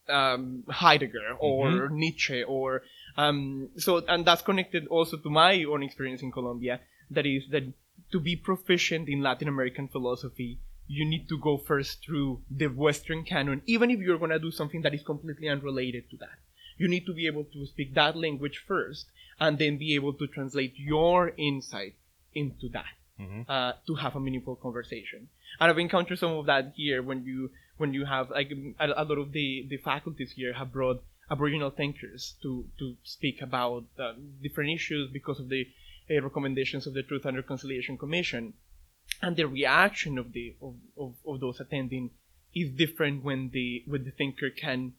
um, 0.09 0.63
Heidegger 0.67 1.33
or 1.39 1.67
mm-hmm. 1.67 1.95
Nietzsche 1.95 2.43
or 2.43 2.81
um, 3.17 3.69
so 3.77 4.03
and 4.07 4.25
that's 4.25 4.41
connected 4.41 4.87
also 4.87 5.17
to 5.17 5.29
my 5.29 5.63
own 5.63 5.83
experience 5.83 6.21
in 6.21 6.31
Colombia. 6.31 6.79
That 7.09 7.25
is 7.25 7.43
that 7.51 7.63
to 8.11 8.19
be 8.19 8.35
proficient 8.35 9.09
in 9.09 9.21
Latin 9.21 9.47
American 9.47 9.87
philosophy, 9.87 10.59
you 10.87 11.03
need 11.05 11.27
to 11.29 11.37
go 11.37 11.57
first 11.57 12.03
through 12.05 12.41
the 12.49 12.67
Western 12.67 13.23
canon, 13.23 13.61
even 13.65 13.89
if 13.89 13.99
you're 13.99 14.19
gonna 14.19 14.39
do 14.39 14.51
something 14.51 14.81
that 14.83 14.93
is 14.93 15.03
completely 15.03 15.49
unrelated 15.49 16.09
to 16.11 16.17
that. 16.17 16.39
You 16.77 16.87
need 16.87 17.05
to 17.07 17.13
be 17.13 17.25
able 17.25 17.43
to 17.45 17.65
speak 17.65 17.95
that 17.95 18.15
language 18.15 18.63
first, 18.67 19.07
and 19.39 19.57
then 19.57 19.77
be 19.77 19.95
able 19.95 20.13
to 20.13 20.27
translate 20.27 20.73
your 20.77 21.33
insight 21.37 21.95
into 22.35 22.69
that 22.69 22.93
mm-hmm. 23.19 23.41
uh, 23.49 23.73
to 23.87 23.95
have 23.95 24.15
a 24.15 24.19
meaningful 24.19 24.55
conversation. 24.55 25.27
And 25.59 25.71
I've 25.71 25.79
encountered 25.79 26.19
some 26.19 26.31
of 26.31 26.45
that 26.45 26.73
here 26.75 27.01
when 27.01 27.23
you 27.23 27.49
when 27.77 27.93
you 27.93 28.05
have 28.05 28.29
like 28.29 28.51
a, 28.79 28.85
a 28.87 29.03
lot 29.03 29.17
of 29.17 29.31
the 29.31 29.65
the 29.69 29.77
faculties 29.77 30.31
here 30.31 30.53
have 30.53 30.71
brought 30.71 31.03
Aboriginal 31.29 31.71
thinkers 31.71 32.35
to 32.41 32.65
to 32.79 32.95
speak 33.03 33.41
about 33.41 33.85
uh, 33.99 34.13
different 34.41 34.71
issues 34.71 35.09
because 35.11 35.39
of 35.39 35.49
the 35.49 35.67
uh, 36.09 36.21
recommendations 36.21 36.87
of 36.87 36.93
the 36.93 37.03
Truth 37.03 37.25
and 37.25 37.35
Reconciliation 37.35 37.97
Commission, 37.97 38.53
and 39.21 39.35
the 39.35 39.45
reaction 39.45 40.17
of 40.17 40.31
the 40.31 40.55
of, 40.61 40.75
of, 40.97 41.13
of 41.27 41.39
those 41.39 41.59
attending 41.59 42.11
is 42.55 42.71
different 42.71 43.23
when 43.23 43.49
the 43.51 43.83
when 43.87 44.03
the 44.03 44.11
thinker 44.11 44.49
can 44.49 44.93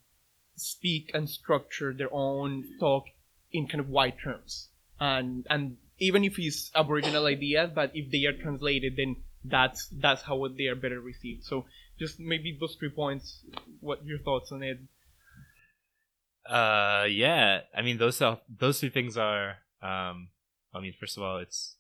speak 0.57 1.11
and 1.15 1.31
structure 1.31 1.95
their 1.95 2.13
own 2.13 2.65
talk 2.81 3.05
in 3.53 3.67
kind 3.67 3.81
of 3.81 3.89
wide 3.89 4.19
terms. 4.23 4.69
And 5.01 5.47
and 5.49 5.77
even 5.99 6.25
if 6.25 6.39
it's 6.39 6.71
aboriginal 6.75 7.27
ideas 7.27 7.71
but 7.75 7.91
if 7.95 8.11
they 8.11 8.25
are 8.27 8.33
translated 8.33 8.95
then 8.97 9.17
that's 9.45 9.89
that's 9.89 10.23
how 10.23 10.47
they 10.49 10.67
are 10.67 10.75
better 10.75 11.01
received. 11.01 11.45
So 11.45 11.65
just 11.99 12.21
maybe 12.21 12.57
those 12.59 12.77
three 12.79 12.91
points 12.91 13.41
what 13.81 14.05
your 14.05 14.19
thoughts 14.19 14.53
on 14.53 14.63
it 14.63 14.79
uh 16.49 17.05
yeah 17.09 17.61
i 17.77 17.83
mean 17.83 17.99
those 17.99 18.23
those 18.59 18.81
two 18.81 18.91
things 18.91 19.17
are 19.17 19.57
um 19.83 20.29
i 20.75 20.81
mean 20.81 20.95
first 20.99 21.17
of 21.17 21.23
all 21.23 21.39
it's 21.39 21.77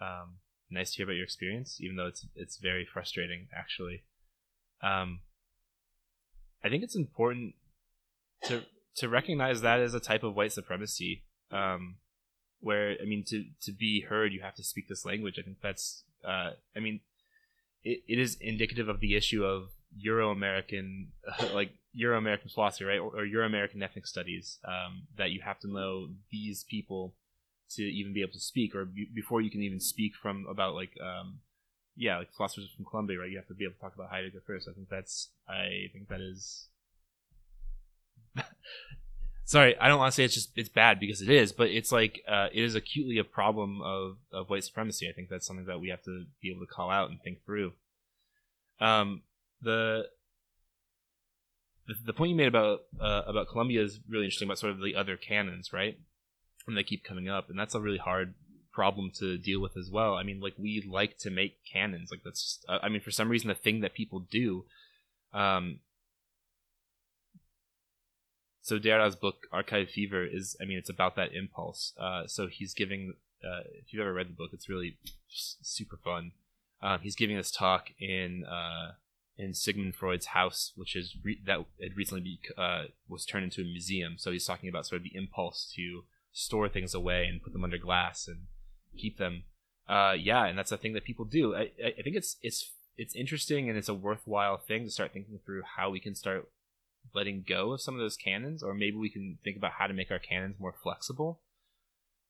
um 0.00 0.36
nice 0.70 0.90
to 0.90 0.96
hear 0.96 1.06
about 1.06 1.14
your 1.14 1.24
experience 1.24 1.78
even 1.80 1.96
though 1.96 2.06
it's 2.06 2.26
it's 2.34 2.56
very 2.56 2.84
frustrating 2.84 3.46
actually. 3.56 4.02
Um 4.82 5.20
i 6.64 6.68
think 6.68 6.82
it's 6.82 6.96
important 6.96 7.54
to 8.44 8.62
to 8.96 9.08
recognize 9.08 9.60
that 9.60 9.80
as 9.80 9.94
a 9.94 10.00
type 10.00 10.24
of 10.24 10.34
white 10.34 10.52
supremacy 10.52 11.22
um 11.52 11.96
where 12.60 12.96
i 13.00 13.04
mean 13.04 13.22
to 13.24 13.44
to 13.62 13.72
be 13.72 14.02
heard 14.08 14.32
you 14.32 14.40
have 14.42 14.54
to 14.56 14.64
speak 14.64 14.88
this 14.88 15.04
language. 15.04 15.38
I 15.38 15.42
think 15.42 15.58
that's 15.62 16.02
uh 16.24 16.50
i 16.76 16.80
mean 16.80 17.00
it, 17.84 18.02
it 18.08 18.18
is 18.18 18.36
indicative 18.40 18.88
of 18.88 19.00
the 19.00 19.14
issue 19.14 19.44
of 19.44 19.68
Euro 19.98 20.30
American, 20.30 21.12
like 21.54 21.70
Euro 21.96 22.18
American 22.18 22.50
philosophy, 22.50 22.84
right, 22.84 22.98
or, 22.98 23.16
or 23.16 23.24
Euro 23.24 23.46
American 23.46 23.82
ethnic 23.82 24.06
studies, 24.06 24.58
um, 24.64 25.02
that 25.16 25.30
you 25.30 25.40
have 25.40 25.58
to 25.60 25.68
know 25.68 26.08
these 26.30 26.64
people 26.64 27.14
to 27.70 27.82
even 27.82 28.12
be 28.12 28.20
able 28.20 28.32
to 28.32 28.40
speak, 28.40 28.74
or 28.74 28.84
b- 28.84 29.08
before 29.14 29.40
you 29.40 29.50
can 29.50 29.62
even 29.62 29.80
speak 29.80 30.12
from 30.14 30.46
about 30.48 30.74
like, 30.74 30.92
um, 31.02 31.40
yeah, 31.96 32.18
like 32.18 32.32
philosophers 32.36 32.70
from 32.76 32.84
Colombia, 32.84 33.18
right? 33.18 33.30
You 33.30 33.38
have 33.38 33.48
to 33.48 33.54
be 33.54 33.64
able 33.64 33.74
to 33.74 33.80
talk 33.80 33.94
about 33.94 34.10
Heidegger 34.10 34.42
first. 34.46 34.68
I 34.68 34.72
think 34.72 34.88
that's, 34.90 35.30
I 35.48 35.88
think 35.92 36.08
that 36.08 36.20
is. 36.20 36.68
Sorry, 39.44 39.78
I 39.78 39.88
don't 39.88 39.98
want 39.98 40.12
to 40.12 40.16
say 40.16 40.24
it's 40.24 40.34
just 40.34 40.50
it's 40.56 40.68
bad 40.68 41.00
because 41.00 41.22
it 41.22 41.30
is, 41.30 41.52
but 41.52 41.70
it's 41.70 41.92
like 41.92 42.20
uh, 42.28 42.48
it 42.52 42.62
is 42.62 42.74
acutely 42.74 43.18
a 43.18 43.24
problem 43.24 43.80
of, 43.80 44.16
of 44.32 44.50
white 44.50 44.64
supremacy. 44.64 45.08
I 45.08 45.12
think 45.12 45.30
that's 45.30 45.46
something 45.46 45.66
that 45.66 45.80
we 45.80 45.88
have 45.88 46.02
to 46.02 46.26
be 46.42 46.50
able 46.50 46.66
to 46.66 46.72
call 46.72 46.90
out 46.90 47.10
and 47.10 47.22
think 47.22 47.44
through. 47.46 47.72
Um, 48.80 49.22
the 49.62 50.08
the, 52.04 52.12
point 52.12 52.30
you 52.30 52.36
made 52.36 52.48
about 52.48 52.80
uh, 53.00 53.22
about 53.26 53.48
Colombia 53.48 53.82
is 53.82 54.00
really 54.08 54.24
interesting 54.24 54.48
about 54.48 54.58
sort 54.58 54.72
of 54.72 54.80
the 54.80 54.94
other 54.94 55.16
canons, 55.16 55.72
right? 55.72 55.98
And 56.66 56.76
they 56.76 56.82
keep 56.82 57.04
coming 57.04 57.28
up, 57.28 57.48
and 57.48 57.58
that's 57.58 57.74
a 57.74 57.80
really 57.80 57.98
hard 57.98 58.34
problem 58.72 59.10
to 59.18 59.38
deal 59.38 59.60
with 59.60 59.76
as 59.76 59.90
well. 59.90 60.14
I 60.14 60.22
mean, 60.22 60.40
like 60.40 60.54
we 60.58 60.84
like 60.88 61.18
to 61.18 61.30
make 61.30 61.58
canons, 61.70 62.10
like 62.10 62.20
that's. 62.24 62.42
Just, 62.42 62.66
uh, 62.68 62.78
I 62.82 62.88
mean, 62.88 63.00
for 63.00 63.10
some 63.10 63.28
reason, 63.28 63.48
the 63.48 63.54
thing 63.54 63.80
that 63.80 63.94
people 63.94 64.20
do. 64.20 64.64
Um, 65.32 65.80
so 68.66 68.80
Derrida's 68.80 69.14
book 69.14 69.46
Archive 69.52 69.90
Fever 69.90 70.26
is, 70.26 70.56
I 70.60 70.64
mean, 70.64 70.76
it's 70.76 70.90
about 70.90 71.14
that 71.14 71.32
impulse. 71.32 71.92
Uh, 71.96 72.26
so 72.26 72.48
he's 72.48 72.74
giving, 72.74 73.14
uh, 73.44 73.60
if 73.80 73.92
you've 73.92 74.00
ever 74.00 74.12
read 74.12 74.28
the 74.28 74.32
book, 74.32 74.50
it's 74.52 74.68
really 74.68 74.98
super 75.28 75.96
fun. 75.96 76.32
Um, 76.82 76.98
he's 77.00 77.14
giving 77.14 77.36
this 77.36 77.52
talk 77.52 77.90
in 78.00 78.44
uh, 78.44 78.94
in 79.38 79.54
Sigmund 79.54 79.94
Freud's 79.94 80.26
house, 80.26 80.72
which 80.76 80.96
is 80.96 81.14
re- 81.22 81.40
that 81.46 81.64
had 81.80 81.96
recently 81.96 82.22
be, 82.22 82.40
uh, 82.56 82.84
was 83.08 83.24
turned 83.24 83.44
into 83.44 83.60
a 83.60 83.64
museum. 83.64 84.16
So 84.18 84.30
he's 84.30 84.46
talking 84.46 84.68
about 84.68 84.86
sort 84.86 84.98
of 84.98 85.04
the 85.04 85.16
impulse 85.16 85.72
to 85.76 86.04
store 86.32 86.68
things 86.68 86.94
away 86.94 87.26
and 87.26 87.42
put 87.42 87.52
them 87.52 87.64
under 87.64 87.78
glass 87.78 88.26
and 88.28 88.46
keep 88.96 89.18
them. 89.18 89.44
Uh, 89.88 90.14
yeah, 90.18 90.46
and 90.46 90.58
that's 90.58 90.72
a 90.72 90.76
thing 90.76 90.94
that 90.94 91.04
people 91.04 91.24
do. 91.24 91.54
I, 91.54 91.70
I 91.82 92.02
think 92.02 92.16
it's 92.16 92.36
it's 92.42 92.72
it's 92.96 93.14
interesting 93.14 93.68
and 93.68 93.78
it's 93.78 93.88
a 93.88 93.94
worthwhile 93.94 94.56
thing 94.56 94.84
to 94.84 94.90
start 94.90 95.12
thinking 95.12 95.38
through 95.44 95.62
how 95.76 95.90
we 95.90 96.00
can 96.00 96.14
start 96.14 96.48
letting 97.14 97.44
go 97.46 97.72
of 97.72 97.80
some 97.80 97.94
of 97.94 98.00
those 98.00 98.16
canons, 98.16 98.62
or 98.62 98.74
maybe 98.74 98.96
we 98.96 99.10
can 99.10 99.38
think 99.44 99.56
about 99.56 99.72
how 99.72 99.86
to 99.86 99.94
make 99.94 100.10
our 100.10 100.18
canons 100.18 100.56
more 100.58 100.74
flexible. 100.82 101.40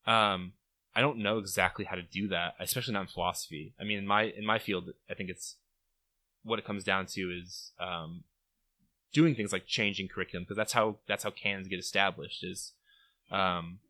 Um, 0.06 0.52
I 0.94 1.00
don't 1.00 1.18
know 1.18 1.38
exactly 1.38 1.84
how 1.84 1.96
to 1.96 2.02
do 2.02 2.28
that, 2.28 2.54
especially 2.58 2.94
not 2.94 3.02
in 3.02 3.06
philosophy. 3.08 3.74
I 3.80 3.84
mean, 3.84 3.98
in 3.98 4.06
my 4.06 4.24
in 4.24 4.44
my 4.44 4.58
field, 4.58 4.90
I 5.10 5.14
think 5.14 5.30
it's 5.30 5.56
what 6.46 6.58
it 6.58 6.64
comes 6.64 6.84
down 6.84 7.06
to 7.06 7.20
is 7.30 7.72
um, 7.80 8.22
doing 9.12 9.34
things 9.34 9.52
like 9.52 9.66
changing 9.66 10.08
curriculum 10.08 10.44
because 10.44 10.56
that's 10.56 10.72
how 10.72 10.96
that's 11.08 11.24
how 11.24 11.30
cans 11.30 11.68
get 11.68 11.78
established. 11.78 12.44
Is 12.44 12.72
um, 13.30 13.80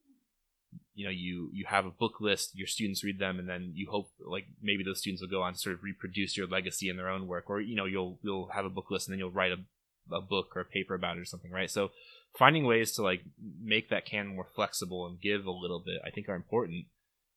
you 0.95 1.05
know 1.05 1.11
you 1.11 1.51
you 1.53 1.67
have 1.67 1.85
a 1.85 1.91
book 1.91 2.21
list, 2.21 2.57
your 2.57 2.67
students 2.67 3.05
read 3.05 3.19
them, 3.19 3.39
and 3.39 3.49
then 3.49 3.73
you 3.75 3.89
hope 3.91 4.11
like 4.21 4.47
maybe 4.63 4.83
those 4.83 5.01
students 5.01 5.21
will 5.21 5.29
go 5.29 5.43
on 5.43 5.53
to 5.53 5.59
sort 5.59 5.75
of 5.75 5.83
reproduce 5.83 6.37
your 6.37 6.47
legacy 6.47 6.89
in 6.89 6.97
their 6.97 7.11
own 7.11 7.27
work, 7.27 7.51
or 7.51 7.61
you 7.61 7.77
know 7.77 7.85
you'll 7.85 8.19
you'll 8.23 8.49
have 8.49 8.65
a 8.65 8.71
book 8.71 8.91
list 8.91 9.07
and 9.07 9.13
then 9.13 9.19
you'll 9.19 9.31
write 9.31 9.53
a, 9.53 10.15
a 10.15 10.21
book 10.21 10.57
or 10.57 10.63
a 10.63 10.65
paper 10.65 10.95
about 10.95 11.17
it 11.17 11.21
or 11.21 11.27
something, 11.27 11.53
right? 11.53 11.71
So 11.71 11.91
finding 12.39 12.65
ways 12.65 12.93
to 12.93 13.03
like 13.03 13.23
make 13.63 13.91
that 13.91 14.07
can 14.07 14.29
more 14.29 14.47
flexible 14.55 15.07
and 15.07 15.21
give 15.21 15.47
a 15.47 15.51
little 15.51 15.81
bit, 15.81 16.01
I 16.05 16.11
think, 16.11 16.29
are 16.29 16.35
important. 16.35 16.87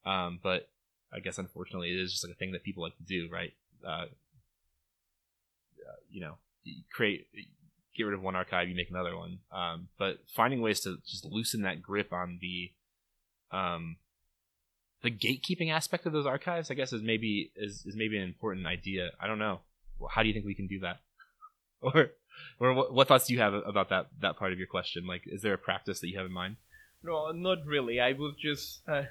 Um, 0.05 0.39
but 0.41 0.69
I 1.13 1.19
guess 1.19 1.37
unfortunately, 1.37 1.91
it 1.91 1.99
is 1.99 2.11
just 2.11 2.25
like 2.25 2.35
a 2.35 2.37
thing 2.37 2.51
that 2.51 2.63
people 2.63 2.83
like 2.83 2.97
to 2.97 3.03
do, 3.03 3.29
right? 3.31 3.53
Uh, 3.85 4.05
you 6.09 6.21
know 6.21 6.35
create 6.91 7.27
get 7.99 8.03
rid 8.05 8.13
of 8.13 8.21
one 8.21 8.35
archive, 8.35 8.69
you 8.69 8.75
make 8.75 8.89
another 8.89 9.15
one. 9.15 9.39
Um, 9.51 9.89
but 9.97 10.19
finding 10.33 10.61
ways 10.61 10.79
to 10.81 10.97
just 11.05 11.25
loosen 11.25 11.63
that 11.63 11.81
grip 11.81 12.13
on 12.13 12.39
the 12.41 12.71
um, 13.51 13.97
the 15.03 15.11
gatekeeping 15.11 15.71
aspect 15.71 16.05
of 16.05 16.13
those 16.13 16.25
archives, 16.25 16.71
I 16.71 16.73
guess, 16.73 16.93
is 16.93 17.01
maybe 17.01 17.51
is, 17.55 17.83
is 17.85 17.95
maybe 17.95 18.17
an 18.17 18.23
important 18.23 18.65
idea. 18.65 19.11
I 19.19 19.27
don't 19.27 19.39
know. 19.39 19.61
How 20.09 20.21
do 20.21 20.27
you 20.27 20.33
think 20.33 20.45
we 20.45 20.55
can 20.55 20.67
do 20.67 20.79
that? 20.81 20.99
Or 21.81 22.07
or 22.59 22.73
what, 22.73 22.93
what 22.93 23.07
thoughts 23.07 23.27
do 23.27 23.33
you 23.33 23.39
have 23.39 23.53
about 23.53 23.87
that 23.87 24.07
that 24.19 24.35
part 24.35 24.51
of 24.51 24.57
your 24.57 24.67
question? 24.67 25.07
Like, 25.07 25.21
is 25.25 25.41
there 25.41 25.53
a 25.53 25.57
practice 25.57 26.01
that 26.01 26.09
you 26.09 26.17
have 26.17 26.25
in 26.25 26.33
mind? 26.33 26.57
No, 27.01 27.31
not 27.31 27.59
really. 27.65 28.01
I 28.01 28.11
was 28.11 28.33
just. 28.37 28.81
Uh, 28.85 29.03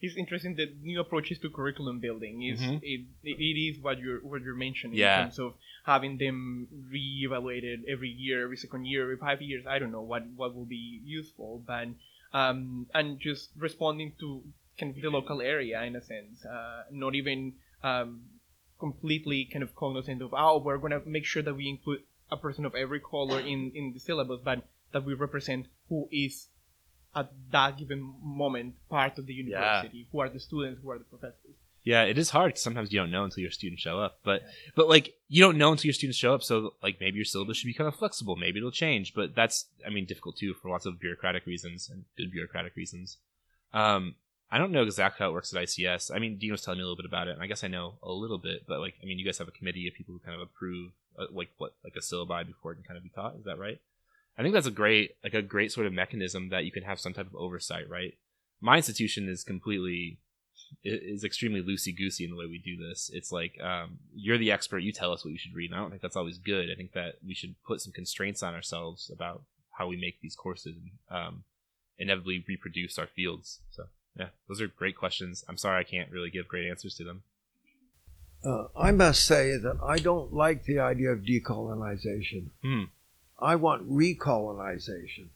it's 0.00 0.16
interesting 0.16 0.54
that 0.56 0.82
new 0.82 1.00
approaches 1.00 1.38
to 1.40 1.50
curriculum 1.50 1.98
building 2.00 2.42
is 2.42 2.60
Mhm. 2.60 2.80
it, 2.82 3.00
it 3.22 3.58
is 3.68 3.78
what 3.80 3.98
you're 3.98 4.20
what 4.20 4.42
you're 4.42 4.54
mentioning 4.68 4.96
Yeah. 4.98 5.18
in 5.18 5.24
terms 5.26 5.38
of 5.38 5.54
having 5.84 6.18
them 6.18 6.66
reevaluated 6.92 7.84
every 7.88 8.08
year, 8.10 8.42
every 8.44 8.56
second 8.56 8.86
year, 8.86 9.02
every 9.02 9.16
five 9.16 9.40
years. 9.42 9.66
I 9.66 9.78
don't 9.78 9.92
know 9.92 10.02
what 10.02 10.26
what 10.36 10.54
will 10.54 10.66
be 10.66 11.00
useful, 11.04 11.62
but 11.66 11.88
um, 12.32 12.86
and 12.94 13.20
just 13.20 13.50
responding 13.56 14.12
to 14.20 14.42
kind 14.78 14.94
of 14.96 15.00
the 15.00 15.08
local 15.10 15.40
area 15.40 15.82
in 15.84 15.94
a 15.94 16.00
sense, 16.02 16.44
uh, 16.44 16.82
not 16.90 17.14
even 17.14 17.54
um, 17.82 18.22
completely 18.80 19.44
kind 19.52 19.62
of 19.62 19.74
cognizant 19.74 20.20
of 20.22 20.34
oh 20.34 20.58
we're 20.58 20.78
gonna 20.78 21.00
make 21.06 21.24
sure 21.24 21.42
that 21.42 21.54
we 21.54 21.68
include 21.68 22.02
a 22.30 22.36
person 22.36 22.64
of 22.64 22.74
every 22.74 23.00
color 23.00 23.38
in 23.40 23.70
in 23.74 23.92
the 23.92 24.00
syllabus, 24.00 24.40
but 24.44 24.66
that 24.92 25.04
we 25.04 25.14
represent 25.14 25.66
who 25.88 26.08
is 26.10 26.48
at 27.16 27.30
that 27.50 27.76
given 27.78 28.14
moment 28.22 28.74
part 28.88 29.18
of 29.18 29.26
the 29.26 29.34
university, 29.34 30.08
who 30.10 30.20
are 30.20 30.28
the 30.28 30.40
students, 30.40 30.80
who 30.82 30.90
are 30.90 30.98
the 30.98 31.04
professors. 31.04 31.56
Yeah, 31.84 32.04
it 32.04 32.16
is 32.16 32.30
hard 32.30 32.52
'cause 32.52 32.62
sometimes 32.62 32.92
you 32.92 32.98
don't 32.98 33.10
know 33.10 33.24
until 33.24 33.42
your 33.42 33.50
students 33.50 33.82
show 33.82 33.98
up. 34.00 34.20
But 34.24 34.42
but 34.74 34.88
like 34.88 35.14
you 35.28 35.42
don't 35.42 35.58
know 35.58 35.70
until 35.72 35.88
your 35.88 35.92
students 35.94 36.18
show 36.18 36.34
up. 36.34 36.42
So 36.42 36.74
like 36.82 36.98
maybe 36.98 37.16
your 37.16 37.26
syllabus 37.26 37.58
should 37.58 37.66
be 37.66 37.74
kind 37.74 37.88
of 37.88 37.94
flexible. 37.96 38.36
Maybe 38.36 38.58
it'll 38.58 38.70
change. 38.70 39.12
But 39.14 39.34
that's 39.34 39.66
I 39.86 39.90
mean 39.90 40.06
difficult 40.06 40.36
too 40.38 40.54
for 40.54 40.70
lots 40.70 40.86
of 40.86 40.98
bureaucratic 40.98 41.44
reasons 41.46 41.90
and 41.90 42.04
good 42.16 42.30
bureaucratic 42.30 42.74
reasons. 42.74 43.18
Um, 43.74 44.14
I 44.50 44.56
don't 44.58 44.72
know 44.72 44.82
exactly 44.82 45.22
how 45.24 45.30
it 45.30 45.34
works 45.34 45.52
at 45.52 45.60
ICS. 45.62 46.10
I 46.14 46.18
mean, 46.20 46.38
Dean 46.38 46.52
was 46.52 46.62
telling 46.62 46.78
me 46.78 46.82
a 46.82 46.86
little 46.86 46.96
bit 46.96 47.06
about 47.06 47.28
it, 47.28 47.32
and 47.32 47.42
I 47.42 47.46
guess 47.48 47.64
I 47.64 47.68
know 47.68 47.98
a 48.02 48.12
little 48.12 48.38
bit. 48.38 48.66
But 48.66 48.80
like 48.80 48.94
I 49.02 49.04
mean, 49.04 49.18
you 49.18 49.24
guys 49.24 49.36
have 49.38 49.48
a 49.48 49.58
committee 49.58 49.86
of 49.88 49.94
people 49.94 50.14
who 50.14 50.20
kind 50.20 50.40
of 50.40 50.40
approve 50.48 50.92
uh, 51.18 51.26
like 51.32 51.50
what 51.58 51.74
like 51.84 51.96
a 51.96 52.00
syllabi 52.00 52.46
before 52.46 52.72
it 52.72 52.76
can 52.76 52.84
kind 52.84 52.96
of 52.96 53.02
be 53.02 53.10
taught. 53.10 53.36
Is 53.36 53.44
that 53.44 53.58
right? 53.58 53.78
I 54.36 54.42
think 54.42 54.54
that's 54.54 54.66
a 54.66 54.72
great 54.72 55.16
like 55.22 55.34
a 55.34 55.42
great 55.42 55.72
sort 55.72 55.86
of 55.86 55.92
mechanism 55.92 56.48
that 56.50 56.64
you 56.64 56.72
can 56.72 56.82
have 56.82 57.00
some 57.00 57.12
type 57.12 57.26
of 57.26 57.36
oversight, 57.36 57.88
right? 57.88 58.14
My 58.60 58.76
institution 58.76 59.28
is 59.28 59.44
completely 59.44 60.18
is 60.82 61.24
extremely 61.24 61.62
loosey 61.62 61.96
goosey 61.96 62.24
in 62.24 62.30
the 62.30 62.36
way 62.36 62.46
we 62.46 62.58
do 62.58 62.76
this. 62.76 63.10
It's 63.12 63.30
like 63.30 63.58
um, 63.60 63.98
you're 64.14 64.38
the 64.38 64.50
expert, 64.50 64.78
you 64.78 64.92
tell 64.92 65.12
us 65.12 65.24
what 65.24 65.32
we 65.32 65.38
should 65.38 65.54
read. 65.54 65.70
And 65.70 65.78
I 65.78 65.82
don't 65.82 65.90
think 65.90 66.02
that's 66.02 66.16
always 66.16 66.38
good. 66.38 66.70
I 66.70 66.74
think 66.74 66.92
that 66.92 67.16
we 67.26 67.34
should 67.34 67.54
put 67.64 67.80
some 67.80 67.92
constraints 67.92 68.42
on 68.42 68.54
ourselves 68.54 69.10
about 69.12 69.42
how 69.70 69.86
we 69.86 69.96
make 69.96 70.20
these 70.20 70.36
courses 70.36 70.76
and 70.76 71.16
um, 71.16 71.44
inevitably 71.98 72.44
reproduce 72.46 72.98
our 72.98 73.06
fields. 73.06 73.60
So 73.70 73.84
yeah, 74.18 74.28
those 74.48 74.60
are 74.60 74.68
great 74.68 74.96
questions. 74.96 75.44
I'm 75.48 75.58
sorry 75.58 75.80
I 75.80 75.84
can't 75.84 76.10
really 76.10 76.30
give 76.30 76.48
great 76.48 76.68
answers 76.68 76.94
to 76.96 77.04
them. 77.04 77.22
Uh, 78.44 78.66
I 78.76 78.90
must 78.90 79.24
say 79.26 79.56
that 79.56 79.78
I 79.82 79.98
don't 79.98 80.32
like 80.32 80.64
the 80.64 80.78
idea 80.78 81.10
of 81.10 81.20
decolonization. 81.20 82.50
Hmm. 82.62 82.84
I 83.38 83.56
want 83.56 83.90
recolonization. 83.90 85.28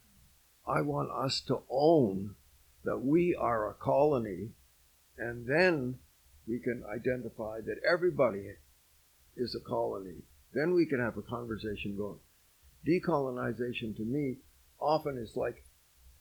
I 0.67 0.83
want 0.83 1.11
us 1.11 1.41
to 1.43 1.63
own 1.71 2.37
that 2.85 2.99
we 2.99 3.35
are 3.35 3.69
a 3.69 3.75
colony, 3.75 4.51
and 5.17 5.47
then 5.47 5.99
we 6.47 6.61
can 6.61 6.85
identify 6.89 7.61
that 7.61 7.81
everybody 7.89 8.53
is 9.37 9.55
a 9.55 9.69
colony. 9.69 10.23
Then 10.53 10.75
we 10.75 10.87
can 10.87 11.01
have 11.01 11.17
a 11.17 11.23
conversation 11.23 11.97
going. 11.97 12.21
Decolonization 12.87 13.97
to 13.97 14.05
me 14.05 14.37
often 14.81 15.19
is 15.19 15.37
like 15.37 15.65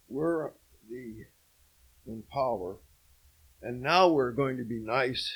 we're 0.10 0.52
the 0.90 1.26
in 2.06 2.24
power, 2.32 2.78
and 3.62 3.82
now 3.82 4.10
we're 4.10 4.32
going 4.32 4.58
to 4.58 4.64
be 4.64 4.80
nice, 4.80 5.32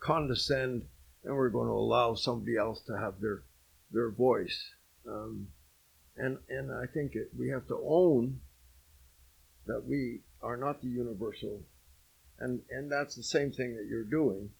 condescend, 0.00 0.84
and 1.24 1.34
we're 1.34 1.48
going 1.48 1.68
to 1.68 1.72
allow 1.72 2.14
somebody 2.14 2.56
else 2.56 2.80
to 2.82 2.98
have 2.98 3.20
their 3.20 3.42
their 3.90 4.10
voice. 4.10 4.72
Um, 5.08 5.48
and 6.16 6.38
and 6.48 6.70
I 6.72 6.86
think 6.92 7.14
it, 7.14 7.30
we 7.38 7.48
have 7.50 7.66
to 7.68 7.80
own 7.86 8.40
that 9.66 9.84
we 9.86 10.20
are 10.42 10.56
not 10.56 10.80
the 10.82 10.88
universal, 10.88 11.62
and 12.38 12.60
and 12.70 12.90
that's 12.90 13.14
the 13.14 13.22
same 13.22 13.52
thing 13.52 13.76
that 13.76 13.86
you're 13.88 14.04
doing. 14.04 14.50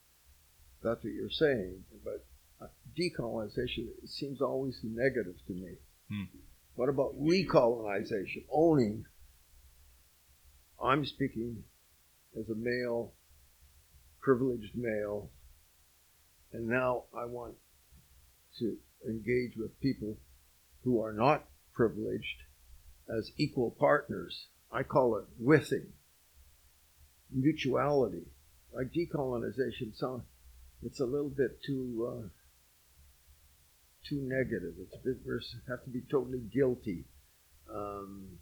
That's 0.83 1.05
what 1.05 1.13
you're 1.13 1.31
saying, 1.31 1.85
but 2.05 2.25
uh, 2.63 2.69
decolonization 2.99 3.89
seems 4.07 4.41
always 4.41 4.81
negative 4.83 5.37
to 5.47 5.53
me. 5.53 5.75
Hmm. 6.09 6.25
What 6.75 6.89
about 6.89 7.15
recolonization? 7.21 8.45
Owning. 8.51 9.05
I'm 10.83 11.05
speaking 11.05 11.65
as 12.39 12.49
a 12.49 12.55
male, 12.55 13.13
privileged 14.23 14.75
male, 14.75 15.31
and 16.53 16.67
now 16.67 17.05
I 17.15 17.27
want 17.27 17.55
to 18.59 18.77
engage 19.07 19.57
with 19.57 19.79
people 19.81 20.17
who 20.85 21.03
are 21.03 21.12
not 21.12 21.47
privileged 21.75 22.43
as 23.09 23.33
equal 23.37 23.71
partners. 23.71 24.47
I 24.73 24.83
call 24.83 25.16
it 25.16 25.25
withing, 25.38 25.93
mutuality. 27.33 28.27
Like 28.73 28.93
decolonization, 28.93 29.97
sound 29.97 30.23
it's 30.83 31.01
a 31.01 31.05
little 31.05 31.29
bit 31.31 31.62
too 31.66 32.09
uh, 32.09 32.29
too 34.09 34.21
negative. 34.23 34.75
It's 34.81 34.95
a 34.95 35.05
bit 35.05 35.19
we 35.25 35.40
have 35.69 35.85
to 35.85 35.90
be 35.90 36.03
totally 36.11 36.40
guilty. 36.53 37.05
Um, 37.73 38.38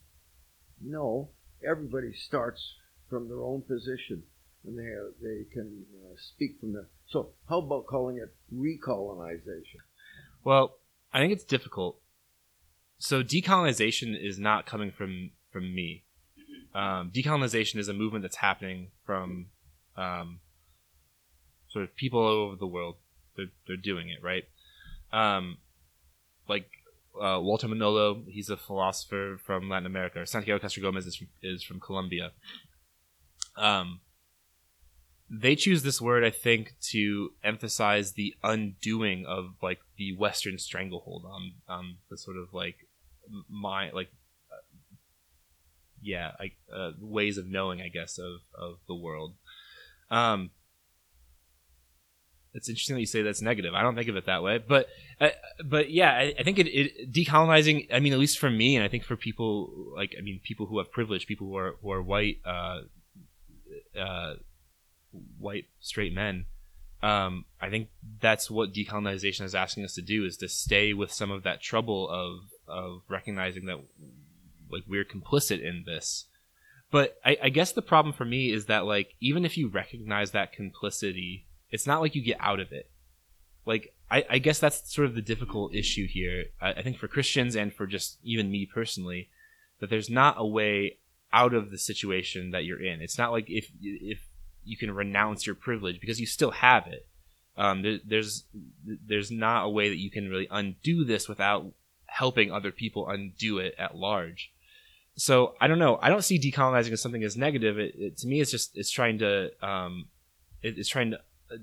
no, 0.80 1.30
everybody 1.66 2.12
starts 2.12 2.74
from 3.10 3.28
their 3.28 3.40
own 3.40 3.62
position, 3.62 4.22
and 4.64 4.78
they 4.78 4.92
they 5.22 5.44
can 5.52 5.84
uh, 6.04 6.14
speak 6.16 6.60
from 6.60 6.74
there. 6.74 6.88
So, 7.08 7.30
how 7.48 7.58
about 7.58 7.86
calling 7.86 8.18
it 8.18 8.34
recolonization? 8.54 9.80
Well, 10.44 10.76
I 11.12 11.20
think 11.20 11.32
it's 11.32 11.44
difficult. 11.44 12.00
So 12.98 13.22
decolonization 13.22 14.16
is 14.20 14.38
not 14.38 14.66
coming 14.66 14.90
from 14.90 15.30
from 15.52 15.74
me. 15.74 16.04
Um, 16.74 17.10
decolonization 17.14 17.76
is 17.76 17.88
a 17.88 17.94
movement 17.94 18.22
that's 18.22 18.36
happening 18.36 18.90
from 19.04 19.46
um, 19.96 20.40
sort 21.68 21.84
of 21.84 21.96
people 21.96 22.20
all 22.20 22.28
over 22.28 22.56
the 22.56 22.66
world. 22.66 22.96
They're 23.36 23.46
they're 23.66 23.76
doing 23.76 24.10
it 24.10 24.22
right. 24.22 24.44
Um, 25.12 25.58
like 26.48 26.68
uh, 27.20 27.38
Walter 27.40 27.68
Mignolo, 27.68 28.24
he's 28.28 28.50
a 28.50 28.56
philosopher 28.56 29.38
from 29.44 29.68
Latin 29.68 29.86
America. 29.86 30.26
Santiago 30.26 30.58
Castro 30.60 30.82
Gomez 30.82 31.06
is 31.06 31.16
from, 31.16 31.28
is 31.42 31.62
from 31.62 31.80
Colombia. 31.80 32.32
Um, 33.56 34.00
they 35.30 35.56
choose 35.56 35.82
this 35.82 36.00
word, 36.00 36.24
I 36.24 36.30
think, 36.30 36.74
to 36.90 37.32
emphasize 37.44 38.12
the 38.12 38.34
undoing 38.42 39.26
of 39.26 39.54
like 39.62 39.80
the 39.96 40.16
Western 40.16 40.58
stranglehold 40.58 41.24
on 41.26 41.52
on 41.68 41.96
the 42.10 42.16
sort 42.16 42.36
of 42.36 42.52
like 42.52 42.87
my 43.48 43.90
like 43.90 44.10
uh, 44.50 44.56
yeah 46.00 46.32
like 46.38 46.54
uh, 46.74 46.92
ways 47.00 47.38
of 47.38 47.46
knowing, 47.46 47.80
I 47.80 47.88
guess, 47.88 48.18
of 48.18 48.40
of 48.58 48.78
the 48.86 48.94
world. 48.94 49.34
Um, 50.10 50.50
it's 52.54 52.68
interesting 52.68 52.96
that 52.96 53.00
you 53.00 53.06
say 53.06 53.22
that's 53.22 53.42
negative. 53.42 53.74
I 53.74 53.82
don't 53.82 53.94
think 53.94 54.08
of 54.08 54.16
it 54.16 54.26
that 54.26 54.42
way, 54.42 54.58
but 54.58 54.88
uh, 55.20 55.28
but 55.64 55.90
yeah, 55.90 56.12
I, 56.12 56.34
I 56.38 56.42
think 56.42 56.58
it, 56.58 56.66
it 56.66 57.12
decolonizing. 57.12 57.88
I 57.92 58.00
mean, 58.00 58.12
at 58.12 58.18
least 58.18 58.38
for 58.38 58.50
me, 58.50 58.76
and 58.76 58.84
I 58.84 58.88
think 58.88 59.04
for 59.04 59.16
people 59.16 59.92
like 59.94 60.14
I 60.18 60.22
mean, 60.22 60.40
people 60.42 60.66
who 60.66 60.78
have 60.78 60.90
privilege, 60.90 61.26
people 61.26 61.46
who 61.48 61.56
are 61.56 61.76
who 61.82 61.92
are 61.92 62.02
white. 62.02 62.38
Uh, 62.44 62.80
uh, 63.98 64.34
white 65.38 65.66
straight 65.80 66.12
men 66.12 66.44
um, 67.02 67.44
i 67.60 67.70
think 67.70 67.88
that's 68.20 68.50
what 68.50 68.72
decolonization 68.72 69.42
is 69.42 69.54
asking 69.54 69.84
us 69.84 69.94
to 69.94 70.02
do 70.02 70.24
is 70.24 70.36
to 70.36 70.48
stay 70.48 70.92
with 70.92 71.12
some 71.12 71.30
of 71.30 71.42
that 71.42 71.60
trouble 71.60 72.08
of 72.08 72.40
of 72.68 73.02
recognizing 73.08 73.66
that 73.66 73.78
like 74.70 74.84
we're 74.86 75.04
complicit 75.04 75.60
in 75.60 75.84
this 75.86 76.26
but 76.90 77.18
I, 77.24 77.36
I 77.44 77.48
guess 77.50 77.72
the 77.72 77.82
problem 77.82 78.14
for 78.14 78.24
me 78.24 78.50
is 78.50 78.66
that 78.66 78.84
like 78.84 79.14
even 79.20 79.44
if 79.44 79.56
you 79.56 79.68
recognize 79.68 80.32
that 80.32 80.52
complicity 80.52 81.46
it's 81.70 81.86
not 81.86 82.00
like 82.00 82.14
you 82.14 82.22
get 82.22 82.38
out 82.40 82.60
of 82.60 82.72
it 82.72 82.90
like 83.64 83.94
I, 84.10 84.24
I 84.30 84.38
guess 84.38 84.58
that's 84.58 84.92
sort 84.92 85.06
of 85.06 85.14
the 85.14 85.22
difficult 85.22 85.74
issue 85.74 86.06
here 86.06 86.46
I, 86.60 86.72
I 86.72 86.82
think 86.82 86.98
for 86.98 87.08
christians 87.08 87.56
and 87.56 87.72
for 87.72 87.86
just 87.86 88.18
even 88.22 88.50
me 88.50 88.66
personally 88.66 89.28
that 89.80 89.90
there's 89.90 90.10
not 90.10 90.36
a 90.38 90.46
way 90.46 90.98
out 91.32 91.54
of 91.54 91.70
the 91.70 91.78
situation 91.78 92.50
that 92.50 92.64
you're 92.64 92.82
in. 92.82 93.00
It's 93.00 93.18
not 93.18 93.32
like 93.32 93.46
if 93.48 93.70
if 93.82 94.20
you 94.64 94.76
can 94.76 94.90
renounce 94.90 95.46
your 95.46 95.54
privilege 95.54 96.00
because 96.00 96.20
you 96.20 96.26
still 96.26 96.50
have 96.50 96.86
it. 96.86 97.06
Um, 97.56 97.82
there, 97.82 97.98
there's 98.04 98.44
there's 98.84 99.30
not 99.30 99.64
a 99.64 99.68
way 99.68 99.88
that 99.88 99.98
you 99.98 100.10
can 100.10 100.28
really 100.28 100.48
undo 100.50 101.04
this 101.04 101.28
without 101.28 101.66
helping 102.08 102.50
other 102.50 102.72
people 102.72 103.08
undo 103.08 103.58
it 103.58 103.74
at 103.78 103.96
large. 103.96 104.52
So 105.14 105.54
I 105.60 105.66
don't 105.66 105.78
know. 105.78 105.98
I 106.02 106.10
don't 106.10 106.22
see 106.22 106.38
decolonizing 106.38 106.92
as 106.92 107.02
something 107.02 107.24
as 107.24 107.36
negative. 107.36 107.78
It, 107.78 107.94
it, 107.96 108.16
to 108.18 108.26
me, 108.26 108.40
it's 108.40 108.50
just 108.50 108.76
it's 108.76 108.90
trying 108.90 109.18
to 109.18 109.50
um, 109.66 110.08
it, 110.62 110.78
it's 110.78 110.88
trying 110.88 111.10
to 111.12 111.20
uh, 111.52 111.56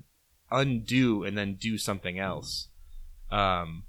undo 0.50 1.24
and 1.24 1.36
then 1.36 1.54
do 1.54 1.78
something 1.78 2.18
else. 2.18 2.68
Um, 3.30 3.84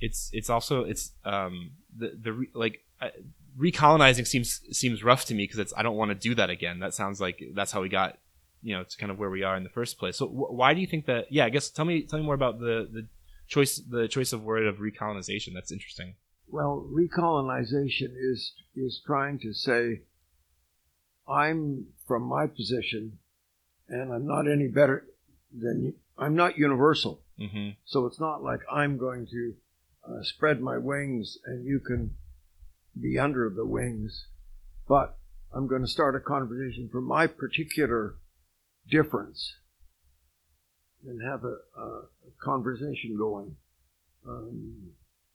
it's 0.00 0.30
it's 0.32 0.50
also 0.50 0.84
it's 0.84 1.12
um 1.24 1.72
the 1.96 2.12
the 2.20 2.32
re, 2.32 2.48
like 2.54 2.84
uh, 3.00 3.08
recolonizing 3.58 4.26
seems 4.26 4.60
seems 4.70 5.02
rough 5.02 5.24
to 5.26 5.34
me 5.34 5.44
because 5.44 5.58
it's 5.58 5.72
I 5.76 5.82
don't 5.82 5.96
want 5.96 6.10
to 6.10 6.14
do 6.14 6.34
that 6.34 6.50
again. 6.50 6.80
That 6.80 6.94
sounds 6.94 7.20
like 7.20 7.42
that's 7.54 7.72
how 7.72 7.82
we 7.82 7.88
got 7.88 8.18
you 8.62 8.76
know 8.76 8.84
to 8.84 8.96
kind 8.96 9.10
of 9.10 9.18
where 9.18 9.30
we 9.30 9.42
are 9.42 9.56
in 9.56 9.64
the 9.64 9.70
first 9.70 9.98
place. 9.98 10.16
So 10.16 10.26
wh- 10.26 10.52
why 10.52 10.74
do 10.74 10.80
you 10.80 10.86
think 10.86 11.06
that? 11.06 11.30
Yeah, 11.30 11.44
I 11.44 11.50
guess 11.50 11.68
tell 11.68 11.84
me 11.84 12.02
tell 12.02 12.18
me 12.18 12.24
more 12.24 12.34
about 12.34 12.60
the 12.60 12.88
the 12.92 13.06
choice 13.46 13.76
the 13.76 14.08
choice 14.08 14.32
of 14.32 14.42
word 14.42 14.66
of 14.66 14.76
recolonization. 14.76 15.54
That's 15.54 15.72
interesting. 15.72 16.14
Well, 16.48 16.88
recolonization 16.92 18.10
is 18.16 18.52
is 18.74 19.00
trying 19.04 19.38
to 19.40 19.52
say, 19.52 20.02
I'm 21.28 21.86
from 22.06 22.22
my 22.22 22.46
position, 22.46 23.18
and 23.88 24.12
I'm 24.12 24.26
not 24.26 24.50
any 24.50 24.68
better 24.68 25.06
than 25.56 25.82
you. 25.84 25.94
I'm 26.18 26.34
not 26.34 26.58
universal, 26.58 27.22
Mm-hmm. 27.40 27.70
so 27.84 28.06
it's 28.06 28.20
not 28.20 28.42
like 28.42 28.60
I'm 28.70 28.98
going 28.98 29.26
to 29.26 29.54
uh, 30.06 30.22
spread 30.22 30.60
my 30.60 30.78
wings 30.78 31.38
and 31.46 31.64
you 31.64 31.80
can 31.80 32.14
be 33.00 33.18
under 33.18 33.48
the 33.48 33.66
wings, 33.66 34.26
but 34.86 35.16
I'm 35.52 35.66
going 35.66 35.82
to 35.82 35.88
start 35.88 36.14
a 36.14 36.20
conversation 36.20 36.88
from 36.92 37.04
my 37.04 37.26
particular 37.26 38.16
difference 38.88 39.56
and 41.06 41.20
have 41.22 41.44
a, 41.44 41.56
a 41.80 42.02
conversation 42.42 43.16
going. 43.16 43.56
Um, 44.26 44.92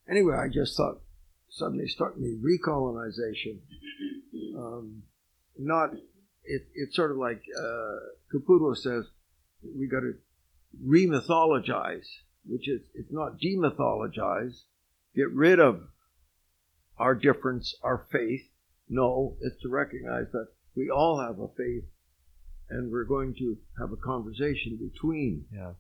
anyway, 0.10 0.36
I 0.36 0.48
just 0.52 0.78
thought 0.78 1.02
suddenly 1.50 1.88
struck 1.88 2.18
me 2.18 2.38
recolonization. 2.42 3.60
Um, 4.58 5.04
not 5.58 5.94
it, 6.44 6.68
it's 6.74 6.96
sort 6.96 7.12
of 7.12 7.18
like 7.18 7.42
uh, 7.58 7.98
Caputo 8.34 8.76
says 8.76 9.06
we 9.76 9.88
got 9.88 10.02
to 10.02 10.16
remythologize, 10.86 12.08
which 12.46 12.68
is 12.68 12.82
it's 12.94 13.12
not 13.12 13.40
demythologize. 13.40 14.64
Get 15.16 15.32
rid 15.32 15.60
of 15.60 15.82
our 16.98 17.16
difference, 17.16 17.76
our 17.84 18.06
faith. 18.12 18.48
No, 18.90 19.36
it's 19.42 19.62
to 19.64 19.70
recognize 19.70 20.32
that 20.32 20.48
we 20.76 20.90
all 20.90 21.20
have 21.20 21.40
a 21.40 21.48
faith, 21.58 21.84
and 22.70 22.92
we're 22.92 23.06
going 23.06 23.34
to 23.40 23.58
have 23.80 23.92
a 23.92 23.98
conversation 23.98 24.78
between. 24.78 25.46
Yeah. 25.54 25.74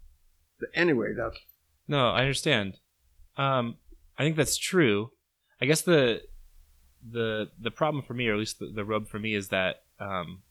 But 0.59 0.69
anyway, 0.73 1.13
that's 1.15 1.37
No, 1.87 2.09
I 2.09 2.21
understand. 2.21 2.79
Um, 3.35 3.77
I 4.17 4.23
think 4.23 4.35
that's 4.35 4.57
true. 4.57 5.11
I 5.61 5.65
guess 5.65 5.81
the 5.81 6.21
the 7.09 7.49
the 7.59 7.71
problem 7.71 8.03
for 8.03 8.13
me, 8.13 8.27
or 8.27 8.33
at 8.33 8.39
least 8.39 8.59
the, 8.59 8.71
the 8.73 8.85
rub 8.85 9.07
for 9.07 9.19
me, 9.19 9.35
is 9.35 9.49
that 9.49 9.83
um, 9.99 10.41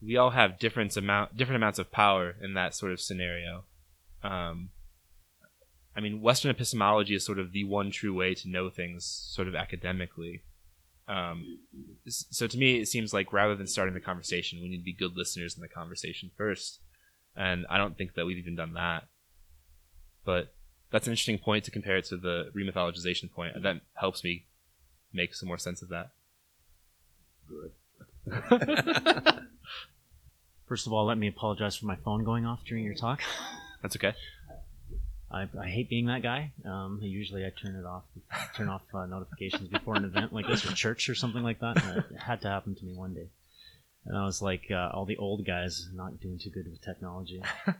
we 0.00 0.16
all 0.16 0.30
have 0.30 0.58
different 0.58 0.96
amount 0.96 1.36
different 1.36 1.56
amounts 1.56 1.78
of 1.78 1.92
power 1.92 2.34
in 2.40 2.54
that 2.54 2.74
sort 2.74 2.92
of 2.92 3.00
scenario. 3.00 3.64
Um, 4.22 4.70
I 5.94 6.00
mean, 6.00 6.20
Western 6.20 6.50
epistemology 6.50 7.14
is 7.14 7.24
sort 7.24 7.38
of 7.38 7.52
the 7.52 7.64
one 7.64 7.90
true 7.90 8.14
way 8.14 8.34
to 8.34 8.48
know 8.48 8.70
things, 8.70 9.04
sort 9.04 9.46
of 9.46 9.54
academically. 9.54 10.42
Um, 11.08 11.58
so 12.08 12.46
to 12.46 12.58
me, 12.58 12.80
it 12.80 12.88
seems 12.88 13.12
like 13.12 13.32
rather 13.32 13.54
than 13.54 13.66
starting 13.66 13.94
the 13.94 14.00
conversation, 14.00 14.60
we 14.62 14.68
need 14.68 14.78
to 14.78 14.84
be 14.84 14.92
good 14.92 15.16
listeners 15.16 15.54
in 15.54 15.60
the 15.60 15.68
conversation 15.68 16.30
first. 16.36 16.80
And 17.36 17.66
I 17.68 17.78
don't 17.78 17.96
think 17.96 18.14
that 18.14 18.26
we've 18.26 18.38
even 18.38 18.56
done 18.56 18.74
that. 18.74 19.04
But 20.24 20.54
that's 20.90 21.06
an 21.06 21.12
interesting 21.12 21.38
point 21.38 21.64
to 21.64 21.70
compare 21.70 21.96
it 21.96 22.04
to 22.06 22.16
the 22.16 22.50
remythologization 22.56 23.32
point. 23.32 23.56
and 23.56 23.64
That 23.64 23.80
helps 23.94 24.22
me 24.22 24.46
make 25.12 25.34
some 25.34 25.48
more 25.48 25.58
sense 25.58 25.82
of 25.82 25.88
that. 25.88 26.10
Good. 27.48 27.72
First 30.68 30.86
of 30.86 30.92
all, 30.92 31.04
let 31.04 31.18
me 31.18 31.28
apologize 31.28 31.76
for 31.76 31.86
my 31.86 31.96
phone 31.96 32.24
going 32.24 32.46
off 32.46 32.64
during 32.64 32.84
your 32.84 32.94
talk. 32.94 33.20
That's 33.82 33.96
okay. 33.96 34.14
I, 35.32 35.48
I 35.58 35.68
hate 35.68 35.88
being 35.88 36.06
that 36.06 36.22
guy. 36.22 36.52
Um, 36.64 36.98
usually 37.02 37.44
I 37.44 37.50
turn 37.50 37.76
it 37.76 37.86
off, 37.86 38.04
turn 38.54 38.68
off 38.68 38.82
uh, 38.92 39.06
notifications 39.06 39.68
before 39.68 39.96
an 39.96 40.04
event 40.04 40.32
like 40.32 40.46
this 40.46 40.64
or 40.70 40.74
church 40.74 41.08
or 41.08 41.14
something 41.14 41.42
like 41.42 41.60
that. 41.60 41.82
And 41.82 41.98
it 41.98 42.18
had 42.18 42.42
to 42.42 42.48
happen 42.48 42.74
to 42.74 42.84
me 42.84 42.94
one 42.94 43.14
day. 43.14 43.28
And 44.04 44.16
I 44.16 44.24
was 44.24 44.42
like, 44.42 44.64
uh, 44.70 44.90
all 44.92 45.06
the 45.06 45.16
old 45.16 45.46
guys 45.46 45.88
not 45.94 46.20
doing 46.20 46.38
too 46.38 46.50
good 46.50 46.66
with 46.68 46.82
technology. 46.82 47.42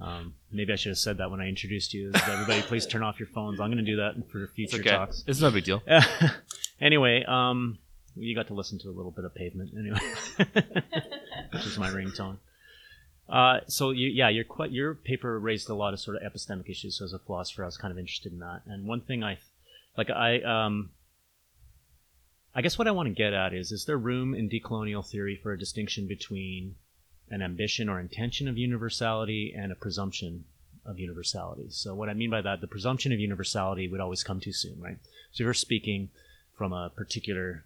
Um, 0.00 0.34
maybe 0.50 0.72
I 0.72 0.76
should 0.76 0.90
have 0.90 0.98
said 0.98 1.18
that 1.18 1.30
when 1.30 1.40
I 1.40 1.48
introduced 1.48 1.92
you. 1.92 2.10
Everybody, 2.14 2.62
please 2.62 2.86
turn 2.86 3.02
off 3.02 3.20
your 3.20 3.28
phones. 3.28 3.60
I'm 3.60 3.68
going 3.70 3.84
to 3.84 3.90
do 3.90 3.96
that 3.96 4.14
for 4.30 4.46
future 4.56 4.78
okay. 4.78 4.90
talks. 4.90 5.24
It's 5.26 5.40
no 5.40 5.50
big 5.50 5.64
deal. 5.64 5.82
anyway, 6.80 7.22
um, 7.28 7.78
you 8.16 8.34
got 8.34 8.46
to 8.46 8.54
listen 8.54 8.78
to 8.80 8.88
a 8.88 8.94
little 8.96 9.10
bit 9.10 9.26
of 9.26 9.34
pavement 9.34 9.72
anyway, 9.78 10.00
which 11.52 11.66
is 11.66 11.78
my 11.78 11.90
ringtone. 11.90 12.38
Uh, 13.30 13.60
so 13.68 13.90
you, 13.90 14.08
yeah, 14.08 14.28
your 14.28 14.44
your 14.68 14.94
paper 14.94 15.38
raised 15.38 15.70
a 15.70 15.74
lot 15.74 15.94
of 15.94 16.00
sort 16.00 16.16
of 16.16 16.22
epistemic 16.22 16.68
issues. 16.68 16.98
So 16.98 17.04
as 17.04 17.12
a 17.12 17.18
philosopher, 17.18 17.62
I 17.62 17.66
was 17.66 17.76
kind 17.76 17.92
of 17.92 17.98
interested 17.98 18.32
in 18.32 18.40
that. 18.40 18.62
And 18.66 18.86
one 18.86 19.02
thing 19.02 19.22
I, 19.22 19.38
like, 19.96 20.10
I 20.10 20.40
um, 20.40 20.90
I 22.54 22.62
guess 22.62 22.76
what 22.76 22.88
I 22.88 22.90
want 22.90 23.08
to 23.08 23.14
get 23.14 23.32
at 23.32 23.54
is: 23.54 23.70
is 23.70 23.84
there 23.84 23.96
room 23.96 24.34
in 24.34 24.50
decolonial 24.50 25.08
theory 25.08 25.38
for 25.40 25.52
a 25.52 25.58
distinction 25.58 26.08
between 26.08 26.74
an 27.30 27.40
ambition 27.40 27.88
or 27.88 28.00
intention 28.00 28.48
of 28.48 28.58
universality 28.58 29.54
and 29.56 29.70
a 29.70 29.76
presumption 29.76 30.44
of 30.84 30.98
universality? 30.98 31.68
So 31.70 31.94
what 31.94 32.08
I 32.08 32.14
mean 32.14 32.30
by 32.30 32.40
that, 32.40 32.60
the 32.60 32.66
presumption 32.66 33.12
of 33.12 33.20
universality 33.20 33.86
would 33.86 34.00
always 34.00 34.24
come 34.24 34.40
too 34.40 34.52
soon, 34.52 34.80
right? 34.80 34.98
So 35.30 35.42
if 35.42 35.44
you're 35.44 35.54
speaking 35.54 36.10
from 36.58 36.72
a 36.72 36.90
particular 36.90 37.64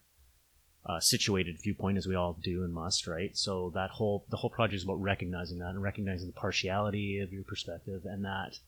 uh, 0.87 1.01
situated 1.01 1.57
viewpoint, 1.63 1.97
as 1.97 2.07
we 2.07 2.15
all 2.15 2.39
do 2.43 2.63
and 2.63 2.73
must, 2.73 3.07
right? 3.07 3.37
So 3.37 3.71
that 3.75 3.91
whole 3.91 4.27
the 4.31 4.37
whole 4.37 4.51
project 4.51 4.77
is 4.77 4.85
about 4.85 5.01
recognizing 5.01 5.59
that 5.59 5.71
and 5.71 5.83
recognizing 5.83 6.27
the 6.27 6.41
partiality 6.41 7.21
of 7.21 7.33
your 7.33 7.45
perspective 7.45 8.03
and 8.05 8.25
that. 8.25 8.59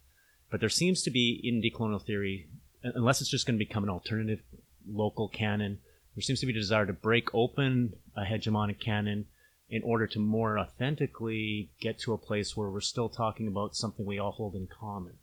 But 0.50 0.60
there 0.60 0.68
seems 0.68 1.02
to 1.02 1.10
be 1.10 1.40
in 1.42 1.60
decolonial 1.60 2.04
theory, 2.04 2.48
unless 2.82 3.20
it's 3.20 3.30
just 3.30 3.46
going 3.46 3.58
to 3.58 3.64
become 3.64 3.84
an 3.84 3.90
alternative 3.90 4.40
local 4.88 5.28
canon, 5.28 5.78
there 6.14 6.22
seems 6.22 6.40
to 6.40 6.46
be 6.46 6.52
a 6.52 6.56
desire 6.56 6.86
to 6.86 6.92
break 6.92 7.34
open 7.34 7.94
a 8.16 8.22
hegemonic 8.22 8.80
canon 8.80 9.26
in 9.68 9.82
order 9.82 10.06
to 10.06 10.18
more 10.18 10.58
authentically 10.58 11.70
get 11.80 11.98
to 11.98 12.12
a 12.12 12.18
place 12.18 12.56
where 12.56 12.70
we're 12.70 12.80
still 12.80 13.08
talking 13.08 13.48
about 13.48 13.74
something 13.74 14.06
we 14.06 14.18
all 14.18 14.30
hold 14.30 14.54
in 14.54 14.68
common 14.68 15.14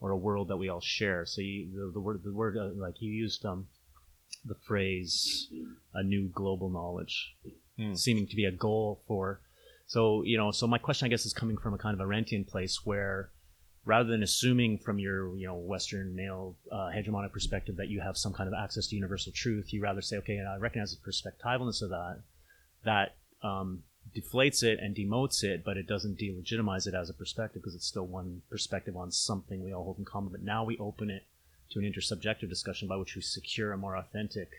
or 0.00 0.10
a 0.10 0.16
world 0.16 0.48
that 0.48 0.56
we 0.56 0.68
all 0.68 0.80
share. 0.80 1.24
So 1.24 1.40
you, 1.40 1.70
the, 1.72 1.92
the 1.92 2.00
word, 2.00 2.20
the 2.24 2.32
word, 2.32 2.56
uh, 2.56 2.70
like 2.74 3.00
you 3.00 3.12
used, 3.12 3.44
um, 3.46 3.68
the 4.44 4.54
phrase 4.66 5.48
a 5.94 6.02
new 6.02 6.28
global 6.28 6.70
knowledge 6.70 7.34
Hmm. 7.80 7.94
seeming 7.94 8.26
to 8.26 8.36
be 8.36 8.44
a 8.44 8.50
goal 8.50 9.00
for 9.06 9.40
so 9.86 10.22
you 10.22 10.36
know 10.36 10.50
so 10.50 10.66
my 10.66 10.76
question 10.76 11.06
i 11.06 11.08
guess 11.08 11.24
is 11.24 11.32
coming 11.32 11.56
from 11.56 11.72
a 11.72 11.78
kind 11.78 11.98
of 11.98 12.06
Arendtian 12.06 12.46
place 12.46 12.84
where 12.84 13.30
rather 13.86 14.06
than 14.10 14.22
assuming 14.22 14.76
from 14.76 14.98
your 14.98 15.34
you 15.36 15.46
know 15.46 15.54
western 15.54 16.14
male 16.14 16.56
uh, 16.70 16.90
hegemonic 16.94 17.32
perspective 17.32 17.76
that 17.76 17.88
you 17.88 18.00
have 18.00 18.18
some 18.18 18.34
kind 18.34 18.48
of 18.48 18.54
access 18.54 18.88
to 18.88 18.96
universal 18.96 19.32
truth 19.34 19.72
you 19.72 19.80
rather 19.82 20.02
say 20.02 20.16
okay 20.18 20.36
and 20.36 20.46
i 20.46 20.56
recognize 20.56 20.94
the 20.94 21.10
perspectivalness 21.10 21.80
of 21.80 21.88
that 21.88 22.20
that 22.84 23.14
um, 23.42 23.82
deflates 24.14 24.62
it 24.62 24.78
and 24.78 24.94
demotes 24.94 25.42
it 25.42 25.64
but 25.64 25.78
it 25.78 25.86
doesn't 25.86 26.18
delegitimize 26.18 26.86
it 26.86 26.94
as 26.94 27.08
a 27.08 27.14
perspective 27.14 27.62
because 27.62 27.74
it's 27.74 27.86
still 27.86 28.06
one 28.06 28.42
perspective 28.50 28.94
on 28.94 29.10
something 29.10 29.64
we 29.64 29.72
all 29.72 29.84
hold 29.84 29.98
in 29.98 30.04
common 30.04 30.30
but 30.30 30.42
now 30.42 30.64
we 30.64 30.76
open 30.78 31.08
it 31.08 31.22
to 31.70 31.78
an 31.78 31.84
intersubjective 31.84 32.48
discussion 32.48 32.88
by 32.88 32.96
which 32.96 33.14
we 33.14 33.22
secure 33.22 33.72
a 33.72 33.78
more 33.78 33.96
authentic 33.96 34.50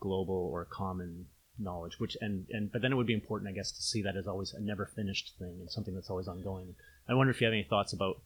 global 0.00 0.50
or 0.52 0.64
common 0.64 1.26
knowledge 1.58 2.00
which 2.00 2.16
and 2.20 2.46
and 2.50 2.72
but 2.72 2.82
then 2.82 2.92
it 2.92 2.96
would 2.96 3.06
be 3.06 3.14
important 3.14 3.48
i 3.48 3.52
guess 3.52 3.70
to 3.70 3.82
see 3.82 4.02
that 4.02 4.16
as 4.16 4.26
always 4.26 4.52
a 4.54 4.60
never 4.60 4.86
finished 4.86 5.32
thing 5.38 5.58
and 5.60 5.70
something 5.70 5.94
that's 5.94 6.10
always 6.10 6.26
ongoing. 6.26 6.74
I 7.08 7.14
wonder 7.14 7.30
if 7.30 7.40
you 7.40 7.46
have 7.46 7.52
any 7.52 7.62
thoughts 7.62 7.92
about 7.92 8.20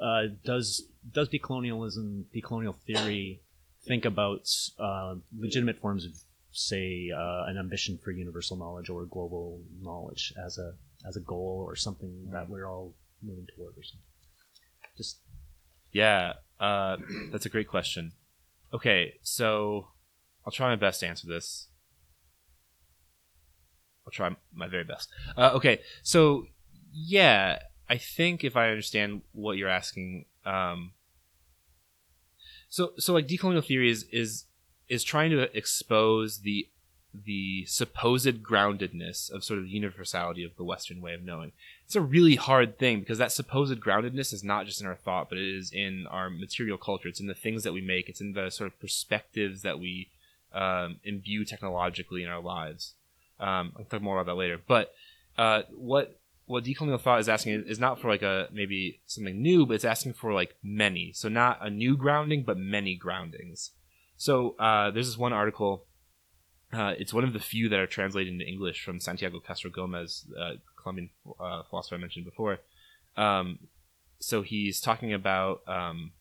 uh, 0.00 0.24
does 0.44 0.84
does 1.12 1.28
decolonialism 1.28 2.24
decolonial 2.34 2.76
theory 2.86 3.42
think 3.86 4.04
about 4.04 4.48
uh, 4.78 5.16
legitimate 5.36 5.78
forms 5.78 6.04
of 6.04 6.12
say 6.52 7.10
uh, 7.14 7.44
an 7.46 7.58
ambition 7.58 7.98
for 8.02 8.10
universal 8.10 8.56
knowledge 8.56 8.88
or 8.88 9.04
global 9.04 9.60
knowledge 9.80 10.32
as 10.44 10.58
a 10.58 10.74
as 11.06 11.16
a 11.16 11.20
goal 11.20 11.64
or 11.66 11.76
something 11.76 12.28
that 12.32 12.48
we're 12.48 12.66
all 12.66 12.94
moving 13.22 13.46
toward 13.54 13.76
or 13.76 13.82
something? 13.82 14.06
Just 14.96 15.18
Yeah, 15.92 16.34
uh, 16.60 16.96
that's 17.30 17.46
a 17.46 17.48
great 17.48 17.68
question. 17.68 18.12
Okay, 18.72 19.14
so 19.22 19.88
I'll 20.44 20.52
try 20.52 20.68
my 20.68 20.76
best 20.76 21.00
to 21.00 21.06
answer 21.06 21.26
this. 21.26 21.68
I'll 24.06 24.12
try 24.12 24.34
my 24.54 24.68
very 24.68 24.84
best. 24.84 25.10
Uh, 25.36 25.50
okay, 25.54 25.80
so 26.02 26.46
yeah, 26.92 27.58
I 27.88 27.96
think 27.96 28.44
if 28.44 28.56
I 28.56 28.68
understand 28.70 29.22
what 29.32 29.56
you're 29.56 29.68
asking, 29.68 30.26
um, 30.44 30.92
so 32.68 32.92
so 32.98 33.14
like 33.14 33.26
decolonial 33.26 33.64
theory 33.64 33.90
is 33.90 34.04
is 34.12 34.44
is 34.88 35.04
trying 35.04 35.30
to 35.30 35.56
expose 35.56 36.40
the 36.40 36.68
the 37.14 37.64
supposed 37.66 38.42
groundedness 38.42 39.30
of 39.30 39.42
sort 39.42 39.58
of 39.58 39.64
the 39.64 39.70
universality 39.70 40.44
of 40.44 40.56
the 40.56 40.64
Western 40.64 41.00
way 41.00 41.14
of 41.14 41.22
knowing 41.22 41.52
it's 41.88 41.96
a 41.96 42.02
really 42.02 42.36
hard 42.36 42.78
thing 42.78 43.00
because 43.00 43.16
that 43.16 43.32
supposed 43.32 43.80
groundedness 43.80 44.34
is 44.34 44.44
not 44.44 44.66
just 44.66 44.82
in 44.82 44.86
our 44.86 44.94
thought, 44.94 45.30
but 45.30 45.38
it 45.38 45.56
is 45.56 45.72
in 45.72 46.06
our 46.10 46.28
material 46.28 46.76
culture. 46.76 47.08
It's 47.08 47.18
in 47.18 47.28
the 47.28 47.34
things 47.34 47.62
that 47.62 47.72
we 47.72 47.80
make. 47.80 48.10
It's 48.10 48.20
in 48.20 48.34
the 48.34 48.50
sort 48.50 48.70
of 48.70 48.78
perspectives 48.78 49.62
that 49.62 49.78
we 49.78 50.10
um, 50.52 50.96
imbue 51.02 51.46
technologically 51.46 52.22
in 52.22 52.28
our 52.28 52.42
lives. 52.42 52.92
Um, 53.40 53.72
I'll 53.74 53.86
talk 53.86 54.02
more 54.02 54.20
about 54.20 54.30
that 54.30 54.38
later. 54.38 54.60
But 54.68 54.92
uh, 55.38 55.62
what 55.70 56.20
what 56.44 56.64
decolonial 56.64 57.00
thought 57.00 57.20
is 57.20 57.28
asking 57.28 57.64
is 57.66 57.78
not 57.78 57.98
for 57.98 58.08
like 58.08 58.20
a 58.20 58.48
maybe 58.52 59.00
something 59.06 59.40
new, 59.40 59.64
but 59.64 59.72
it's 59.72 59.84
asking 59.86 60.12
for 60.12 60.34
like 60.34 60.56
many. 60.62 61.12
So 61.14 61.30
not 61.30 61.58
a 61.62 61.70
new 61.70 61.96
grounding, 61.96 62.42
but 62.42 62.58
many 62.58 62.96
groundings. 62.96 63.70
So 64.18 64.56
uh, 64.58 64.90
there's 64.90 65.06
this 65.06 65.16
one 65.16 65.32
article. 65.32 65.84
Uh, 66.72 66.94
it's 66.98 67.14
one 67.14 67.24
of 67.24 67.32
the 67.32 67.40
few 67.40 67.68
that 67.68 67.78
are 67.78 67.86
translated 67.86 68.32
into 68.32 68.46
English 68.46 68.84
from 68.84 69.00
Santiago 69.00 69.40
Castro 69.40 69.70
Gomez, 69.70 70.24
uh, 70.38 70.54
Colombian 70.76 71.10
uh, 71.40 71.62
philosopher 71.62 71.94
I 71.94 71.98
mentioned 71.98 72.26
before. 72.26 72.58
Um, 73.16 73.58
so 74.20 74.42
he's 74.42 74.80
talking 74.80 75.14
about, 75.14 75.62
um, 75.66 76.12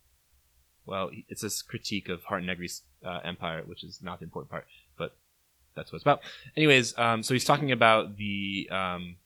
well, 0.86 1.10
it's 1.28 1.42
this 1.42 1.62
critique 1.62 2.08
of 2.08 2.24
Hardt 2.24 2.44
Negri's 2.44 2.84
uh, 3.06 3.20
empire, 3.24 3.64
which 3.66 3.84
is 3.84 4.00
not 4.02 4.20
the 4.20 4.24
important 4.24 4.50
part, 4.50 4.66
but 4.98 5.16
that's 5.76 5.92
what 5.92 5.98
it's 5.98 6.04
about. 6.04 6.22
Anyways, 6.56 6.98
um, 6.98 7.24
so 7.24 7.34
he's 7.34 7.46
talking 7.46 7.72
about 7.72 8.18
the 8.18 8.70
um, 8.72 9.18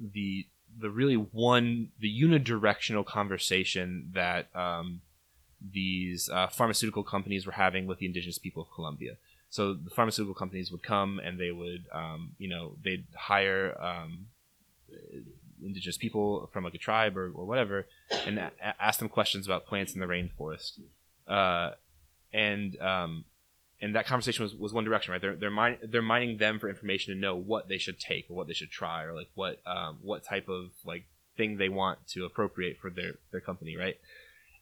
the 0.00 0.46
the 0.80 0.90
really 0.90 1.16
one 1.16 1.90
the 1.98 2.22
unidirectional 2.22 3.04
conversation 3.04 4.10
that 4.14 4.54
um, 4.54 5.00
these 5.60 6.28
uh, 6.28 6.46
pharmaceutical 6.46 7.02
companies 7.02 7.46
were 7.46 7.52
having 7.52 7.86
with 7.86 7.98
the 7.98 8.06
indigenous 8.06 8.38
people 8.38 8.62
of 8.62 8.68
Colombia. 8.72 9.16
So 9.50 9.74
the 9.74 9.90
pharmaceutical 9.90 10.34
companies 10.34 10.70
would 10.70 10.82
come 10.82 11.18
and 11.18 11.38
they 11.38 11.50
would, 11.50 11.86
um, 11.92 12.32
you 12.38 12.48
know, 12.48 12.76
they'd 12.84 13.06
hire 13.16 13.76
um, 13.80 14.26
indigenous 15.62 15.96
people 15.96 16.48
from 16.52 16.64
like 16.64 16.74
a 16.74 16.78
tribe 16.78 17.16
or, 17.16 17.30
or 17.34 17.44
whatever, 17.46 17.86
and 18.26 18.38
a- 18.38 18.52
ask 18.78 18.98
them 18.98 19.08
questions 19.08 19.46
about 19.46 19.66
plants 19.66 19.94
in 19.94 20.00
the 20.00 20.06
rainforest. 20.06 20.80
Uh, 21.26 21.72
and 22.32 22.78
um, 22.80 23.24
and 23.80 23.94
that 23.94 24.06
conversation 24.06 24.42
was, 24.42 24.54
was 24.54 24.72
one 24.72 24.84
direction, 24.84 25.12
right? 25.12 25.20
They're 25.20 25.36
they're, 25.36 25.50
min- 25.50 25.78
they're 25.82 26.02
mining 26.02 26.38
them 26.38 26.58
for 26.58 26.68
information 26.68 27.14
to 27.14 27.20
know 27.20 27.36
what 27.36 27.68
they 27.68 27.78
should 27.78 27.98
take 27.98 28.28
or 28.28 28.36
what 28.36 28.46
they 28.48 28.52
should 28.52 28.70
try 28.70 29.04
or 29.04 29.14
like 29.14 29.28
what 29.34 29.60
um, 29.66 29.98
what 30.02 30.24
type 30.24 30.48
of 30.48 30.70
like 30.84 31.04
thing 31.36 31.56
they 31.56 31.68
want 31.68 32.06
to 32.08 32.24
appropriate 32.24 32.78
for 32.78 32.90
their 32.90 33.14
their 33.30 33.40
company, 33.40 33.76
right? 33.76 33.96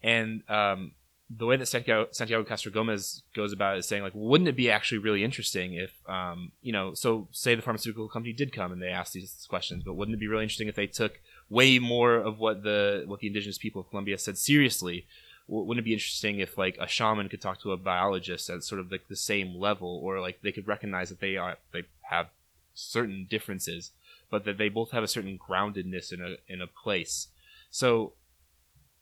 And 0.03 0.49
um, 0.49 0.93
the 1.29 1.47
way 1.47 1.57
that 1.57 1.67
Santiago, 1.67 2.09
Santiago 2.13 2.45
Castro 2.45 2.71
Gomez 2.71 3.23
goes 3.35 3.53
about 3.53 3.75
it 3.77 3.81
is 3.81 3.89
saying 3.89 4.03
like, 4.03 4.13
wouldn't 4.15 4.49
it 4.49 4.57
be 4.57 4.71
actually 4.71 4.99
really 4.99 5.25
interesting 5.25 5.75
if, 5.75 5.93
um, 6.09 6.53
you 6.63 6.73
know, 6.73 6.95
so 6.95 7.27
say 7.33 7.55
the 7.55 7.63
pharmaceutical 7.63 8.09
company 8.09 8.33
did 8.33 8.53
come 8.53 8.71
and 8.71 8.81
they 8.81 8.89
asked 8.89 9.13
these 9.13 9.47
questions, 9.49 9.83
but 9.83 9.95
wouldn't 9.95 10.15
it 10.15 10.21
be 10.21 10.29
really 10.29 10.45
interesting 10.45 10.69
if 10.69 10.77
they 10.77 10.87
took 10.87 11.21
way 11.51 11.79
more 11.79 12.15
of 12.15 12.39
what 12.39 12.63
the 12.63 13.05
what 13.07 13.21
the 13.21 13.27
indigenous 13.27 13.59
people 13.59 13.81
of 13.81 13.91
Colombia 13.91 14.19
said 14.19 14.39
seriously? 14.39 15.07
Wouldn't 15.49 15.85
it 15.85 15.89
be 15.89 15.93
interesting 15.93 16.39
if 16.39 16.59
like 16.59 16.77
a 16.81 16.89
shaman 16.89 17.29
could 17.29 17.41
talk 17.41 17.61
to 17.63 17.73
a 17.73 17.77
biologist 17.77 18.49
at 18.51 18.63
sort 18.63 18.81
of 18.81 18.91
like 18.91 19.09
the 19.09 19.17
same 19.17 19.55
level, 19.55 20.01
or 20.03 20.21
like 20.21 20.43
they 20.43 20.53
could 20.53 20.69
recognize 20.69 21.09
that 21.09 21.21
they 21.21 21.37
are 21.37 21.57
they 21.73 21.85
have 22.03 22.29
certain 22.75 23.27
differences, 23.29 23.91
but 24.31 24.45
that 24.45 24.59
they 24.59 24.69
both 24.69 24.91
have 24.93 25.05
a 25.05 25.09
certain 25.09 25.39
groundedness 25.39 26.13
in 26.13 26.21
a 26.21 26.37
in 26.49 26.61
a 26.61 26.67
place. 26.67 27.29
So, 27.71 28.15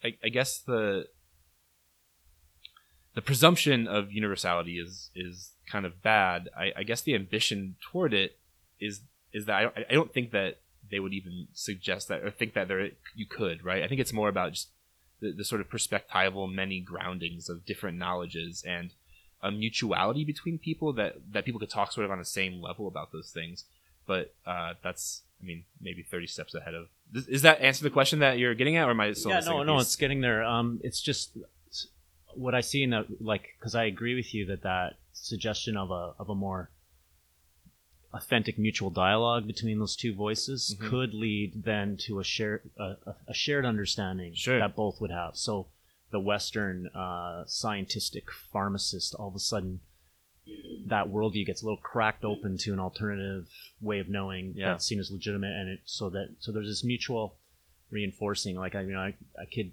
I, 0.02 0.16
I 0.22 0.28
guess 0.28 0.58
the 0.58 1.08
the 3.14 3.22
presumption 3.22 3.86
of 3.86 4.12
universality 4.12 4.78
is 4.78 5.10
is 5.14 5.52
kind 5.70 5.86
of 5.86 6.02
bad. 6.02 6.48
I, 6.56 6.72
I 6.76 6.82
guess 6.82 7.02
the 7.02 7.14
ambition 7.14 7.76
toward 7.80 8.12
it 8.12 8.38
is 8.80 9.00
is 9.32 9.46
that 9.46 9.56
I 9.56 9.62
don't, 9.62 9.76
I 9.90 9.94
don't 9.94 10.12
think 10.12 10.30
that 10.32 10.58
they 10.90 11.00
would 11.00 11.12
even 11.12 11.48
suggest 11.52 12.08
that 12.08 12.22
or 12.22 12.30
think 12.30 12.54
that 12.54 12.68
there 12.68 12.90
you 13.14 13.26
could 13.26 13.64
right. 13.64 13.82
I 13.82 13.88
think 13.88 14.00
it's 14.00 14.12
more 14.12 14.28
about 14.28 14.52
just 14.52 14.68
the, 15.20 15.32
the 15.32 15.44
sort 15.44 15.60
of 15.60 15.70
perspectival 15.70 16.52
many 16.52 16.80
groundings 16.80 17.48
of 17.48 17.64
different 17.64 17.98
knowledges 17.98 18.62
and 18.66 18.92
a 19.42 19.50
mutuality 19.50 20.24
between 20.24 20.58
people 20.58 20.92
that 20.94 21.16
that 21.32 21.44
people 21.44 21.60
could 21.60 21.70
talk 21.70 21.92
sort 21.92 22.04
of 22.04 22.10
on 22.10 22.18
the 22.18 22.24
same 22.24 22.60
level 22.60 22.88
about 22.88 23.12
those 23.12 23.30
things. 23.30 23.64
But 24.06 24.34
uh, 24.46 24.74
that's 24.82 25.22
I 25.40 25.46
mean 25.46 25.64
maybe 25.80 26.02
thirty 26.02 26.26
steps 26.26 26.54
ahead 26.54 26.74
of. 26.74 26.86
Is 27.28 27.42
that 27.42 27.60
answer 27.60 27.84
the 27.84 27.90
question 27.90 28.18
that 28.18 28.38
you're 28.38 28.54
getting 28.54 28.76
at, 28.76 28.88
or 28.88 28.90
am 28.90 29.00
I 29.00 29.12
still? 29.12 29.30
yeah, 29.30 29.40
no, 29.40 29.62
no, 29.62 29.78
it's 29.78 29.96
getting 29.96 30.20
there. 30.20 30.42
Um, 30.42 30.80
it's 30.82 31.00
just 31.00 31.36
what 32.36 32.54
I 32.54 32.60
see 32.60 32.82
in 32.82 32.90
that, 32.90 33.06
like, 33.20 33.54
because 33.58 33.74
I 33.74 33.84
agree 33.84 34.14
with 34.14 34.34
you 34.34 34.46
that 34.46 34.62
that 34.62 34.94
suggestion 35.12 35.76
of 35.76 35.90
a 35.90 36.14
of 36.18 36.28
a 36.28 36.34
more 36.34 36.70
authentic 38.12 38.58
mutual 38.58 38.90
dialogue 38.90 39.46
between 39.46 39.78
those 39.78 39.96
two 39.96 40.14
voices 40.14 40.76
Mhm. 40.78 40.88
could 40.88 41.14
lead 41.14 41.64
then 41.64 41.96
to 41.96 42.20
a 42.20 42.24
shared 42.24 42.70
a, 42.76 42.82
a- 43.06 43.16
a 43.28 43.34
shared 43.34 43.64
understanding 43.64 44.34
Sure. 44.34 44.58
that 44.58 44.76
both 44.76 45.00
would 45.00 45.10
have. 45.10 45.36
So 45.36 45.68
the 46.10 46.20
Western 46.20 46.86
uh, 46.88 47.44
scientific 47.46 48.30
pharmacist 48.30 49.14
all 49.16 49.28
of 49.28 49.34
a 49.34 49.40
sudden 49.40 49.80
that 50.86 51.06
worldview 51.08 51.46
gets 51.46 51.62
a 51.62 51.64
little 51.64 51.78
cracked 51.80 52.24
open 52.24 52.56
to 52.58 52.72
an 52.72 52.78
alternative 52.78 53.48
way 53.80 53.98
of 53.98 54.08
knowing 54.08 54.52
Yeah. 54.54 54.68
that's 54.72 54.86
seen 54.86 55.00
as 55.00 55.10
legitimate, 55.10 55.52
and 55.52 55.68
it 55.68 55.80
so 55.84 56.08
that 56.10 56.36
so 56.38 56.52
there's 56.52 56.68
this 56.68 56.84
mutual 56.84 57.38
reinforcing. 57.90 58.54
Like 58.56 58.74
I 58.76 58.82
you 58.82 58.92
know 58.92 59.00
I, 59.00 59.14
I 59.40 59.46
could 59.52 59.72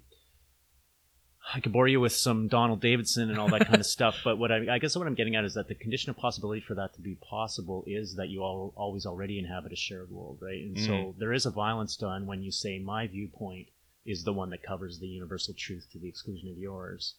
I 1.54 1.60
could 1.60 1.72
bore 1.72 1.88
you 1.88 2.00
with 2.00 2.12
some 2.12 2.48
Donald 2.48 2.80
Davidson 2.80 3.28
and 3.28 3.38
all 3.38 3.48
that 3.48 3.66
kind 3.66 3.80
of 3.80 3.86
stuff, 3.98 4.18
but 4.24 4.38
what 4.38 4.52
I, 4.52 4.74
I 4.74 4.78
guess 4.78 4.96
what 4.96 5.06
I'm 5.06 5.14
getting 5.14 5.36
at 5.36 5.44
is 5.44 5.54
that 5.54 5.68
the 5.68 5.74
condition 5.74 6.10
of 6.10 6.16
possibility 6.16 6.60
for 6.60 6.74
that 6.74 6.94
to 6.94 7.00
be 7.00 7.16
possible 7.16 7.84
is 7.86 8.14
that 8.16 8.28
you 8.28 8.42
all 8.42 8.72
always 8.76 9.06
already 9.06 9.38
inhabit 9.38 9.72
a 9.72 9.76
shared 9.76 10.10
world, 10.10 10.38
right? 10.40 10.62
And 10.62 10.78
so 10.78 10.92
mm. 10.92 11.18
there 11.18 11.32
is 11.32 11.44
a 11.44 11.50
violence 11.50 11.96
done 11.96 12.26
when 12.26 12.42
you 12.42 12.52
say 12.52 12.78
my 12.78 13.06
viewpoint 13.06 13.68
is 14.04 14.24
the 14.24 14.32
one 14.32 14.50
that 14.50 14.62
covers 14.62 14.98
the 14.98 15.06
universal 15.06 15.54
truth 15.56 15.86
to 15.92 15.98
the 15.98 16.08
exclusion 16.08 16.50
of 16.50 16.58
yours. 16.58 17.14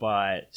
But 0.00 0.56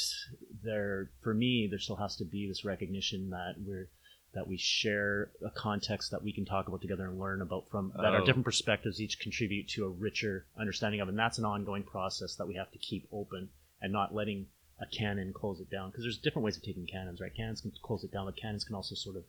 there, 0.63 1.09
for 1.21 1.33
me, 1.33 1.67
there 1.67 1.79
still 1.79 1.95
has 1.95 2.15
to 2.17 2.25
be 2.25 2.47
this 2.47 2.63
recognition 2.63 3.31
that 3.31 3.55
we're 3.57 3.89
that 4.33 4.47
we 4.47 4.57
share 4.57 5.29
a 5.45 5.49
context 5.49 6.11
that 6.11 6.23
we 6.23 6.31
can 6.31 6.45
talk 6.45 6.67
about 6.67 6.81
together 6.81 7.05
and 7.05 7.19
learn 7.19 7.41
about 7.41 7.67
from 7.69 7.91
that 7.97 8.13
our 8.13 8.21
Oh. 8.21 8.25
different 8.25 8.45
perspectives 8.45 9.01
each 9.01 9.19
contribute 9.19 9.67
to 9.69 9.85
a 9.85 9.89
richer 9.89 10.45
understanding 10.57 11.01
of 11.01 11.09
and 11.09 11.19
that's 11.19 11.37
an 11.37 11.45
ongoing 11.45 11.83
process 11.83 12.35
that 12.35 12.47
we 12.47 12.55
have 12.55 12.71
to 12.71 12.77
keep 12.77 13.07
open 13.11 13.49
and 13.81 13.91
not 13.91 14.13
letting 14.13 14.47
a 14.79 14.85
canon 14.85 15.33
close 15.33 15.59
it 15.59 15.69
down. 15.69 15.89
Because 15.89 16.03
there's 16.05 16.17
different 16.17 16.45
ways 16.45 16.57
of 16.57 16.63
taking 16.63 16.87
canons 16.87 17.19
right? 17.19 17.33
Canons 17.35 17.61
can 17.61 17.71
close 17.81 18.03
it 18.03 18.11
down 18.11 18.25
but 18.25 18.37
canons 18.37 18.63
can 18.63 18.75
also 18.75 18.95
sort 18.95 19.15
of 19.17 19.23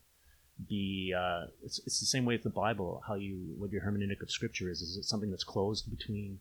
be 0.68 1.12
uh, 1.16 1.46
it's, 1.64 1.80
it's 1.80 1.98
the 1.98 2.06
same 2.06 2.24
way 2.24 2.34
with 2.34 2.42
the 2.44 2.50
bible 2.50 3.02
how 3.08 3.14
you 3.14 3.54
what 3.58 3.72
your 3.72 3.82
hermeneutic 3.82 4.22
of 4.22 4.30
scripture 4.30 4.70
is. 4.70 4.82
Is 4.82 4.96
it 4.96 5.04
something 5.04 5.30
that's 5.30 5.44
closed 5.44 5.90
between 5.90 6.38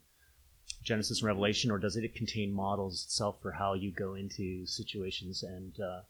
genesis 0.83 1.19
and 1.19 1.27
revelation 1.27 1.71
or 1.71 1.79
does 1.79 1.95
it 1.95 2.15
contain 2.15 2.53
models 2.53 3.03
itself 3.05 3.37
for 3.41 3.51
how 3.51 3.73
you 3.73 3.91
go 3.91 4.13
into 4.13 4.65
situations? 4.67 5.43
And 5.43 5.79
uh, 5.79 6.01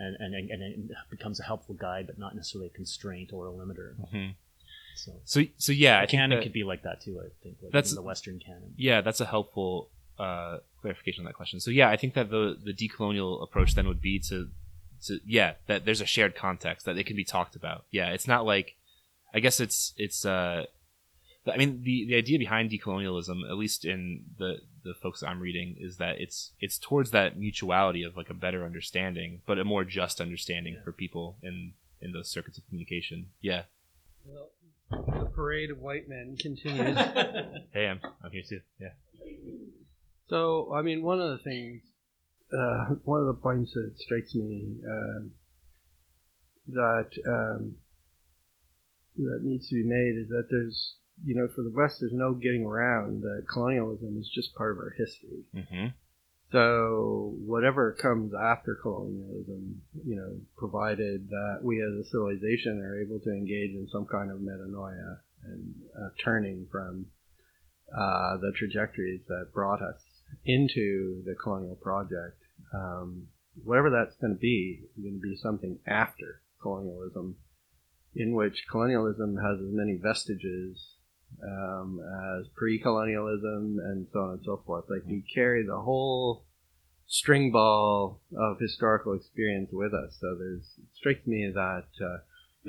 and, 0.00 0.16
and, 0.34 0.50
and 0.50 0.62
it 0.62 0.96
becomes 1.10 1.38
a 1.40 1.42
helpful 1.44 1.74
guide, 1.74 2.06
but 2.06 2.18
not 2.18 2.34
necessarily 2.34 2.66
a 2.68 2.76
constraint 2.82 3.32
or 3.32 3.46
a 3.46 3.50
limiter. 3.50 3.94
Mhm. 4.12 4.34
So 4.96 5.12
So 5.24 5.42
so 5.56 5.72
yeah, 5.72 5.98
I 5.98 6.02
a 6.02 6.06
think 6.06 6.10
canon 6.18 6.38
that- 6.38 6.42
could 6.42 6.52
be 6.52 6.64
like 6.64 6.82
that 6.82 7.00
too. 7.00 7.20
I 7.20 7.28
think 7.42 7.56
like 7.62 7.72
That's- 7.72 7.94
the 7.94 8.02
Western 8.02 8.38
canon. 8.40 8.74
yeah, 8.76 9.00
that's 9.00 9.20
a 9.20 9.26
helpful 9.26 9.90
uh, 10.18 10.58
clarification 10.82 11.22
on 11.22 11.26
that 11.26 11.34
question. 11.34 11.60
So 11.60 11.70
yeah, 11.70 11.88
I 11.88 11.96
think 11.96 12.12
that 12.14 12.28
the 12.30 12.58
the 12.62 12.74
decolonial 12.74 13.42
approach 13.42 13.74
then 13.74 13.86
would 13.88 14.02
be 14.02 14.18
to 14.30 14.50
to 15.06 15.20
yeah 15.26 15.54
that 15.66 15.84
there's 15.86 16.02
a 16.02 16.06
shared 16.06 16.34
context 16.34 16.84
that 16.86 16.98
it 16.98 17.04
can 17.06 17.16
be 17.16 17.24
talked 17.24 17.56
about. 17.56 17.84
Yeah, 17.90 18.10
it's 18.10 18.28
not 18.28 18.44
like 18.44 18.76
I 19.32 19.40
guess 19.40 19.60
it's 19.60 19.94
it's 19.96 20.26
uh 20.26 20.66
I 21.46 21.56
mean 21.56 21.82
the 21.82 22.06
the 22.06 22.16
idea 22.16 22.38
behind 22.38 22.70
decolonialism, 22.70 23.48
at 23.48 23.56
least 23.56 23.84
in 23.84 24.24
the 24.38 24.58
the 24.84 24.94
folks 24.94 25.22
I'm 25.22 25.40
reading, 25.40 25.76
is 25.78 25.96
that 25.96 26.20
it's 26.20 26.52
it's 26.60 26.78
towards 26.78 27.10
that 27.12 27.38
mutuality 27.38 28.02
of 28.02 28.16
like 28.16 28.30
a 28.30 28.34
better 28.34 28.64
understanding, 28.64 29.40
but 29.46 29.58
a 29.58 29.64
more 29.64 29.84
just 29.84 30.20
understanding 30.20 30.78
for 30.84 30.92
people 30.92 31.36
in 31.42 31.72
in 32.00 32.12
those 32.12 32.30
circuits 32.30 32.58
of 32.58 32.66
communication. 32.66 33.26
Yeah. 33.40 33.62
Well, 34.24 34.50
the 34.90 35.30
parade 35.34 35.70
of 35.70 35.78
white 35.78 36.08
men 36.08 36.36
continues. 36.38 36.96
Hey, 37.72 37.86
I'm 37.86 38.00
I'm 38.24 38.32
here 38.32 38.42
too. 38.48 38.60
Yeah. 38.80 38.92
so, 40.28 40.72
I 40.74 40.82
mean, 40.82 41.02
one 41.02 41.20
of 41.20 41.30
the 41.30 41.38
things, 41.38 41.82
uh, 42.52 42.94
one 43.04 43.20
of 43.20 43.26
the 43.26 43.40
points 43.40 43.72
that 43.74 43.92
strikes 43.98 44.34
me 44.34 44.76
um, 44.86 45.30
that 46.68 47.10
um, 47.26 47.76
that 49.16 49.40
needs 49.42 49.68
to 49.68 49.74
be 49.76 49.84
made 49.84 50.16
is 50.20 50.28
that 50.28 50.46
there's, 50.50 50.94
you 51.24 51.34
know, 51.34 51.48
for 51.54 51.62
the 51.62 51.72
West, 51.74 51.98
there's 52.00 52.12
no 52.12 52.34
getting 52.34 52.64
around 52.64 53.22
that 53.22 53.44
colonialism 53.52 54.16
is 54.18 54.28
just 54.28 54.54
part 54.54 54.72
of 54.72 54.78
our 54.78 54.94
history. 54.96 55.44
Mm-hmm. 55.54 55.86
So 56.52 57.34
whatever 57.46 57.92
comes 57.92 58.32
after 58.34 58.74
colonialism, 58.82 59.82
you 60.04 60.16
know, 60.16 60.36
provided 60.56 61.28
that 61.28 61.60
we 61.62 61.80
as 61.80 61.92
a 61.92 62.08
civilization 62.10 62.80
are 62.80 63.00
able 63.00 63.20
to 63.20 63.30
engage 63.30 63.70
in 63.70 63.86
some 63.92 64.06
kind 64.06 64.30
of 64.30 64.38
metanoia 64.38 65.18
and 65.44 65.74
uh, 65.96 66.08
turning 66.22 66.66
from 66.70 67.06
uh, 67.96 68.36
the 68.38 68.52
trajectories 68.56 69.20
that 69.28 69.52
brought 69.54 69.80
us 69.80 70.02
into 70.44 71.22
the 71.24 71.34
colonial 71.34 71.76
project, 71.76 72.42
um, 72.74 73.26
whatever 73.62 73.90
that's 73.90 74.16
going 74.16 74.34
to 74.34 74.38
be, 74.38 74.80
is 74.96 75.02
going 75.02 75.20
to 75.20 75.20
be 75.20 75.36
something 75.36 75.78
after 75.86 76.42
colonialism, 76.60 77.36
in 78.14 78.34
which 78.34 78.64
colonialism 78.70 79.36
has 79.36 79.60
as 79.60 79.72
many 79.72 79.96
vestiges 80.00 80.96
um, 81.42 82.00
as 82.38 82.46
pre-colonialism 82.56 83.78
and 83.84 84.06
so 84.12 84.18
on 84.20 84.30
and 84.32 84.44
so 84.44 84.62
forth. 84.66 84.84
Like 84.88 85.02
we 85.06 85.24
carry 85.34 85.64
the 85.64 85.80
whole 85.80 86.44
string 87.06 87.50
ball 87.50 88.20
of 88.36 88.58
historical 88.60 89.14
experience 89.14 89.70
with 89.72 89.92
us. 89.94 90.16
So 90.20 90.36
there's 90.38 90.64
it 90.78 90.96
strikes 90.96 91.26
me 91.26 91.50
that 91.54 91.86
uh, 92.00 92.18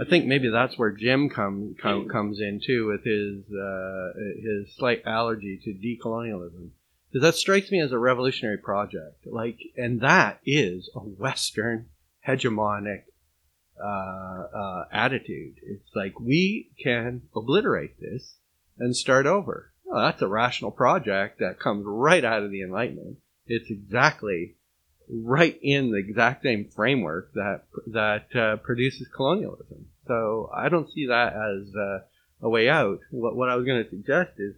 I 0.01 0.05
think 0.05 0.25
maybe 0.25 0.49
that's 0.49 0.77
where 0.77 0.91
Jim 0.91 1.29
come, 1.29 1.75
come 1.81 2.07
comes 2.07 2.39
in 2.39 2.61
too 2.65 2.87
with 2.87 3.03
his 3.03 3.43
uh, 3.51 4.11
his 4.41 4.75
slight 4.75 5.03
allergy 5.05 5.59
to 5.63 5.73
decolonialism 5.73 6.69
because 7.11 7.23
that 7.25 7.35
strikes 7.35 7.71
me 7.71 7.81
as 7.81 7.91
a 7.91 7.97
revolutionary 7.97 8.57
project. 8.57 9.25
Like, 9.25 9.59
and 9.75 9.99
that 9.99 10.39
is 10.45 10.89
a 10.95 10.99
Western 10.99 11.87
hegemonic 12.25 13.03
uh, 13.83 13.87
uh, 13.87 14.85
attitude. 14.91 15.55
It's 15.61 15.89
like 15.93 16.19
we 16.19 16.71
can 16.81 17.23
obliterate 17.35 17.99
this 17.99 18.37
and 18.81 18.95
start 18.95 19.27
over. 19.27 19.71
Well, 19.85 20.03
that's 20.03 20.21
a 20.21 20.27
rational 20.27 20.71
project 20.71 21.39
that 21.39 21.59
comes 21.59 21.83
right 21.85 22.25
out 22.25 22.41
of 22.43 22.49
the 22.49 22.63
Enlightenment. 22.63 23.17
It's 23.45 23.69
exactly 23.69 24.55
right 25.07 25.57
in 25.61 25.91
the 25.91 25.99
exact 25.99 26.43
same 26.43 26.69
framework 26.75 27.31
that 27.33 27.63
that 27.87 28.35
uh, 28.35 28.55
produces 28.57 29.07
colonialism. 29.15 29.85
So 30.07 30.49
I 30.55 30.69
don't 30.69 30.91
see 30.91 31.07
that 31.07 31.33
as 31.33 31.75
uh, 31.75 31.99
a 32.41 32.49
way 32.49 32.69
out. 32.69 32.99
What, 33.11 33.35
what 33.35 33.49
I 33.49 33.55
was 33.55 33.65
going 33.65 33.83
to 33.83 33.89
suggest 33.89 34.31
is 34.39 34.55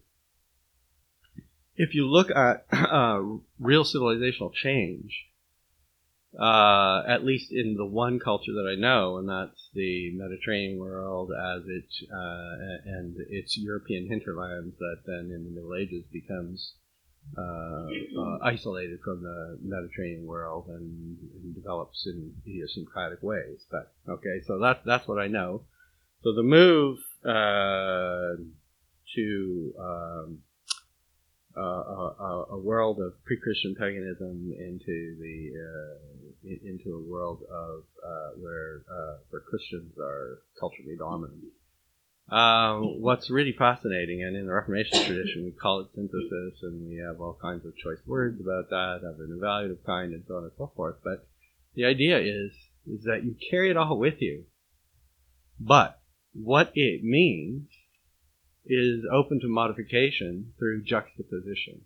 if 1.76 1.94
you 1.94 2.08
look 2.08 2.30
at 2.32 2.66
uh, 2.72 3.20
real 3.60 3.84
civilizational 3.84 4.54
change, 4.54 5.26
uh, 6.40 7.04
at 7.08 7.24
least 7.24 7.52
in 7.52 7.76
the 7.76 7.86
one 7.86 8.20
culture 8.20 8.54
that 8.54 8.68
I 8.68 8.80
know, 8.80 9.18
and 9.18 9.30
that's 9.30 9.70
the 9.74 10.12
Mediterranean 10.16 10.80
world 10.80 11.32
as 11.32 11.62
it 11.68 11.86
uh, 12.12 12.56
and 12.86 13.16
its 13.30 13.58
European 13.58 14.08
hinterlands 14.08 14.76
that 14.80 14.98
then 15.06 15.32
in 15.34 15.44
the 15.44 15.52
Middle 15.52 15.76
Ages 15.76 16.06
becomes 16.12 16.74
uh, 17.38 17.42
uh, 18.20 18.38
isolated 18.44 19.00
from 19.04 19.24
the 19.24 19.58
Mediterranean 19.62 20.26
world 20.26 20.66
and, 20.68 21.18
and, 21.36 21.56
develops 21.56 22.06
in 22.06 22.34
idiosyncratic 22.46 23.24
ways. 23.24 23.66
But 23.72 23.94
okay, 24.10 24.42
so 24.46 24.60
that's 24.60 24.80
that's 24.86 25.08
what 25.08 25.20
I 25.20 25.28
know. 25.28 25.64
So 26.24 26.34
the 26.34 26.44
move 26.44 26.98
uh, 27.26 28.42
to 29.16 29.74
um, 29.80 30.40
a, 31.56 32.46
a, 32.52 32.60
world 32.60 33.00
of 33.00 33.14
pre-Christian 33.26 33.76
paganism 33.76 34.52
into 34.58 35.16
the 35.20 35.52
uh, 36.46 36.70
into 36.70 36.96
a 36.96 37.10
world 37.10 37.42
of 37.50 37.84
uh, 38.06 38.30
where 38.40 38.84
uh, 38.90 39.18
where 39.30 39.42
Christians 39.42 39.94
are 40.00 40.40
culturally 40.60 40.96
dominant. 40.98 41.44
Um, 42.30 43.02
what's 43.02 43.30
really 43.30 43.54
fascinating, 43.58 44.24
and 44.24 44.36
in 44.36 44.46
the 44.46 44.54
Reformation 44.54 45.04
tradition, 45.04 45.44
we 45.44 45.52
call 45.52 45.82
it 45.82 45.88
synthesis, 45.94 46.64
and 46.64 46.88
we 46.88 46.98
have 46.98 47.20
all 47.20 47.38
kinds 47.42 47.66
of 47.66 47.76
choice 47.76 48.00
words 48.06 48.40
about 48.40 48.70
that, 48.70 49.02
of 49.06 49.20
an 49.20 49.38
evaluative 49.38 49.84
kind, 49.86 50.14
and 50.14 50.24
so 50.28 50.36
on 50.36 50.44
and 50.44 50.52
so 50.58 50.72
forth. 50.76 50.96
But 51.04 51.28
the 51.76 51.86
idea 51.86 52.20
is 52.20 52.52
is 52.88 53.04
that 53.06 53.24
you 53.24 53.36
carry 53.50 53.70
it 53.70 53.78
all 53.78 53.98
with 53.98 54.22
you. 54.22 54.46
But 55.60 56.00
what 56.34 56.72
it 56.76 57.04
means 57.04 57.68
is 58.66 59.04
open 59.12 59.40
to 59.42 59.48
modification 59.48 60.54
through 60.58 60.84
juxtaposition. 60.84 61.82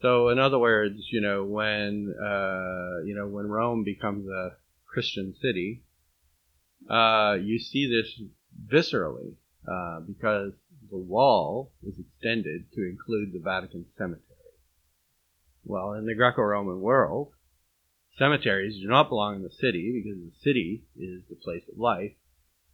So, 0.00 0.28
in 0.28 0.38
other 0.38 0.58
words, 0.58 1.08
you 1.10 1.20
know, 1.20 1.44
when 1.44 2.14
uh, 2.14 3.04
you 3.04 3.14
know 3.16 3.26
when 3.26 3.48
Rome 3.48 3.82
becomes 3.82 4.28
a 4.28 4.56
Christian 4.86 5.34
city, 5.42 5.82
uh, 6.88 7.36
you 7.40 7.58
see 7.58 7.88
this 7.88 8.20
viscerally 8.72 9.34
uh, 9.66 10.00
because 10.00 10.52
the 10.90 10.96
wall 10.96 11.72
is 11.82 11.98
extended 11.98 12.70
to 12.74 12.88
include 12.88 13.32
the 13.32 13.40
Vatican 13.40 13.86
cemetery. 13.96 14.24
Well, 15.64 15.92
in 15.92 16.06
the 16.06 16.14
Greco-Roman 16.14 16.80
world, 16.80 17.32
cemeteries 18.16 18.80
do 18.80 18.88
not 18.88 19.08
belong 19.08 19.36
in 19.36 19.42
the 19.42 19.50
city 19.50 20.00
because 20.02 20.18
the 20.18 20.40
city 20.42 20.84
is 20.96 21.22
the 21.28 21.36
place 21.36 21.64
of 21.70 21.78
life, 21.78 22.12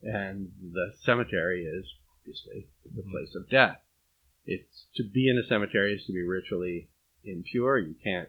and 0.02 0.52
the 0.72 0.92
cemetery 1.02 1.64
is 1.64 1.86
obviously, 2.20 2.68
the 2.84 3.02
place 3.02 3.34
of 3.34 3.48
death. 3.48 3.78
It's 4.46 4.86
to 4.96 5.04
be 5.04 5.28
in 5.28 5.38
a 5.38 5.46
cemetery 5.46 5.94
is 5.94 6.04
to 6.06 6.12
be 6.12 6.22
ritually 6.22 6.88
impure. 7.24 7.78
You 7.78 7.94
can't 8.02 8.28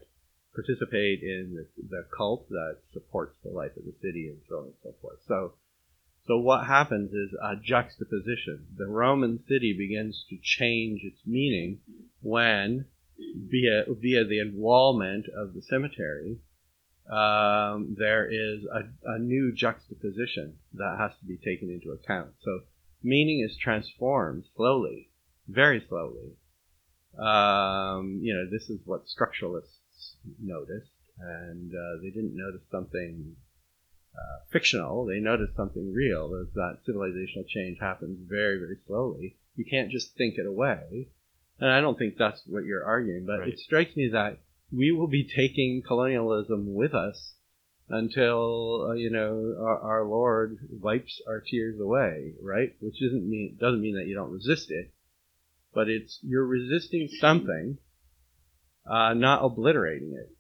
participate 0.54 1.22
in 1.22 1.54
the, 1.56 1.68
the 1.90 2.06
cult 2.16 2.48
that 2.50 2.78
supports 2.94 3.36
the 3.44 3.52
life 3.52 3.76
of 3.78 3.84
the 3.86 3.94
city 4.02 4.30
and 4.30 4.40
so 4.48 4.56
on 4.60 4.64
and 4.66 4.74
so 4.84 4.96
forth. 5.02 5.20
So, 5.28 5.54
so 6.28 6.38
what 6.38 6.66
happens 6.66 7.12
is 7.12 7.36
a 7.42 7.56
juxtaposition. 7.62 8.66
The 8.78 8.88
Roman 8.88 9.44
city 9.48 9.76
begins 9.78 10.26
to 10.30 10.38
change 10.42 11.02
its 11.04 11.20
meaning 11.26 11.80
when, 12.22 12.86
via 13.18 13.86
via 13.88 14.26
the 14.26 14.40
involvement 14.40 15.26
of 15.38 15.54
the 15.54 15.62
cemetery, 15.62 16.40
um, 17.12 17.96
there 17.98 18.26
is 18.26 18.64
a, 18.66 19.12
a 19.12 19.20
new 19.20 19.54
juxtaposition 19.54 20.56
that 20.74 20.98
has 20.98 21.12
to 21.20 21.26
be 21.26 21.38
taken 21.38 21.70
into 21.70 21.92
account. 21.92 22.32
So 22.42 22.62
meaning 23.04 23.46
is 23.48 23.56
transformed 23.58 24.46
slowly, 24.56 25.10
very 25.48 25.86
slowly. 25.88 26.38
Um, 27.20 28.20
you 28.22 28.34
know, 28.34 28.46
this 28.50 28.70
is 28.70 28.80
what 28.86 29.06
structuralists 29.06 30.16
noticed, 30.42 30.92
and 31.20 31.72
uh, 31.74 32.02
they 32.02 32.10
didn't 32.10 32.36
notice 32.36 32.68
something 32.72 33.36
uh, 34.16 34.40
fictional. 34.52 35.06
They 35.06 35.20
noticed 35.20 35.56
something 35.56 35.94
real. 35.94 36.36
Is 36.36 36.54
that 36.54 36.80
civilizational 36.88 37.48
change 37.48 37.78
happens 37.80 38.20
very, 38.30 38.58
very 38.58 38.78
slowly. 38.88 39.38
You 39.56 39.66
can't 39.70 39.92
just 39.92 40.16
think 40.16 40.36
it 40.38 40.46
away. 40.46 41.10
And 41.60 41.70
I 41.70 41.80
don't 41.80 41.98
think 41.98 42.16
that's 42.18 42.42
what 42.48 42.66
you're 42.66 42.84
arguing, 42.84 43.26
but 43.26 43.40
right. 43.40 43.50
it 43.50 43.60
strikes 43.60 43.96
me 43.96 44.10
that 44.12 44.40
we 44.72 44.92
will 44.92 45.08
be 45.08 45.24
taking 45.24 45.82
colonialism 45.86 46.74
with 46.74 46.94
us 46.94 47.36
until 47.88 48.88
uh, 48.90 48.94
you 48.94 49.10
know 49.10 49.56
our, 49.60 49.80
our, 49.80 50.06
Lord 50.06 50.58
wipes 50.70 51.22
our 51.28 51.40
tears 51.40 51.80
away, 51.80 52.34
right? 52.42 52.76
Which 52.80 53.00
doesn't 53.00 53.30
mean 53.30 53.58
doesn't 53.60 53.82
mean 53.82 53.96
that 53.96 54.08
you 54.08 54.16
don't 54.16 54.32
resist 54.32 54.72
it, 54.72 54.92
but 55.76 55.90
it's 55.90 56.20
you're 56.24 56.46
resisting 56.46 57.08
something, 57.20 57.78
uh, 58.90 59.14
not 59.14 59.44
obliterating 59.44 60.16
it. 60.18 60.32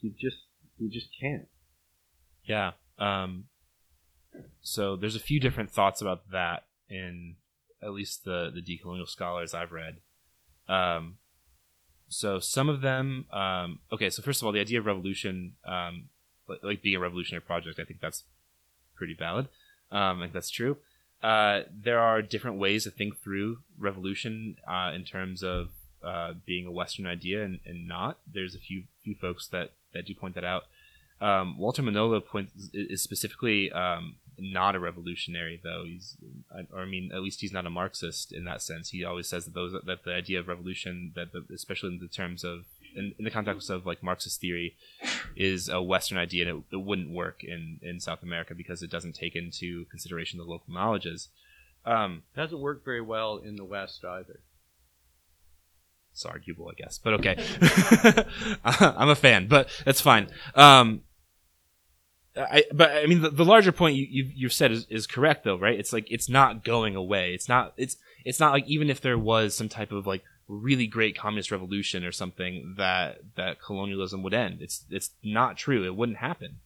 You 0.00 0.12
just 0.18 0.38
you 0.78 0.90
just 0.90 1.08
can't. 1.20 1.46
Yeah. 2.44 2.72
Um, 2.98 3.44
so 4.62 4.96
there's 4.96 5.14
a 5.16 5.20
few 5.20 5.38
different 5.38 5.70
thoughts 5.70 6.00
about 6.00 6.30
that 6.32 6.64
in 6.88 7.36
at 7.82 7.92
least 7.92 8.24
the 8.24 8.50
the 8.52 8.62
decolonial 8.62 9.06
scholars 9.06 9.54
I've 9.54 9.72
read. 9.72 9.98
Um, 10.68 11.18
so 12.08 12.40
some 12.40 12.68
of 12.68 12.80
them, 12.80 13.26
um, 13.32 13.80
okay. 13.92 14.10
So 14.10 14.22
first 14.22 14.40
of 14.40 14.46
all, 14.46 14.52
the 14.52 14.60
idea 14.60 14.80
of 14.80 14.86
revolution 14.86 15.52
um, 15.64 16.08
like 16.62 16.82
being 16.82 16.96
a 16.96 17.00
revolutionary 17.00 17.42
project. 17.42 17.78
I 17.78 17.84
think 17.84 18.00
that's 18.00 18.24
pretty 18.96 19.14
valid. 19.14 19.48
Um, 19.90 20.18
I 20.18 20.24
think 20.24 20.32
that's 20.32 20.50
true. 20.50 20.78
Uh, 21.22 21.62
there 21.72 21.98
are 21.98 22.22
different 22.22 22.58
ways 22.58 22.84
to 22.84 22.90
think 22.90 23.16
through 23.18 23.58
revolution 23.76 24.56
uh, 24.68 24.92
in 24.94 25.04
terms 25.04 25.42
of 25.42 25.70
uh, 26.02 26.34
being 26.46 26.66
a 26.66 26.70
Western 26.70 27.06
idea 27.06 27.44
and, 27.44 27.58
and, 27.66 27.88
not. 27.88 28.18
There's 28.32 28.54
a 28.54 28.58
few 28.58 28.84
few 29.02 29.16
folks 29.16 29.48
that, 29.48 29.72
that 29.94 30.06
do 30.06 30.14
point 30.14 30.36
that 30.36 30.44
out. 30.44 30.64
Um, 31.20 31.58
Walter 31.58 31.82
Mignolo 31.82 32.24
points 32.24 32.70
is 32.72 33.02
specifically 33.02 33.72
um, 33.72 34.14
not 34.38 34.76
a 34.76 34.78
revolutionary, 34.78 35.60
though. 35.62 35.82
He's, 35.84 36.16
or 36.72 36.82
I 36.82 36.84
mean, 36.84 37.10
at 37.12 37.22
least 37.22 37.40
he's 37.40 37.52
not 37.52 37.66
a 37.66 37.70
Marxist 37.70 38.32
in 38.32 38.44
that 38.44 38.62
sense. 38.62 38.90
He 38.90 39.04
always 39.04 39.28
says 39.28 39.44
that 39.44 39.54
those 39.54 39.72
that 39.72 40.04
the 40.04 40.14
idea 40.14 40.38
of 40.38 40.46
revolution, 40.46 41.12
that 41.16 41.32
the, 41.32 41.44
especially 41.52 41.94
in 41.94 41.98
the 41.98 42.06
terms 42.06 42.44
of 42.44 42.66
in, 42.94 43.14
in 43.18 43.24
the 43.24 43.30
context 43.30 43.70
of 43.70 43.86
like 43.86 44.02
Marxist 44.02 44.40
theory, 44.40 44.76
is 45.36 45.68
a 45.68 45.82
Western 45.82 46.18
idea, 46.18 46.48
and 46.48 46.58
it, 46.58 46.76
it, 46.76 46.84
wouldn't 46.84 47.10
work 47.10 47.42
in 47.42 47.78
in 47.82 48.00
South 48.00 48.22
America 48.22 48.54
because 48.54 48.82
it 48.82 48.90
doesn't 48.90 49.14
take 49.14 49.36
into 49.36 49.84
consideration 49.86 50.38
the 50.38 50.44
local 50.44 50.72
knowledges. 50.72 51.28
Um, 51.84 52.22
it 52.34 52.40
doesn't 52.40 52.60
work 52.60 52.84
very 52.84 53.00
well 53.00 53.38
in 53.38 53.56
the 53.56 53.64
West 53.64 54.04
either. 54.04 54.40
It's 56.12 56.26
arguable, 56.26 56.68
I 56.68 56.74
guess, 56.74 56.98
but 56.98 57.14
okay. 57.14 57.36
I'm 58.64 59.08
a 59.08 59.14
fan, 59.14 59.46
but 59.46 59.68
that's 59.84 60.00
fine. 60.00 60.28
Um, 60.54 61.02
I, 62.36 62.64
but 62.72 62.90
I 62.90 63.06
mean, 63.06 63.22
the, 63.22 63.30
the 63.30 63.44
larger 63.44 63.72
point 63.72 63.96
you, 63.96 64.06
you 64.08 64.30
you've 64.34 64.52
said 64.52 64.72
is, 64.72 64.86
is 64.90 65.06
correct, 65.06 65.44
though, 65.44 65.58
right? 65.58 65.78
It's 65.78 65.92
like 65.92 66.10
it's 66.10 66.28
not 66.28 66.64
going 66.64 66.96
away. 66.96 67.34
It's 67.34 67.48
not. 67.48 67.72
It's 67.76 67.96
it's 68.24 68.40
not 68.40 68.52
like 68.52 68.66
even 68.66 68.90
if 68.90 69.00
there 69.00 69.18
was 69.18 69.56
some 69.56 69.68
type 69.68 69.92
of 69.92 70.06
like 70.06 70.22
really 70.48 70.86
great 70.86 71.16
communist 71.16 71.50
revolution 71.50 72.04
or 72.04 72.12
something 72.12 72.74
that 72.78 73.18
that 73.36 73.60
colonialism 73.60 74.22
would 74.22 74.34
end. 74.34 74.60
It's 74.60 74.84
it's 74.90 75.10
not 75.22 75.56
true. 75.56 75.84
It 75.84 75.94
wouldn't 75.94 76.18
happen. 76.18 76.56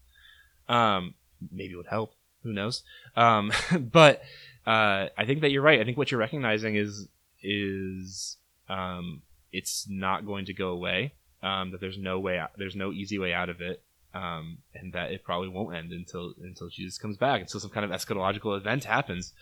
Um, 0.68 1.14
maybe 1.50 1.74
it 1.74 1.76
would 1.76 1.86
help. 1.86 2.14
Who 2.44 2.52
knows? 2.52 2.82
Um, 3.16 3.52
but 3.80 4.22
uh, 4.66 5.08
I 5.18 5.24
think 5.26 5.40
that 5.40 5.50
you're 5.50 5.62
right. 5.62 5.80
I 5.80 5.84
think 5.84 5.96
what 5.96 6.10
you're 6.10 6.20
recognizing 6.20 6.76
is 6.76 7.08
is 7.42 8.36
um, 8.68 9.22
it's 9.52 9.86
not 9.88 10.24
going 10.24 10.46
to 10.46 10.54
go 10.54 10.68
away. 10.68 11.12
Um, 11.42 11.72
that 11.72 11.80
there's 11.80 11.98
no 11.98 12.20
way 12.20 12.38
out. 12.38 12.52
There's 12.56 12.76
no 12.76 12.92
easy 12.92 13.18
way 13.18 13.34
out 13.34 13.48
of 13.48 13.60
it. 13.60 13.82
Um, 14.14 14.58
and 14.74 14.92
that 14.92 15.10
it 15.10 15.24
probably 15.24 15.48
won't 15.48 15.74
end 15.74 15.90
until 15.90 16.34
until 16.42 16.68
Jesus 16.68 16.98
comes 16.98 17.16
back, 17.16 17.40
until 17.40 17.60
some 17.60 17.70
kind 17.70 17.84
of 17.84 17.90
eschatological 17.90 18.56
event 18.56 18.84
happens. 18.84 19.32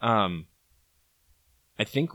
Um, 0.00 0.46
I 1.78 1.84
think 1.84 2.10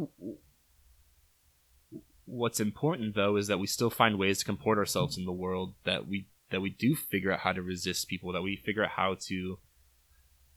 what's 2.30 2.60
important 2.60 3.16
though 3.16 3.36
is 3.36 3.48
that 3.48 3.60
we 3.60 3.68
still 3.68 3.90
find 3.90 4.18
ways 4.18 4.40
to 4.40 4.46
comport 4.46 4.78
ourselves 4.78 5.18
in 5.18 5.26
the 5.26 5.32
world 5.32 5.74
that 5.84 6.08
we 6.08 6.28
that 6.52 6.62
we 6.62 6.70
do 6.70 6.96
figure 6.96 7.32
out 7.32 7.40
how 7.40 7.54
to 7.54 7.62
resist 7.62 8.08
people 8.08 8.32
that 8.32 8.42
we 8.42 8.56
figure 8.56 8.84
out 8.84 8.92
how 8.92 9.16
to 9.20 9.60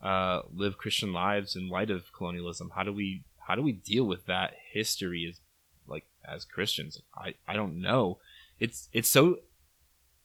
uh, 0.02 0.42
live 0.52 0.78
Christian 0.78 1.12
lives 1.12 1.54
in 1.54 1.68
light 1.68 1.90
of 1.90 2.12
colonialism? 2.12 2.72
How 2.74 2.82
do 2.82 2.92
we 2.92 3.24
how 3.46 3.54
do 3.54 3.62
we 3.62 3.72
deal 3.72 4.04
with 4.04 4.26
that 4.26 4.54
history 4.72 5.26
as 5.28 5.40
like 5.86 6.06
as 6.28 6.44
Christians? 6.44 7.00
I 7.16 7.34
I 7.46 7.54
don't 7.54 7.80
know. 7.80 8.18
It's 8.58 8.88
it's 8.92 9.08
so 9.08 9.38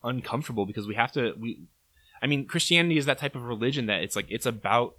uncomfortable 0.02 0.66
because 0.66 0.86
we 0.86 0.94
have 0.94 1.12
to 1.12 1.34
we 1.38 1.62
I 2.20 2.26
mean 2.26 2.46
Christianity 2.46 2.98
is 2.98 3.06
that 3.06 3.18
type 3.18 3.36
of 3.36 3.42
religion 3.42 3.86
that 3.86 4.02
it's 4.02 4.16
like 4.16 4.26
it's 4.30 4.46
about 4.46 4.96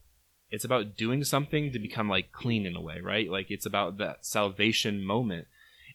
it's 0.52 0.66
about 0.66 0.98
doing 0.98 1.24
something 1.24 1.72
to 1.72 1.80
become 1.80 2.10
like 2.10 2.32
clean 2.32 2.66
in 2.66 2.76
a 2.76 2.82
way, 2.82 3.02
right? 3.02 3.30
Like 3.30 3.52
it's 3.52 3.66
about 3.66 3.98
that 3.98 4.26
salvation 4.26 5.04
moment. 5.04 5.48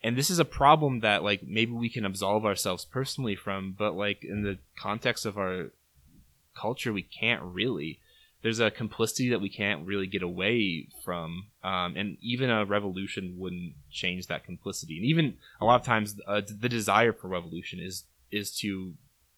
And 0.05 0.19
this 0.19 0.29
is 0.29 0.39
a 0.39 0.45
problem 0.45 1.01
that 1.01 1.25
like 1.25 1.43
maybe 1.43 1.73
we 1.73 1.89
can 1.89 2.05
absolve 2.05 2.45
ourselves 2.45 2.85
personally 2.85 3.35
from, 3.35 3.75
but 3.77 3.97
like 3.97 4.23
in 4.23 4.43
the 4.43 4.59
context 4.79 5.25
of 5.25 5.39
our 5.39 5.71
culture 6.55 6.93
we 6.93 7.03
can't 7.03 7.43
really. 7.43 8.01
There's 8.43 8.61
a 8.61 8.71
complicity 8.71 9.31
that 9.31 9.41
we 9.41 9.49
can't 9.49 9.87
really 9.87 10.07
get 10.07 10.23
away 10.23 10.89
from 11.03 11.47
um, 11.63 11.97
and 11.97 12.19
even 12.21 12.51
a 12.51 12.67
revolution 12.67 13.37
wouldn't 13.39 13.73
change 13.91 14.27
that 14.27 14.45
complicity. 14.45 14.99
And 14.99 15.07
even 15.07 15.39
a 15.59 15.65
lot 15.65 15.81
of 15.81 15.87
times 15.87 16.21
uh, 16.27 16.43
the 16.47 16.69
desire 16.69 17.15
for 17.15 17.29
revolution 17.29 17.81
is 17.81 18.05
is 18.31 18.55
to 18.59 18.93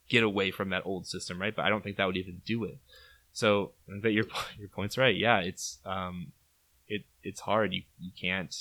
get 0.08 0.24
away 0.24 0.50
from 0.50 0.70
that 0.70 0.84
old 0.84 1.06
system 1.06 1.40
right? 1.40 1.54
But 1.54 1.64
i 1.64 1.68
don't 1.68 1.84
think 1.84 1.96
that 1.96 2.06
would 2.06 2.16
even 2.16 2.42
do 2.44 2.64
it. 2.64 2.78
So 3.32 3.70
but 3.86 4.12
your 4.12 4.24
your 4.58 4.68
point's 4.68 4.98
right. 4.98 5.14
Yeah 5.14 5.38
it's 5.38 5.78
um 5.86 6.32
it 6.88 7.04
it's 7.22 7.42
hard. 7.42 7.72
You 7.72 7.82
you 8.00 8.10
can't 8.20 8.52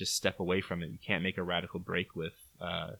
just 0.00 0.16
step 0.16 0.40
away 0.40 0.60
from 0.60 0.82
it. 0.82 0.90
You 0.90 0.98
can't 1.06 1.22
make 1.22 1.38
a 1.38 1.42
radical 1.42 1.78
break 1.78 2.16
with 2.16 2.32
uh 2.60 2.92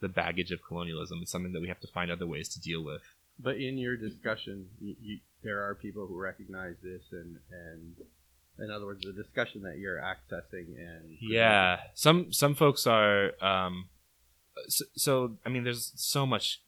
the 0.00 0.08
baggage 0.08 0.50
of 0.50 0.60
colonialism. 0.66 1.18
It's 1.22 1.30
something 1.30 1.52
that 1.52 1.60
we 1.60 1.68
have 1.68 1.80
to 1.80 1.86
find 1.86 2.10
other 2.10 2.26
ways 2.26 2.48
to 2.54 2.60
deal 2.60 2.82
with. 2.82 3.02
But 3.38 3.56
in 3.56 3.76
your 3.76 3.96
discussion, 3.96 4.66
you, 4.80 4.96
you, 5.00 5.18
there 5.42 5.62
are 5.62 5.74
people 5.74 6.06
who 6.06 6.18
recognize 6.18 6.76
this, 6.82 7.02
and 7.12 7.36
and 7.50 7.96
in 8.58 8.70
other 8.70 8.86
words, 8.86 9.04
the 9.04 9.12
discussion 9.12 9.62
that 9.62 9.78
you're 9.78 10.00
accessing 10.00 10.68
and 10.78 11.16
yeah. 11.20 11.80
Some 11.94 12.32
some 12.32 12.54
folks 12.54 12.86
are 12.86 13.32
um 13.42 13.88
so, 14.68 14.84
so 14.96 15.36
i 15.44 15.48
mean 15.48 15.64
there's 15.64 15.92
so 15.96 16.26
much 16.26 16.60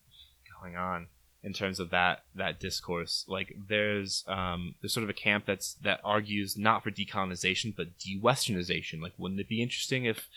going 0.60 0.76
on 0.76 1.08
in 1.44 1.52
terms 1.52 1.80
of 1.80 1.90
that 1.90 2.22
that 2.34 2.60
discourse. 2.60 3.24
Like 3.28 3.56
there's 3.68 4.24
um 4.28 4.74
there's 4.80 4.92
sort 4.92 5.04
of 5.04 5.10
a 5.10 5.14
camp 5.14 5.44
that's 5.46 5.74
that 5.82 6.00
argues 6.04 6.56
not 6.56 6.82
for 6.82 6.90
decolonization 6.90 7.74
but 7.76 7.98
de-westernization. 7.98 9.00
Like 9.00 9.12
wouldn't 9.18 9.40
it 9.40 9.48
be 9.48 9.62
interesting 9.62 10.04
if 10.04 10.28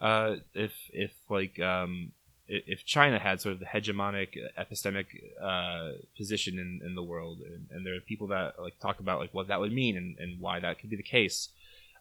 uh 0.00 0.36
if 0.54 0.72
if 0.92 1.12
like 1.28 1.58
um 1.60 2.12
if 2.48 2.84
China 2.84 3.18
had 3.18 3.40
sort 3.40 3.52
of 3.52 3.60
the 3.60 3.66
hegemonic 3.66 4.38
epistemic 4.58 5.06
uh, 5.40 5.92
position 6.16 6.58
in, 6.58 6.80
in 6.84 6.94
the 6.94 7.02
world, 7.02 7.40
and, 7.40 7.68
and 7.70 7.86
there 7.86 7.94
are 7.94 8.00
people 8.00 8.28
that 8.28 8.58
like 8.58 8.78
talk 8.80 9.00
about 9.00 9.20
like 9.20 9.34
what 9.34 9.48
that 9.48 9.60
would 9.60 9.72
mean 9.72 9.96
and, 9.96 10.18
and 10.18 10.40
why 10.40 10.58
that 10.58 10.78
could 10.78 10.88
be 10.88 10.96
the 10.96 11.02
case. 11.02 11.50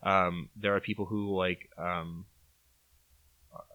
Um, 0.04 0.50
there 0.56 0.76
are 0.76 0.80
people 0.80 1.06
who 1.06 1.36
like, 1.36 1.70
um, 1.78 2.26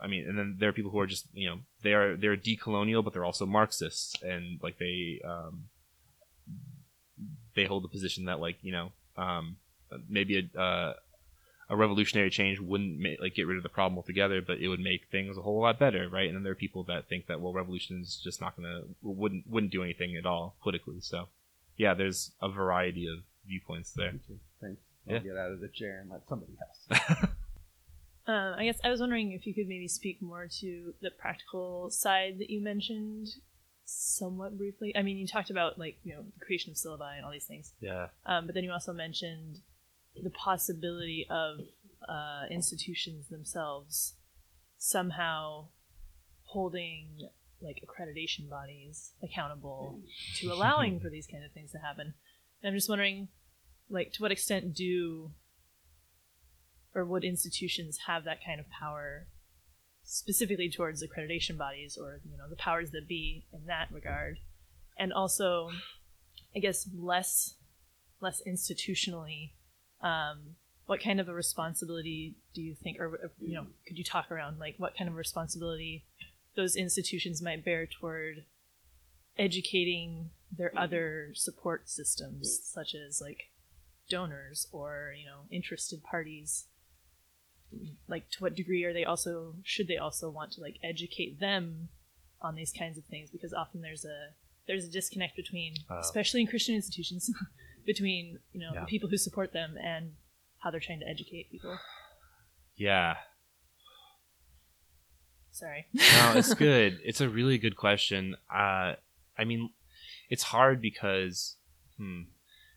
I 0.00 0.06
mean, 0.06 0.28
and 0.28 0.38
then 0.38 0.56
there 0.58 0.68
are 0.68 0.72
people 0.72 0.90
who 0.90 0.98
are 1.00 1.06
just 1.06 1.26
you 1.34 1.48
know 1.48 1.58
they 1.82 1.92
are 1.94 2.16
they're 2.16 2.36
decolonial, 2.36 3.02
but 3.04 3.12
they're 3.12 3.24
also 3.24 3.46
Marxists, 3.46 4.20
and 4.22 4.58
like 4.62 4.78
they 4.78 5.20
um, 5.24 5.64
they 7.54 7.64
hold 7.64 7.84
the 7.84 7.88
position 7.88 8.24
that 8.26 8.40
like 8.40 8.56
you 8.62 8.72
know 8.72 8.92
um, 9.16 9.56
maybe 10.08 10.50
a 10.54 10.58
uh, 10.60 10.94
a 11.68 11.76
revolutionary 11.76 12.30
change 12.30 12.58
wouldn't 12.60 13.00
like 13.20 13.34
get 13.34 13.46
rid 13.46 13.56
of 13.56 13.62
the 13.62 13.68
problem 13.68 13.96
altogether, 13.96 14.40
but 14.42 14.58
it 14.58 14.68
would 14.68 14.80
make 14.80 15.06
things 15.10 15.38
a 15.38 15.42
whole 15.42 15.60
lot 15.60 15.78
better, 15.78 16.08
right? 16.08 16.26
And 16.26 16.36
then 16.36 16.42
there 16.42 16.52
are 16.52 16.56
people 16.56 16.82
that 16.84 17.08
think 17.08 17.26
that 17.26 17.40
well, 17.40 17.52
revolution 17.52 18.00
is 18.02 18.20
just 18.22 18.40
not 18.40 18.56
gonna 18.56 18.82
wouldn't 19.02 19.46
wouldn't 19.48 19.72
do 19.72 19.82
anything 19.82 20.16
at 20.16 20.26
all 20.26 20.54
politically. 20.62 21.00
So 21.00 21.28
yeah, 21.76 21.94
there's 21.94 22.32
a 22.40 22.48
variety 22.48 23.06
of 23.06 23.20
viewpoints 23.46 23.92
there. 23.92 24.12
Thanks. 24.60 24.80
I'll 25.08 25.14
Yeah. 25.14 25.18
get 25.20 25.36
out 25.36 25.50
of 25.50 25.60
the 25.60 25.68
chair 25.68 26.00
and 26.00 26.10
let 26.10 26.28
somebody 26.28 26.52
else. 26.60 27.28
Um, 28.26 28.54
I 28.56 28.64
guess 28.64 28.78
I 28.84 28.90
was 28.90 29.00
wondering 29.00 29.32
if 29.32 29.46
you 29.46 29.54
could 29.54 29.66
maybe 29.66 29.88
speak 29.88 30.22
more 30.22 30.46
to 30.60 30.94
the 31.00 31.10
practical 31.10 31.90
side 31.90 32.38
that 32.38 32.50
you 32.50 32.62
mentioned 32.62 33.28
somewhat 33.84 34.56
briefly. 34.56 34.94
I 34.96 35.02
mean, 35.02 35.16
you 35.16 35.26
talked 35.26 35.50
about 35.50 35.78
like 35.78 35.98
you 36.04 36.14
know 36.14 36.22
the 36.22 36.44
creation 36.44 36.70
of 36.70 36.76
syllabi 36.76 37.16
and 37.16 37.24
all 37.24 37.32
these 37.32 37.46
things, 37.46 37.72
yeah. 37.80 38.08
um, 38.26 38.46
but 38.46 38.54
then 38.54 38.64
you 38.64 38.70
also 38.70 38.92
mentioned 38.92 39.58
the 40.22 40.30
possibility 40.30 41.26
of 41.30 41.58
uh, 42.08 42.46
institutions 42.50 43.28
themselves 43.28 44.14
somehow 44.78 45.66
holding 46.44 47.28
like 47.60 47.82
accreditation 47.86 48.50
bodies 48.50 49.12
accountable 49.22 50.00
to 50.36 50.48
allowing 50.52 51.00
for 51.00 51.08
these 51.08 51.26
kind 51.26 51.44
of 51.44 51.52
things 51.52 51.72
to 51.72 51.78
happen. 51.78 52.14
And 52.62 52.70
I'm 52.70 52.76
just 52.76 52.88
wondering, 52.88 53.28
like, 53.88 54.12
to 54.14 54.22
what 54.22 54.32
extent 54.32 54.74
do 54.74 55.32
or 56.94 57.04
would 57.04 57.24
institutions 57.24 57.98
have 58.06 58.24
that 58.24 58.38
kind 58.44 58.60
of 58.60 58.66
power 58.70 59.26
specifically 60.04 60.70
towards 60.70 61.02
accreditation 61.02 61.56
bodies 61.56 61.96
or 62.00 62.20
you 62.24 62.36
know 62.36 62.48
the 62.48 62.56
powers 62.56 62.90
that 62.90 63.08
be 63.08 63.46
in 63.52 63.66
that 63.66 63.88
regard? 63.92 64.38
And 64.98 65.12
also 65.12 65.70
i 66.54 66.58
guess 66.58 66.88
less 66.96 67.54
less 68.20 68.40
institutionally 68.46 69.52
um, 70.02 70.56
what 70.86 71.02
kind 71.02 71.20
of 71.20 71.28
a 71.28 71.34
responsibility 71.34 72.36
do 72.54 72.60
you 72.60 72.74
think 72.74 72.98
or 73.00 73.32
you 73.40 73.54
know 73.54 73.66
could 73.86 73.98
you 73.98 74.04
talk 74.04 74.30
around 74.30 74.58
like 74.58 74.74
what 74.78 74.96
kind 74.96 75.08
of 75.08 75.16
responsibility 75.16 76.04
those 76.56 76.76
institutions 76.76 77.42
might 77.42 77.64
bear 77.64 77.86
toward 77.86 78.44
educating 79.38 80.30
their 80.56 80.72
other 80.76 81.30
support 81.34 81.88
systems 81.88 82.60
such 82.64 82.94
as 82.94 83.20
like 83.20 83.44
donors 84.10 84.66
or 84.72 85.14
you 85.18 85.24
know 85.24 85.46
interested 85.50 86.02
parties 86.02 86.66
like 88.08 88.28
to 88.30 88.42
what 88.42 88.54
degree 88.54 88.84
are 88.84 88.92
they 88.92 89.04
also 89.04 89.54
should 89.64 89.88
they 89.88 89.96
also 89.96 90.28
want 90.30 90.52
to 90.52 90.60
like 90.60 90.76
educate 90.84 91.40
them 91.40 91.88
on 92.40 92.54
these 92.54 92.72
kinds 92.72 92.98
of 92.98 93.04
things 93.04 93.30
because 93.30 93.52
often 93.52 93.80
there's 93.82 94.04
a 94.04 94.28
there's 94.66 94.84
a 94.84 94.90
disconnect 94.90 95.36
between 95.36 95.74
Oh. 95.90 95.98
especially 95.98 96.40
in 96.42 96.46
christian 96.46 96.74
institutions 96.74 97.30
between 97.86 98.38
you 98.52 98.60
know 98.60 98.70
Yeah. 98.74 98.80
the 98.80 98.86
people 98.86 99.08
who 99.08 99.16
support 99.16 99.52
them 99.52 99.76
and 99.82 100.12
how 100.58 100.70
they're 100.70 100.80
trying 100.80 101.00
to 101.00 101.08
educate 101.08 101.50
people 101.50 101.78
Yeah. 102.76 103.16
sorry 105.50 105.86
no, 105.92 106.32
it's 106.36 106.54
good. 106.68 107.00
It's 107.04 107.20
a 107.20 107.28
really 107.28 107.58
good 107.58 107.76
question. 107.76 108.36
Uh, 108.52 108.94
I 109.38 109.44
mean, 109.44 109.70
it's 110.30 110.42
hard 110.42 110.80
because, 110.80 111.56
hmm, 111.98 112.22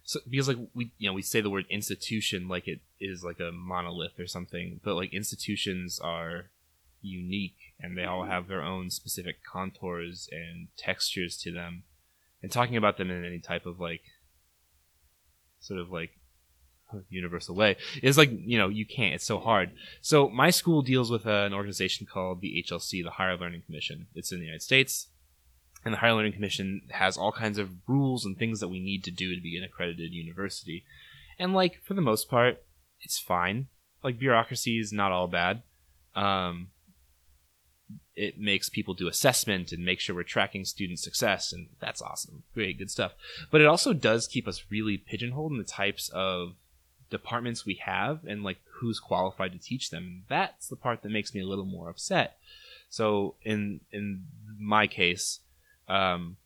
so 0.06 0.20
because 0.30 0.48
like 0.48 0.58
we, 0.74 0.92
you 0.98 1.10
know, 1.10 1.14
we 1.14 1.24
say 1.24 1.42
the 1.42 1.50
word 1.50 1.66
institution 1.70 2.48
like 2.48 2.68
it 2.68 2.80
is 3.00 3.24
like 3.24 3.40
a 3.40 3.52
monolith 3.52 4.20
or 4.20 4.28
something, 4.28 4.80
but 4.84 4.96
like 4.96 5.14
institutions 5.14 6.00
are 6.00 6.46
unique 7.02 7.74
and 7.80 7.98
they 7.98 8.06
all 8.06 8.26
have 8.26 8.48
their 8.48 8.62
own 8.62 8.92
specific 8.92 9.44
contours 9.44 10.30
and 10.32 10.68
textures 10.78 11.38
to 11.38 11.52
them. 11.52 11.84
And 12.44 12.52
talking 12.52 12.78
about 12.78 12.98
them 12.98 13.10
in 13.10 13.26
any 13.26 13.40
type 13.40 13.66
of 13.66 13.80
like, 13.80 14.02
sort 15.60 15.80
of 15.80 15.92
like 15.92 16.12
universal 17.10 17.56
way 17.56 17.76
is 18.02 18.18
like 18.18 18.30
you 18.32 18.58
know 18.58 18.70
you 18.70 18.86
can't 18.86 19.16
it's 19.16 19.26
so 19.26 19.40
hard 19.40 19.72
so 20.02 20.30
my 20.30 20.50
school 20.50 20.82
deals 20.82 21.12
with 21.12 21.26
uh, 21.26 21.30
an 21.30 21.54
organization 21.54 22.06
called 22.06 22.40
the 22.42 22.64
HLC, 22.66 23.04
the 23.04 23.10
Higher 23.10 23.36
Learning 23.36 23.62
Commission. 23.66 24.08
It's 24.14 24.32
in 24.32 24.40
the 24.40 24.46
United 24.46 24.62
States, 24.62 25.08
and 25.86 25.94
the 25.94 26.00
Higher 26.00 26.14
Learning 26.14 26.34
Commission 26.34 26.82
has 26.90 27.16
all 27.16 27.32
kinds 27.32 27.60
of 27.60 27.70
rules 27.88 28.26
and 28.26 28.38
things 28.38 28.60
that 28.60 28.68
we 28.68 28.80
need 28.80 29.04
to 29.04 29.12
do 29.12 29.36
to 29.36 29.42
be 29.42 29.56
an 29.56 29.64
accredited 29.64 30.12
university. 30.12 30.84
And 31.38 31.54
like 31.54 31.80
for 31.84 31.94
the 31.94 32.02
most 32.02 32.28
part, 32.28 32.64
it's 33.02 33.20
fine. 33.20 33.68
Like 34.04 34.20
bureaucracy 34.20 34.80
is 34.80 34.92
not 34.92 35.12
all 35.12 35.28
bad. 35.28 35.62
Um, 36.16 36.70
it 38.16 38.40
makes 38.40 38.70
people 38.70 38.94
do 38.94 39.08
assessment 39.08 39.72
and 39.72 39.86
make 39.86 40.00
sure 40.00 40.16
we're 40.16 40.24
tracking 40.24 40.66
student 40.66 41.00
success, 41.00 41.52
and 41.52 41.68
that's 41.80 42.02
awesome. 42.02 42.44
Great, 42.54 42.80
good 42.80 42.90
stuff. 42.90 43.14
But 43.52 43.62
it 43.62 43.68
also 43.68 43.94
does 43.94 44.28
keep 44.28 44.48
us 44.48 44.64
really 44.70 44.98
pigeonholed 44.98 45.52
in 45.52 45.58
the 45.58 45.64
types 45.64 46.10
of 46.14 46.56
departments 47.10 47.66
we 47.66 47.76
have 47.86 48.24
and 48.26 48.44
like 48.44 48.58
who's 48.80 49.00
qualified 49.00 49.52
to 49.52 49.60
teach 49.60 49.90
them. 49.90 50.24
That's 50.30 50.68
the 50.68 50.76
part 50.76 51.04
that 51.04 51.12
makes 51.12 51.36
me 51.36 51.42
a 51.42 51.48
little 51.48 51.66
more 51.66 51.90
upset. 51.90 52.38
So 52.90 53.36
in 53.44 53.82
in 53.92 54.26
my 54.58 54.88
case, 54.88 55.42
um, 55.88 56.38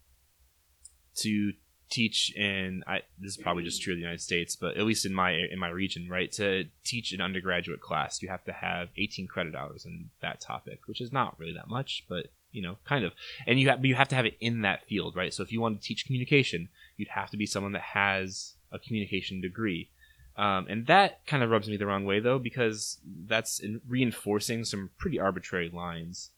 to 1.17 1.53
teach 1.89 2.33
in 2.35 2.83
I, 2.85 3.01
this 3.19 3.31
is 3.31 3.37
probably 3.37 3.63
just 3.63 3.81
true 3.81 3.93
of 3.93 3.97
the 3.97 4.01
United 4.01 4.21
States, 4.21 4.55
but 4.55 4.77
at 4.77 4.85
least 4.85 5.05
in 5.05 5.13
my 5.13 5.31
in 5.31 5.59
my 5.59 5.69
region, 5.69 6.07
right? 6.09 6.31
To 6.33 6.65
teach 6.83 7.11
an 7.13 7.21
undergraduate 7.21 7.81
class, 7.81 8.21
you 8.21 8.29
have 8.29 8.43
to 8.45 8.53
have 8.53 8.89
18 8.97 9.27
credit 9.27 9.55
hours 9.55 9.85
in 9.85 10.09
that 10.21 10.39
topic, 10.39 10.81
which 10.85 11.01
is 11.01 11.11
not 11.11 11.39
really 11.39 11.53
that 11.53 11.67
much, 11.67 12.05
but 12.07 12.27
you 12.51 12.61
know, 12.61 12.77
kind 12.85 13.05
of. 13.05 13.13
And 13.47 13.59
you 13.59 13.69
have 13.69 13.83
you 13.83 13.95
have 13.95 14.09
to 14.09 14.15
have 14.15 14.25
it 14.25 14.37
in 14.39 14.61
that 14.61 14.87
field, 14.87 15.15
right? 15.15 15.33
So 15.33 15.43
if 15.43 15.51
you 15.51 15.61
want 15.61 15.81
to 15.81 15.87
teach 15.87 16.05
communication, 16.05 16.69
you'd 16.97 17.09
have 17.09 17.29
to 17.31 17.37
be 17.37 17.45
someone 17.45 17.73
that 17.73 17.81
has 17.81 18.53
a 18.71 18.79
communication 18.79 19.41
degree. 19.41 19.89
Um, 20.37 20.67
and 20.69 20.87
that 20.87 21.25
kind 21.25 21.43
of 21.43 21.49
rubs 21.49 21.67
me 21.67 21.75
the 21.75 21.85
wrong 21.85 22.05
way, 22.05 22.21
though, 22.21 22.39
because 22.39 22.99
that's 23.25 23.59
in 23.59 23.81
reinforcing 23.87 24.63
some 24.63 24.89
pretty 24.97 25.19
arbitrary 25.19 25.69
lines. 25.69 26.29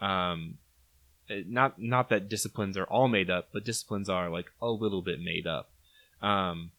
Um, 0.00 0.56
not 1.28 1.80
not 1.80 2.08
that 2.10 2.28
disciplines 2.28 2.76
are 2.76 2.84
all 2.84 3.08
made 3.08 3.30
up, 3.30 3.48
but 3.52 3.64
disciplines 3.64 4.08
are 4.08 4.28
like 4.28 4.50
a 4.60 4.68
little 4.68 5.02
bit 5.02 5.20
made 5.20 5.46
up. 5.46 5.70
Um, 6.20 6.70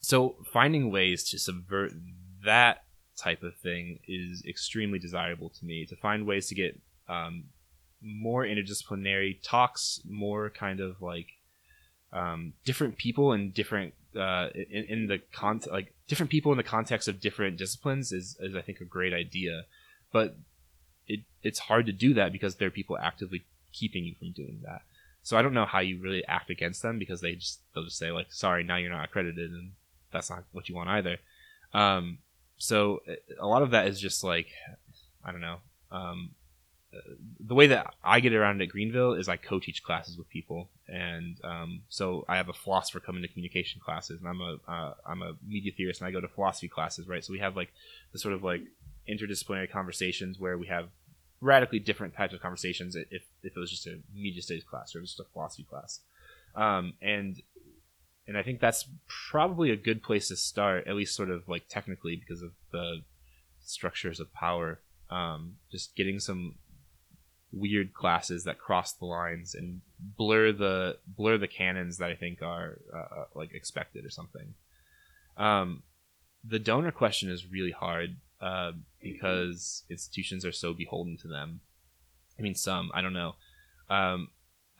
so 0.00 0.36
finding 0.52 0.90
ways 0.90 1.24
to 1.30 1.38
subvert 1.38 1.92
that 2.44 2.84
type 3.16 3.42
of 3.42 3.56
thing 3.56 4.00
is 4.06 4.44
extremely 4.46 4.98
desirable 4.98 5.48
to 5.48 5.64
me. 5.64 5.86
To 5.86 5.96
find 5.96 6.26
ways 6.26 6.48
to 6.48 6.54
get 6.54 6.78
um, 7.08 7.44
more 8.02 8.44
interdisciplinary 8.44 9.38
talks, 9.42 10.00
more 10.08 10.50
kind 10.50 10.80
of 10.80 11.00
like 11.00 11.28
um, 12.12 12.52
different 12.64 12.96
people 12.96 13.32
and 13.32 13.52
different 13.52 13.94
uh, 14.16 14.48
in, 14.54 14.84
in 14.84 15.06
the 15.06 15.18
con 15.32 15.60
like 15.70 15.92
different 16.06 16.30
people 16.30 16.52
in 16.52 16.58
the 16.58 16.64
context 16.64 17.08
of 17.08 17.20
different 17.20 17.56
disciplines 17.56 18.12
is, 18.12 18.36
is 18.40 18.54
I 18.54 18.62
think 18.62 18.80
a 18.80 18.84
great 18.84 19.12
idea, 19.12 19.64
but 20.12 20.36
it 21.06 21.20
it's 21.42 21.58
hard 21.58 21.86
to 21.86 21.92
do 21.92 22.14
that 22.14 22.32
because 22.32 22.56
there 22.56 22.68
are 22.68 22.72
people 22.72 22.98
actively 22.98 23.44
keeping 23.72 24.04
you 24.04 24.14
from 24.14 24.32
doing 24.32 24.60
that. 24.64 24.82
So 25.22 25.36
I 25.36 25.42
don't 25.42 25.54
know 25.54 25.64
how 25.64 25.80
you 25.80 26.00
really 26.00 26.24
act 26.26 26.50
against 26.50 26.82
them 26.82 26.98
because 26.98 27.20
they 27.20 27.34
just 27.34 27.60
they'll 27.74 27.84
just 27.84 27.98
say 27.98 28.10
like, 28.10 28.32
sorry, 28.32 28.62
now 28.62 28.76
you're 28.76 28.90
not 28.90 29.04
accredited, 29.04 29.50
and 29.50 29.72
that's 30.12 30.30
not 30.30 30.44
what 30.52 30.68
you 30.68 30.74
want 30.74 30.90
either. 30.90 31.18
Um, 31.72 32.18
so 32.58 33.02
a 33.40 33.46
lot 33.46 33.62
of 33.62 33.70
that 33.70 33.86
is 33.86 34.00
just 34.00 34.22
like, 34.22 34.48
I 35.24 35.32
don't 35.32 35.40
know. 35.40 35.58
Um, 35.90 36.30
the 37.40 37.54
way 37.54 37.66
that 37.68 37.94
I 38.02 38.20
get 38.20 38.34
around 38.34 38.62
at 38.62 38.68
Greenville 38.68 39.14
is 39.14 39.28
I 39.28 39.36
co-teach 39.36 39.82
classes 39.82 40.16
with 40.16 40.28
people, 40.28 40.68
and 40.88 41.36
um, 41.42 41.82
so 41.88 42.24
I 42.28 42.36
have 42.36 42.48
a 42.48 42.52
philosopher 42.52 43.00
come 43.00 43.16
into 43.16 43.28
communication 43.28 43.80
classes, 43.84 44.20
and 44.20 44.28
I'm 44.28 44.40
a 44.40 44.58
am 45.10 45.22
uh, 45.22 45.30
a 45.30 45.32
media 45.46 45.72
theorist, 45.76 46.00
and 46.00 46.08
I 46.08 46.12
go 46.12 46.20
to 46.20 46.28
philosophy 46.28 46.68
classes, 46.68 47.08
right? 47.08 47.24
So 47.24 47.32
we 47.32 47.40
have 47.40 47.56
like 47.56 47.72
the 48.12 48.18
sort 48.18 48.34
of 48.34 48.42
like 48.44 48.62
interdisciplinary 49.08 49.70
conversations 49.70 50.38
where 50.38 50.56
we 50.56 50.66
have 50.66 50.88
radically 51.40 51.78
different 51.78 52.14
types 52.14 52.32
of 52.32 52.40
conversations 52.40 52.96
if, 52.96 53.06
if 53.10 53.56
it 53.56 53.58
was 53.58 53.70
just 53.70 53.86
a 53.86 53.98
media 54.14 54.40
studies 54.40 54.64
class 54.64 54.94
or 54.94 55.00
just 55.00 55.20
a 55.20 55.24
philosophy 55.32 55.66
class. 55.68 56.00
Um, 56.54 56.94
and 57.02 57.40
and 58.26 58.38
I 58.38 58.42
think 58.42 58.60
that's 58.60 58.88
probably 59.30 59.70
a 59.70 59.76
good 59.76 60.02
place 60.02 60.28
to 60.28 60.36
start, 60.36 60.86
at 60.86 60.94
least 60.94 61.14
sort 61.14 61.30
of 61.30 61.46
like 61.46 61.68
technically 61.68 62.16
because 62.16 62.40
of 62.40 62.52
the 62.72 63.02
structures 63.60 64.18
of 64.18 64.32
power. 64.32 64.80
Um, 65.10 65.56
just 65.70 65.94
getting 65.94 66.18
some 66.18 66.54
weird 67.52 67.92
classes 67.92 68.44
that 68.44 68.58
cross 68.58 68.92
the 68.94 69.04
lines 69.04 69.54
and 69.54 69.80
blur 70.00 70.52
the 70.52 70.96
blur 71.06 71.38
the 71.38 71.46
canons 71.46 71.98
that 71.98 72.10
I 72.10 72.14
think 72.14 72.42
are 72.42 72.78
uh, 72.92 73.20
uh 73.20 73.24
like 73.34 73.52
expected 73.52 74.06
or 74.06 74.10
something. 74.10 74.54
Um, 75.36 75.82
the 76.42 76.58
donor 76.58 76.92
question 76.92 77.30
is 77.30 77.50
really 77.50 77.70
hard 77.70 78.16
uh, 78.44 78.72
because 79.00 79.84
institutions 79.88 80.44
are 80.44 80.52
so 80.52 80.74
beholden 80.74 81.16
to 81.16 81.28
them. 81.28 81.60
I 82.38 82.42
mean, 82.42 82.54
some 82.54 82.90
I 82.92 83.00
don't 83.00 83.14
know. 83.14 83.36
Um, 83.88 84.28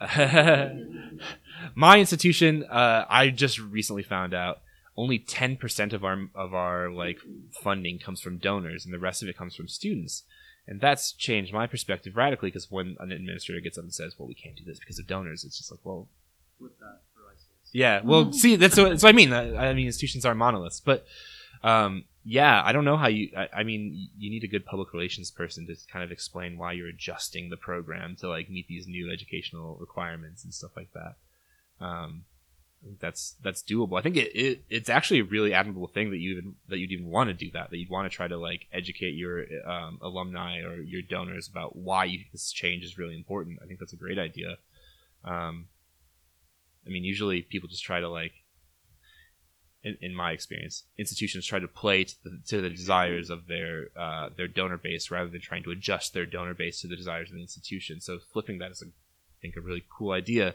my 1.75 1.99
institution, 1.99 2.65
uh, 2.65 3.07
I 3.09 3.31
just 3.31 3.59
recently 3.59 4.03
found 4.03 4.35
out 4.35 4.59
only 4.97 5.19
10% 5.19 5.93
of 5.95 6.05
our 6.05 6.29
of 6.35 6.53
our 6.53 6.91
like 6.91 7.21
funding 7.62 7.99
comes 7.99 8.21
from 8.21 8.37
donors 8.37 8.85
and 8.85 8.93
the 8.93 8.99
rest 8.99 9.23
of 9.23 9.29
it 9.29 9.39
comes 9.39 9.57
from 9.57 9.69
students. 9.69 10.25
And 10.67 10.81
that's 10.81 11.12
changed 11.12 11.53
my 11.53 11.67
perspective 11.67 12.17
radically 12.17 12.51
because 12.51 12.71
when 12.71 12.97
an 13.01 13.12
administrator 13.12 13.61
gets 13.61 13.79
up 13.79 13.85
and 13.85 13.95
says 13.95 14.15
well 14.19 14.29
we 14.29 14.35
can't 14.35 14.57
do 14.57 14.65
this 14.65 14.79
because 14.79 14.99
of 14.99 15.07
donors 15.07 15.45
it's 15.45 15.59
just 15.59 15.71
like 15.71 15.81
well 15.85 16.09
yeah 17.73 18.01
well 18.03 18.33
see 18.33 18.57
that's 18.57 18.77
what, 18.79 18.89
that's 18.89 19.03
what 19.03 19.11
i 19.11 19.12
mean. 19.12 19.33
I, 19.33 19.71
I 19.71 19.75
mean 19.75 19.87
institutions 19.87 20.25
are 20.25 20.35
monoliths. 20.35 20.81
But 20.81 21.07
um, 21.62 22.05
yeah, 22.25 22.62
I 22.64 22.72
don't 22.72 22.87
know 22.87 22.97
how 22.97 23.09
you. 23.09 23.31
I, 23.37 23.49
I, 23.61 23.62
mean, 23.64 24.09
you 24.16 24.31
need 24.31 24.45
a 24.45 24.49
good 24.49 24.64
public 24.64 24.93
relations 24.95 25.31
person 25.31 25.66
to 25.66 25.77
kind 25.93 26.03
of 26.03 26.11
explain 26.11 26.57
why 26.57 26.72
you're 26.72 26.89
adjusting 26.89 27.51
the 27.51 27.57
program 27.59 28.16
to 28.16 28.29
like 28.29 28.49
meet 28.49 28.66
these 28.66 28.87
new 28.87 29.12
educational 29.12 29.77
requirements 29.77 30.43
and 30.43 30.55
stuff 30.55 30.70
like 30.75 30.89
that. 30.95 31.16
Um, 31.85 32.25
that's 33.01 33.35
that's 33.43 33.62
doable. 33.62 33.99
I 33.99 34.03
think 34.03 34.16
it, 34.16 34.35
it 34.35 34.64
it's 34.70 34.89
actually 34.89 35.20
a 35.20 35.25
really 35.25 35.53
admirable 35.53 35.87
thing 35.87 36.11
that 36.11 36.18
you 36.18 36.33
even 36.33 36.55
that 36.68 36.79
you'd 36.79 36.93
even 36.93 37.11
want 37.11 37.29
to 37.29 37.35
do 37.35 37.51
that. 37.53 37.70
That 37.70 37.77
you'd 37.77 37.91
want 37.91 38.11
to 38.11 38.14
try 38.14 38.29
to 38.29 38.39
like 38.39 38.66
educate 38.72 39.14
your 39.14 39.45
um, 39.66 39.99
alumni 40.01 40.61
or 40.61 40.77
your 40.77 41.03
donors 41.03 41.49
about 41.49 41.77
why 41.77 42.05
you, 42.05 42.20
this 42.33 42.53
change 42.53 42.85
is 42.85 42.97
really 42.97 43.14
important. 43.14 43.59
I 43.62 43.66
think 43.66 43.81
that's 43.81 43.93
a 43.93 43.97
great 43.97 44.18
idea. 44.18 44.57
Um, 45.25 45.66
I 46.87 46.91
mean, 46.91 47.05
usually 47.05 47.43
people 47.43 47.68
just 47.68 47.85
try 47.85 48.01
to 48.01 48.09
like 48.09 48.33
in, 49.85 49.99
in 50.01 50.14
my 50.14 50.32
experience, 50.32 50.85
institutions 50.99 51.47
try 51.47 51.59
to 51.59 51.68
play 51.68 52.05
to 52.05 52.14
the, 52.24 52.41
to 52.49 52.61
the 52.62 52.70
desires 52.70 53.30
of 53.30 53.47
their 53.47 53.89
uh, 53.97 54.30
their 54.37 54.49
donor 54.49 54.78
base 54.78 55.11
rather 55.11 55.28
than 55.28 55.41
trying 55.41 55.62
to 55.62 55.70
adjust 55.70 56.14
their 56.14 56.26
donor 56.26 56.55
base 56.55 56.80
to 56.80 56.89
the 56.89 56.97
desires 56.97 57.28
of 57.28 57.37
the 57.37 57.43
institution. 57.43 58.01
So 58.01 58.18
flipping 58.32 58.59
that 58.59 58.70
is, 58.70 58.82
a, 58.82 58.87
I 58.87 59.39
think, 59.43 59.57
a 59.57 59.61
really 59.61 59.85
cool 59.97 60.12
idea. 60.12 60.55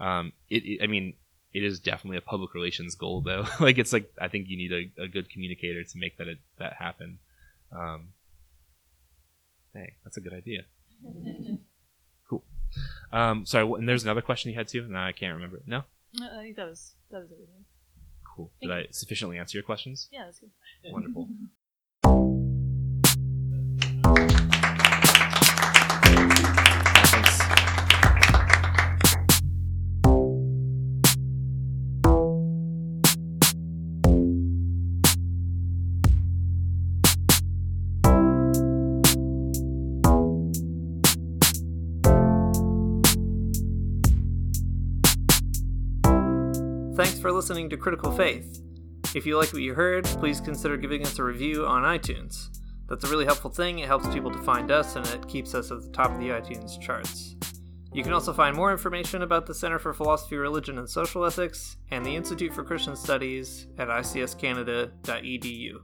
Um, 0.00 0.32
it, 0.48 0.64
it, 0.64 0.82
I 0.82 0.86
mean, 0.86 1.14
it 1.52 1.62
is 1.62 1.78
definitely 1.78 2.16
a 2.16 2.22
public 2.22 2.54
relations 2.54 2.94
goal, 2.94 3.20
though. 3.20 3.44
like 3.60 3.76
it's 3.76 3.92
like 3.92 4.10
I 4.20 4.28
think 4.28 4.48
you 4.48 4.56
need 4.56 4.72
a, 4.72 5.02
a 5.02 5.08
good 5.08 5.30
communicator 5.30 5.84
to 5.84 5.98
make 5.98 6.16
that 6.16 6.26
that 6.58 6.74
happen. 6.78 7.18
Um, 7.70 8.08
hey, 9.74 9.94
that's 10.04 10.16
a 10.16 10.20
good 10.22 10.32
idea. 10.32 10.62
cool. 12.28 12.44
Um, 13.12 13.44
sorry, 13.44 13.70
and 13.78 13.86
there's 13.86 14.04
another 14.04 14.22
question 14.22 14.50
you 14.50 14.56
had 14.56 14.68
too. 14.68 14.86
No, 14.88 14.98
I 14.98 15.12
can't 15.12 15.34
remember. 15.34 15.60
No. 15.66 15.82
I 16.16 16.42
think 16.42 16.56
that 16.56 16.66
was 16.66 16.94
that 17.10 17.18
was 17.18 17.30
everything. 17.30 17.64
Cool. 18.40 18.52
Did 18.62 18.70
I 18.70 18.86
sufficiently 18.90 19.38
answer 19.38 19.56
your 19.56 19.64
questions? 19.64 20.08
Yeah, 20.10 20.24
that's 20.24 20.40
good. 20.40 20.50
Wonderful. 20.84 21.28
listening 47.40 47.70
to 47.70 47.76
Critical 47.78 48.12
Faith. 48.12 48.60
If 49.14 49.24
you 49.24 49.38
like 49.38 49.50
what 49.54 49.62
you 49.62 49.72
heard, 49.72 50.04
please 50.04 50.42
consider 50.42 50.76
giving 50.76 51.00
us 51.06 51.18
a 51.18 51.24
review 51.24 51.64
on 51.64 51.84
iTunes. 51.84 52.50
That's 52.86 53.04
a 53.04 53.08
really 53.08 53.24
helpful 53.24 53.50
thing. 53.50 53.78
It 53.78 53.86
helps 53.86 54.06
people 54.12 54.30
to 54.30 54.42
find 54.42 54.70
us 54.70 54.94
and 54.94 55.06
it 55.06 55.26
keeps 55.26 55.54
us 55.54 55.70
at 55.70 55.80
the 55.80 55.88
top 55.88 56.10
of 56.10 56.18
the 56.18 56.28
iTunes 56.28 56.78
charts. 56.78 57.36
You 57.94 58.02
can 58.02 58.12
also 58.12 58.34
find 58.34 58.54
more 58.54 58.72
information 58.72 59.22
about 59.22 59.46
the 59.46 59.54
Center 59.54 59.78
for 59.78 59.94
Philosophy, 59.94 60.36
Religion, 60.36 60.76
and 60.76 60.86
Social 60.86 61.24
Ethics 61.24 61.78
and 61.90 62.04
the 62.04 62.14
Institute 62.14 62.52
for 62.52 62.62
Christian 62.62 62.94
Studies 62.94 63.68
at 63.78 63.88
icscanada.edu. 63.88 65.76